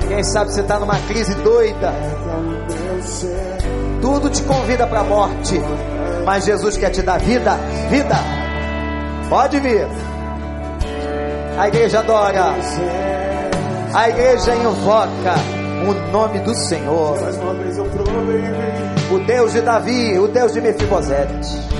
Quem 0.07 0.23
sabe 0.23 0.53
você 0.53 0.61
está 0.61 0.79
numa 0.79 0.99
crise 1.07 1.33
doida. 1.35 1.91
Tudo 4.01 4.29
te 4.29 4.43
convida 4.43 4.85
para 4.85 4.99
a 4.99 5.03
morte. 5.03 5.59
Mas 6.23 6.45
Jesus 6.45 6.77
quer 6.77 6.91
te 6.91 7.01
dar 7.01 7.19
vida, 7.19 7.57
vida. 7.89 8.15
Pode 9.29 9.59
vir. 9.59 10.10
A 11.57 11.67
igreja 11.67 11.99
adora. 11.99 12.55
A 13.93 14.09
igreja 14.09 14.55
invoca 14.55 15.35
o 15.87 16.11
nome 16.11 16.39
do 16.39 16.55
Senhor. 16.55 17.17
O 19.11 19.19
Deus 19.19 19.51
de 19.53 19.61
Davi, 19.61 20.17
o 20.17 20.27
Deus 20.27 20.53
de 20.53 20.61
Mefibosete. 20.61 21.71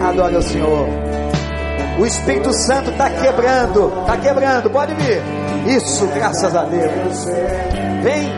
Adore 0.00 0.36
o 0.36 0.42
Senhor. 0.42 0.88
O 1.98 2.06
Espírito 2.06 2.52
Santo 2.52 2.90
está 2.90 3.08
quebrando, 3.08 3.92
está 4.00 4.16
quebrando, 4.16 4.70
pode 4.70 4.94
vir. 4.94 5.22
Isso, 5.66 6.06
graças 6.08 6.54
a 6.54 6.64
Deus. 6.64 7.24
Vem, 8.02 8.32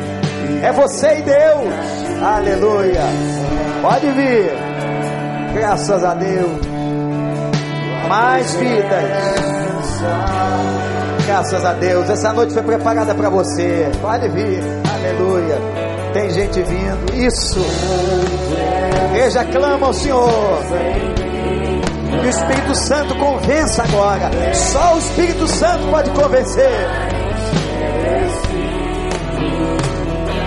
é 0.62 0.72
você 0.72 1.18
e 1.18 1.22
Deus. 1.22 2.22
Aleluia. 2.22 3.02
Pode 3.82 4.10
vir. 4.10 4.52
Graças 5.54 6.04
a 6.04 6.14
Deus. 6.14 6.65
Mais 8.08 8.54
vidas. 8.54 10.02
Graças 11.26 11.64
a 11.64 11.72
Deus. 11.72 12.08
Essa 12.08 12.32
noite 12.32 12.52
foi 12.52 12.62
preparada 12.62 13.14
para 13.14 13.28
você. 13.28 13.90
Pode 14.00 14.28
vir. 14.28 14.62
Aleluia. 14.94 15.58
Tem 16.12 16.30
gente 16.30 16.62
vindo. 16.62 17.14
Isso. 17.14 17.60
Igreja 19.10 19.44
clama 19.44 19.86
ao 19.88 19.92
Senhor. 19.92 20.30
Que 22.20 22.26
o 22.26 22.30
Espírito 22.30 22.74
Santo 22.74 23.14
convença 23.16 23.82
agora. 23.82 24.30
Só 24.54 24.94
o 24.94 24.98
Espírito 24.98 25.48
Santo 25.48 25.86
pode 25.90 26.10
convencer. 26.10 27.16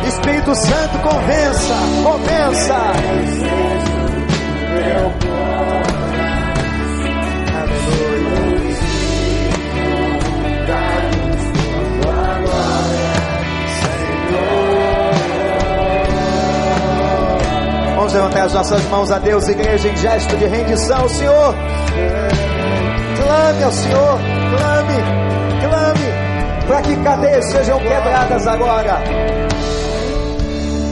Espírito 0.08 0.56
Santo 0.56 1.00
convença, 1.00 1.74
convença. 2.04 3.59
Vamos 18.00 18.14
levantar 18.14 18.44
as 18.46 18.54
nossas 18.54 18.82
mãos 18.86 19.12
a 19.12 19.20
Deus, 19.20 19.46
igreja, 19.50 19.90
em 19.90 19.98
gesto 19.98 20.38
de 20.38 20.46
rendição, 20.46 21.10
Senhor. 21.10 21.54
Clame 23.18 23.64
ao 23.66 23.72
Senhor, 23.74 24.20
clame, 24.58 24.94
clame, 25.60 26.66
para 26.66 26.82
que 26.82 26.96
cadeias 27.04 27.46
sejam 27.52 27.78
quebradas 27.78 28.48
agora. 28.48 29.02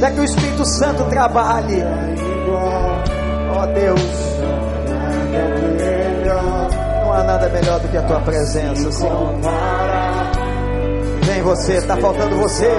Para 0.01 0.11
que 0.11 0.19
o 0.19 0.23
Espírito 0.25 0.65
Santo 0.65 1.05
trabalhe. 1.05 1.81
Ó 2.51 3.63
oh, 3.63 3.67
Deus, 3.67 4.01
não 7.05 7.13
há 7.13 7.23
nada 7.23 7.47
melhor 7.47 7.79
do 7.79 7.87
que 7.87 7.95
a 7.95 8.01
tua 8.01 8.19
presença, 8.19 8.91
Senhor. 8.91 9.33
Vem 11.21 11.41
você, 11.41 11.75
está 11.75 11.95
faltando 11.95 12.35
você 12.35 12.69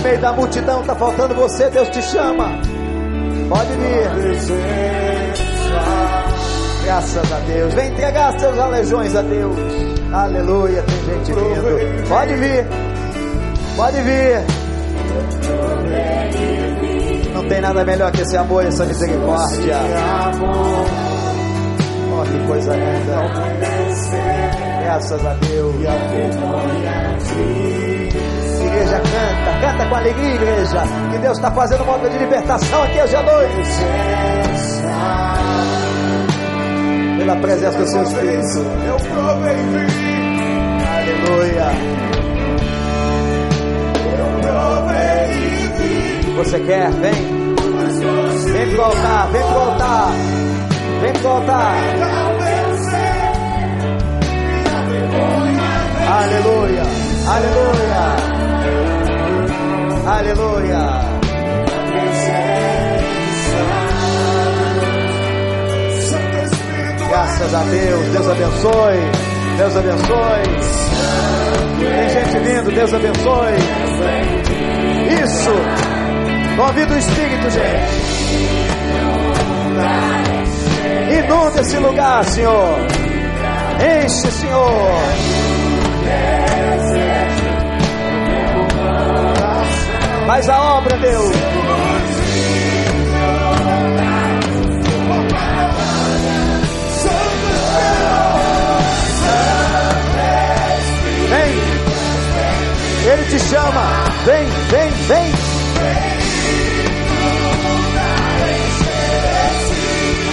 meio 0.00 0.20
da 0.20 0.32
multidão, 0.32 0.80
está 0.80 0.94
faltando 0.94 1.34
você, 1.34 1.68
Deus 1.70 1.88
te 1.90 2.02
chama. 2.02 2.48
Pode 3.48 3.72
vir. 3.72 4.10
Graças 6.84 7.32
a 7.32 7.38
Deus. 7.40 7.74
Vem 7.74 7.88
entregar 7.92 8.38
seus 8.38 8.58
aleijões 8.58 9.14
a 9.14 9.22
Deus. 9.22 9.56
Aleluia. 10.12 10.82
Tem 10.82 10.96
gente 11.16 11.32
vindo. 11.32 12.08
Pode 12.08 12.34
vir. 12.34 12.66
Pode 13.76 14.00
vir. 14.02 14.44
Não 17.34 17.44
tem 17.48 17.60
nada 17.60 17.84
melhor 17.84 18.10
que 18.12 18.22
esse 18.22 18.36
amor 18.36 18.64
e 18.64 18.68
essa 18.68 18.84
misericórdia. 18.84 19.78
Oh, 22.12 22.22
que 22.24 22.46
coisa 22.46 22.74
linda. 22.74 23.22
Graças 24.82 25.26
a 25.26 25.34
Deus 25.34 25.74
igreja, 28.80 29.00
canta, 29.00 29.60
canta 29.60 29.86
com 29.88 29.94
alegria, 29.94 30.34
igreja. 30.34 30.82
Que 31.10 31.18
Deus 31.18 31.36
está 31.36 31.50
fazendo 31.50 31.82
uma 31.84 31.94
obra 31.94 32.08
de 32.08 32.18
libertação 32.18 32.82
aqui 32.82 33.02
hoje 33.02 33.16
à 33.16 33.22
noite. 33.22 33.70
Pela 37.18 37.36
presença 37.36 37.78
dos 37.78 37.90
seus 37.90 38.12
filhos. 38.12 38.56
Eu 38.56 38.96
provei 38.96 39.56
Aleluia. 40.96 41.70
Eu 44.18 44.26
provei 44.40 46.34
Você 46.36 46.60
quer? 46.60 46.90
Vem. 46.90 47.40
Vem 48.52 48.70
pro 48.70 48.84
altar, 48.84 49.28
vem 49.30 49.42
pro 49.42 49.58
altar. 49.58 50.10
Vem 51.00 51.12
pro 51.12 51.28
altar. 51.28 51.74
Aleluia. 56.08 56.82
Aleluia. 57.28 58.39
Aleluia. 60.10 61.20
Graças 67.08 67.54
a 67.54 67.62
Deus. 67.62 68.08
Deus 68.08 68.28
abençoe. 68.28 68.98
Deus 69.56 69.76
abençoe. 69.76 70.42
Tem 71.78 72.08
gente 72.10 72.38
vindo. 72.40 72.74
Deus 72.74 72.92
abençoe. 72.92 73.56
Isso. 75.22 75.52
Convida 76.56 76.92
o 76.92 76.98
Espírito, 76.98 77.50
gente. 77.50 78.10
Inunda 81.24 81.60
esse 81.60 81.76
lugar, 81.76 82.24
Senhor. 82.24 82.78
Enche, 83.78 84.30
Senhor. 84.32 84.90
Faz 90.30 90.48
a 90.48 90.76
obra, 90.76 90.96
Deus. 90.96 91.36
Vem. 101.30 103.12
Ele 103.12 103.24
te 103.24 103.40
chama. 103.40 104.04
Vem, 104.24 104.46
vem, 104.68 104.90
vem. 105.08 105.32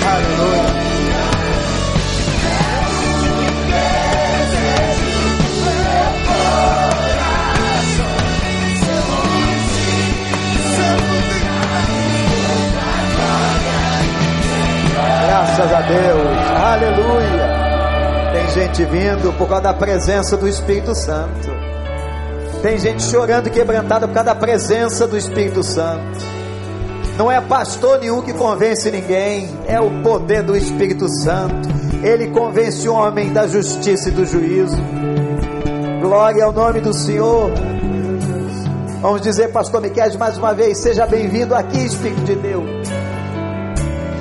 Aleluia. 0.05 0.86
A 15.78 15.82
Deus. 15.82 16.28
Aleluia. 16.63 17.67
Tem 18.34 18.49
gente 18.49 18.86
vindo 18.86 19.32
por 19.38 19.47
causa 19.47 19.63
da 19.63 19.73
presença 19.73 20.36
do 20.36 20.47
Espírito 20.47 20.95
Santo. 20.95 21.49
Tem 22.63 22.80
gente 22.80 23.03
chorando 23.03 23.47
e 23.47 23.51
quebrantada 23.51 24.07
por 24.07 24.13
causa 24.13 24.34
da 24.34 24.36
presença 24.36 25.07
do 25.07 25.15
Espírito 25.15 25.61
Santo. 25.61 26.17
Não 27.15 27.32
é 27.32 27.39
pastor 27.39 27.99
nenhum 27.99 28.21
que 28.21 28.34
convence 28.34 28.89
ninguém, 28.89 29.49
é 29.67 29.80
o 29.80 30.01
poder 30.01 30.43
do 30.43 30.55
Espírito 30.55 31.07
Santo. 31.09 31.69
Ele 32.03 32.28
convence 32.28 32.88
o 32.88 32.93
homem 32.93 33.32
da 33.32 33.47
justiça 33.47 34.09
e 34.09 34.11
do 34.11 34.25
juízo. 34.25 34.78
Glória 36.01 36.43
ao 36.43 36.51
nome 36.51 36.82
do 36.82 36.93
Senhor. 36.93 37.51
Vamos 39.01 39.21
dizer, 39.21 39.51
pastor 39.51 39.82
Miquel, 39.82 40.17
mais 40.17 40.38
uma 40.38 40.53
vez, 40.53 40.80
seja 40.80 41.05
bem-vindo 41.05 41.53
aqui, 41.53 41.86
Espírito 41.86 42.23
de 42.23 42.36
Deus. 42.36 42.76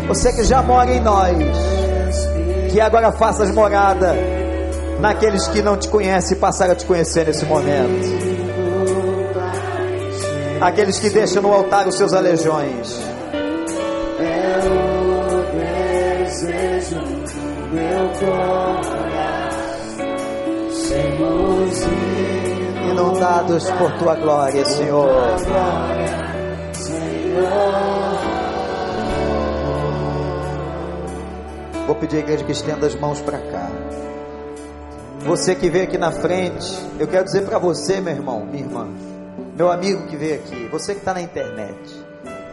Você 0.09 0.33
que 0.33 0.45
já 0.45 0.63
mora 0.63 0.93
em 0.93 1.01
nós, 1.01 1.37
que 2.71 2.81
agora 2.81 3.11
faças 3.11 3.51
morada 3.51 4.15
naqueles 5.01 5.49
que 5.49 5.61
não 5.63 5.77
te 5.77 5.89
conhecem 5.89 6.37
e 6.37 6.41
passaram 6.41 6.73
a 6.73 6.77
te 6.77 6.87
conhecer 6.87 7.27
nesse 7.27 7.45
momento. 7.45 8.37
Aqueles 10.61 10.99
que 10.99 11.11
deixam 11.11 11.43
no 11.43 11.53
altar 11.53 11.87
os 11.89 11.97
seus 11.97 12.13
aleijões. 12.13 12.99
É 14.19 14.59
o 14.69 15.43
desejo 16.25 17.01
do 17.01 17.75
meu 17.75 18.09
coração, 18.21 18.47
inundados 22.91 23.71
por 23.73 23.93
tua 23.99 24.15
glória, 24.15 24.65
Senhor. 24.65 25.37
Vou 31.87 31.95
pedir 31.95 32.17
à 32.17 32.21
igreja 32.21 32.45
que 32.45 32.53
estenda 32.53 32.87
as 32.87 32.95
mãos 32.95 33.21
para 33.21 33.39
cá. 33.39 33.71
Você 35.25 35.55
que 35.55 35.71
veio 35.71 35.85
aqui 35.85 35.99
na 35.99 36.13
frente, 36.13 36.77
eu 36.99 37.07
quero 37.07 37.25
dizer 37.25 37.45
para 37.45 37.59
você, 37.59 38.01
meu 38.01 38.15
irmão, 38.15 38.45
minha 38.45 38.65
irmã 38.65 38.89
meu 39.57 39.73
amigo 39.73 40.07
que 40.07 40.17
veio 40.17 40.35
aqui, 40.35 40.69
você 40.71 40.93
que 40.93 40.99
está 40.99 41.15
na 41.15 41.23
internet, 41.23 41.75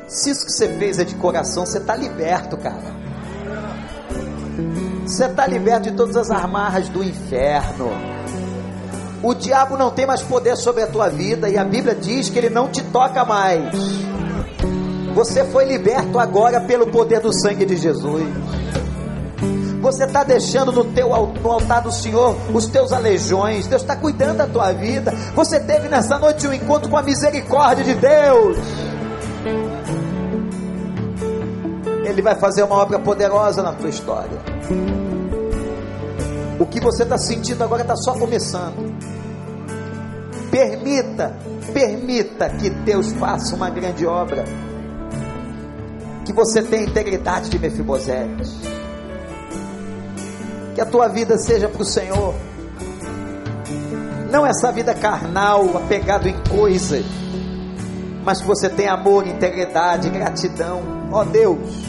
se 0.08 0.30
isso 0.30 0.46
que 0.46 0.52
você 0.54 0.70
fez 0.70 1.00
é 1.00 1.04
de 1.04 1.16
coração, 1.16 1.66
você 1.66 1.78
está 1.78 1.98
liberto, 1.98 2.56
cara. 2.56 3.04
Você 5.06 5.26
está 5.26 5.46
liberto 5.46 5.92
de 5.92 5.98
todas 5.98 6.16
as 6.16 6.32
amarras 6.32 6.88
do 6.88 7.04
inferno. 7.04 7.90
O 9.22 9.34
diabo 9.34 9.76
não 9.76 9.92
tem 9.92 10.06
mais 10.06 10.22
poder 10.22 10.56
sobre 10.56 10.84
a 10.84 10.88
tua 10.88 11.10
vida 11.10 11.50
e 11.50 11.58
a 11.58 11.66
Bíblia 11.66 11.94
diz 11.94 12.30
que 12.30 12.40
ele 12.40 12.50
não 12.50 12.70
te 12.70 12.82
toca 12.82 13.26
mais. 13.26 13.76
Você 15.14 15.44
foi 15.44 15.66
liberto 15.66 16.18
agora 16.18 16.62
pelo 16.62 16.88
poder 16.88 17.20
do 17.20 17.34
sangue 17.34 17.66
de 17.66 17.76
Jesus. 17.76 18.24
Você 19.94 20.06
está 20.06 20.24
deixando 20.24 20.72
no 20.72 20.86
teu 20.86 21.10
no 21.10 21.52
altar 21.52 21.84
do 21.84 21.92
Senhor 21.92 22.36
os 22.52 22.66
teus 22.66 22.92
aleijões. 22.92 23.68
Deus 23.68 23.84
está 23.84 23.96
cuidando 23.96 24.38
da 24.38 24.48
tua 24.48 24.72
vida. 24.72 25.12
Você 25.36 25.60
teve 25.60 25.88
nessa 25.88 26.18
noite 26.18 26.48
um 26.48 26.54
encontro 26.54 26.90
com 26.90 26.98
a 26.98 27.04
misericórdia 27.04 27.84
de 27.84 27.94
Deus. 27.94 28.58
Ele 32.04 32.22
vai 32.24 32.34
fazer 32.34 32.64
uma 32.64 32.76
obra 32.76 32.98
poderosa 32.98 33.62
na 33.62 33.72
tua 33.72 33.88
história. 33.88 34.40
O 36.60 36.66
que 36.66 36.80
você 36.80 37.04
está 37.04 37.20
sentindo 37.20 37.64
agora 37.64 37.84
está 37.84 37.96
só 37.96 38.14
começando. 38.14 38.98
Permita, 40.50 41.36
permita 41.72 42.50
que 42.50 42.72
Deus 42.72 43.12
faça 43.14 43.56
uma 43.56 43.70
grande 43.70 44.08
obra. 44.08 44.44
Que 46.26 46.34
você 46.34 46.64
tenha 46.64 46.84
integridade 46.84 47.48
de 47.48 47.60
Mefibosete 47.60 48.73
que 50.74 50.82
a 50.82 50.86
tua 50.86 51.08
vida 51.08 51.38
seja 51.38 51.68
para 51.68 51.82
o 51.82 51.86
Senhor. 51.86 52.34
Não 54.32 54.46
essa 54.46 54.72
vida 54.72 54.94
carnal, 54.96 55.78
apegado 55.78 56.28
em 56.28 56.36
coisas, 56.50 57.06
mas 58.24 58.42
que 58.42 58.48
você 58.48 58.68
tenha 58.70 58.94
amor, 58.94 59.28
integridade, 59.28 60.10
gratidão. 60.10 60.82
Ó 61.12 61.22
oh, 61.22 61.26
Deus, 61.26 61.86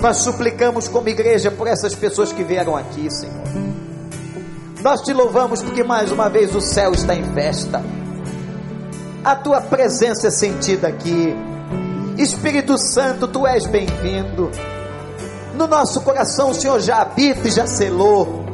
nós 0.00 0.18
suplicamos 0.18 0.86
como 0.86 1.08
igreja 1.08 1.50
por 1.50 1.66
essas 1.66 1.94
pessoas 1.94 2.32
que 2.32 2.44
vieram 2.44 2.76
aqui, 2.76 3.10
Senhor. 3.10 3.44
Nós 4.82 5.00
te 5.00 5.12
louvamos 5.12 5.62
porque 5.62 5.82
mais 5.82 6.12
uma 6.12 6.28
vez 6.28 6.54
o 6.54 6.60
céu 6.60 6.92
está 6.92 7.14
em 7.14 7.24
festa. 7.32 7.82
A 9.24 9.34
tua 9.34 9.60
presença 9.62 10.28
é 10.28 10.30
sentida 10.30 10.88
aqui. 10.88 11.34
Espírito 12.18 12.76
Santo, 12.76 13.26
tu 13.26 13.46
és 13.46 13.66
bem-vindo. 13.66 14.50
No 15.56 15.68
nosso 15.68 16.00
coração 16.00 16.50
o 16.50 16.54
Senhor 16.54 16.80
já 16.80 17.02
habita 17.02 17.46
e 17.46 17.50
já 17.50 17.66
selou. 17.66 18.44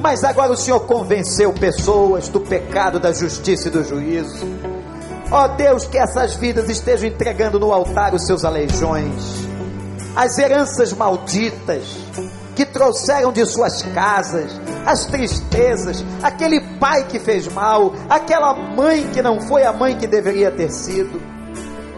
Mas 0.00 0.24
agora 0.24 0.52
o 0.52 0.56
Senhor 0.56 0.80
convenceu 0.80 1.52
pessoas 1.52 2.28
do 2.28 2.40
pecado, 2.40 2.98
da 2.98 3.12
justiça 3.12 3.68
e 3.68 3.70
do 3.70 3.84
juízo. 3.84 4.46
Ó 5.30 5.44
oh 5.44 5.48
Deus, 5.48 5.86
que 5.86 5.98
essas 5.98 6.34
vidas 6.34 6.68
estejam 6.70 7.08
entregando 7.08 7.58
no 7.58 7.72
altar 7.72 8.14
os 8.14 8.24
seus 8.26 8.44
aleijões, 8.44 9.46
as 10.14 10.38
heranças 10.38 10.92
malditas 10.92 11.82
que 12.54 12.64
trouxeram 12.64 13.32
de 13.32 13.44
suas 13.44 13.82
casas, 13.82 14.50
as 14.86 15.04
tristezas, 15.06 16.02
aquele 16.22 16.60
pai 16.78 17.04
que 17.04 17.18
fez 17.18 17.48
mal, 17.48 17.92
aquela 18.08 18.54
mãe 18.54 19.08
que 19.12 19.20
não 19.20 19.40
foi 19.40 19.64
a 19.64 19.72
mãe 19.72 19.96
que 19.96 20.06
deveria 20.06 20.50
ter 20.50 20.70
sido. 20.70 21.20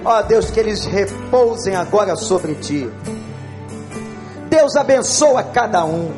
Ó 0.05 0.19
oh 0.19 0.23
Deus, 0.23 0.51
que 0.51 0.59
eles 0.59 0.85
repousem 0.85 1.77
agora 1.77 2.17
sobre 2.17 2.55
ti 2.55 2.91
Deus 4.49 4.77
abençoa 4.77 5.43
cada 5.43 5.85
um. 5.85 6.11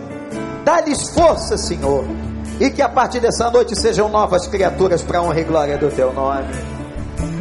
Dá-lhes 0.64 1.10
força, 1.10 1.56
Senhor. 1.56 2.04
E 2.60 2.70
que 2.70 2.82
a 2.82 2.88
partir 2.88 3.20
dessa 3.20 3.50
noite 3.50 3.78
sejam 3.78 4.08
novas 4.08 4.46
criaturas 4.46 5.02
para 5.02 5.18
a 5.18 5.22
honra 5.22 5.40
e 5.40 5.44
glória 5.44 5.78
do 5.78 5.90
teu 5.90 6.12
nome. 6.12 6.54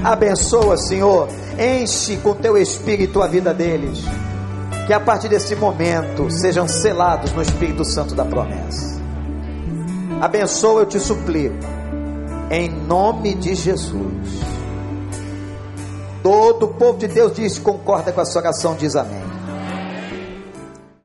Abençoa, 0.04 0.78
Senhor. 0.78 1.28
Enche 1.58 2.18
com 2.18 2.34
teu 2.34 2.58
espírito 2.58 3.22
a 3.22 3.28
vida 3.28 3.54
deles. 3.54 4.00
Que 4.88 4.94
a 4.94 5.00
partir 5.00 5.28
desse 5.28 5.56
momento 5.56 6.32
sejam 6.32 6.68
selados 6.68 7.34
no 7.34 7.42
Espírito 7.42 7.84
Santo 7.84 8.16
da 8.16 8.26
promessa. 8.26 9.00
Abençoa, 10.22 10.82
eu 10.82 10.86
te 10.86 11.00
suplico. 11.00 11.56
Em 12.50 12.70
nome 12.70 13.36
de 13.36 13.54
Jesus. 13.54 14.50
Todo 16.24 16.66
o 16.66 16.70
povo 16.70 16.98
de 16.98 17.08
Deus 17.08 17.34
diz, 17.34 17.60
concorda 17.60 18.12
com 18.12 18.22
a 18.22 18.26
sua 18.26 18.42
oração, 18.42 18.76
diz 18.76 18.96
amém. 18.96 19.39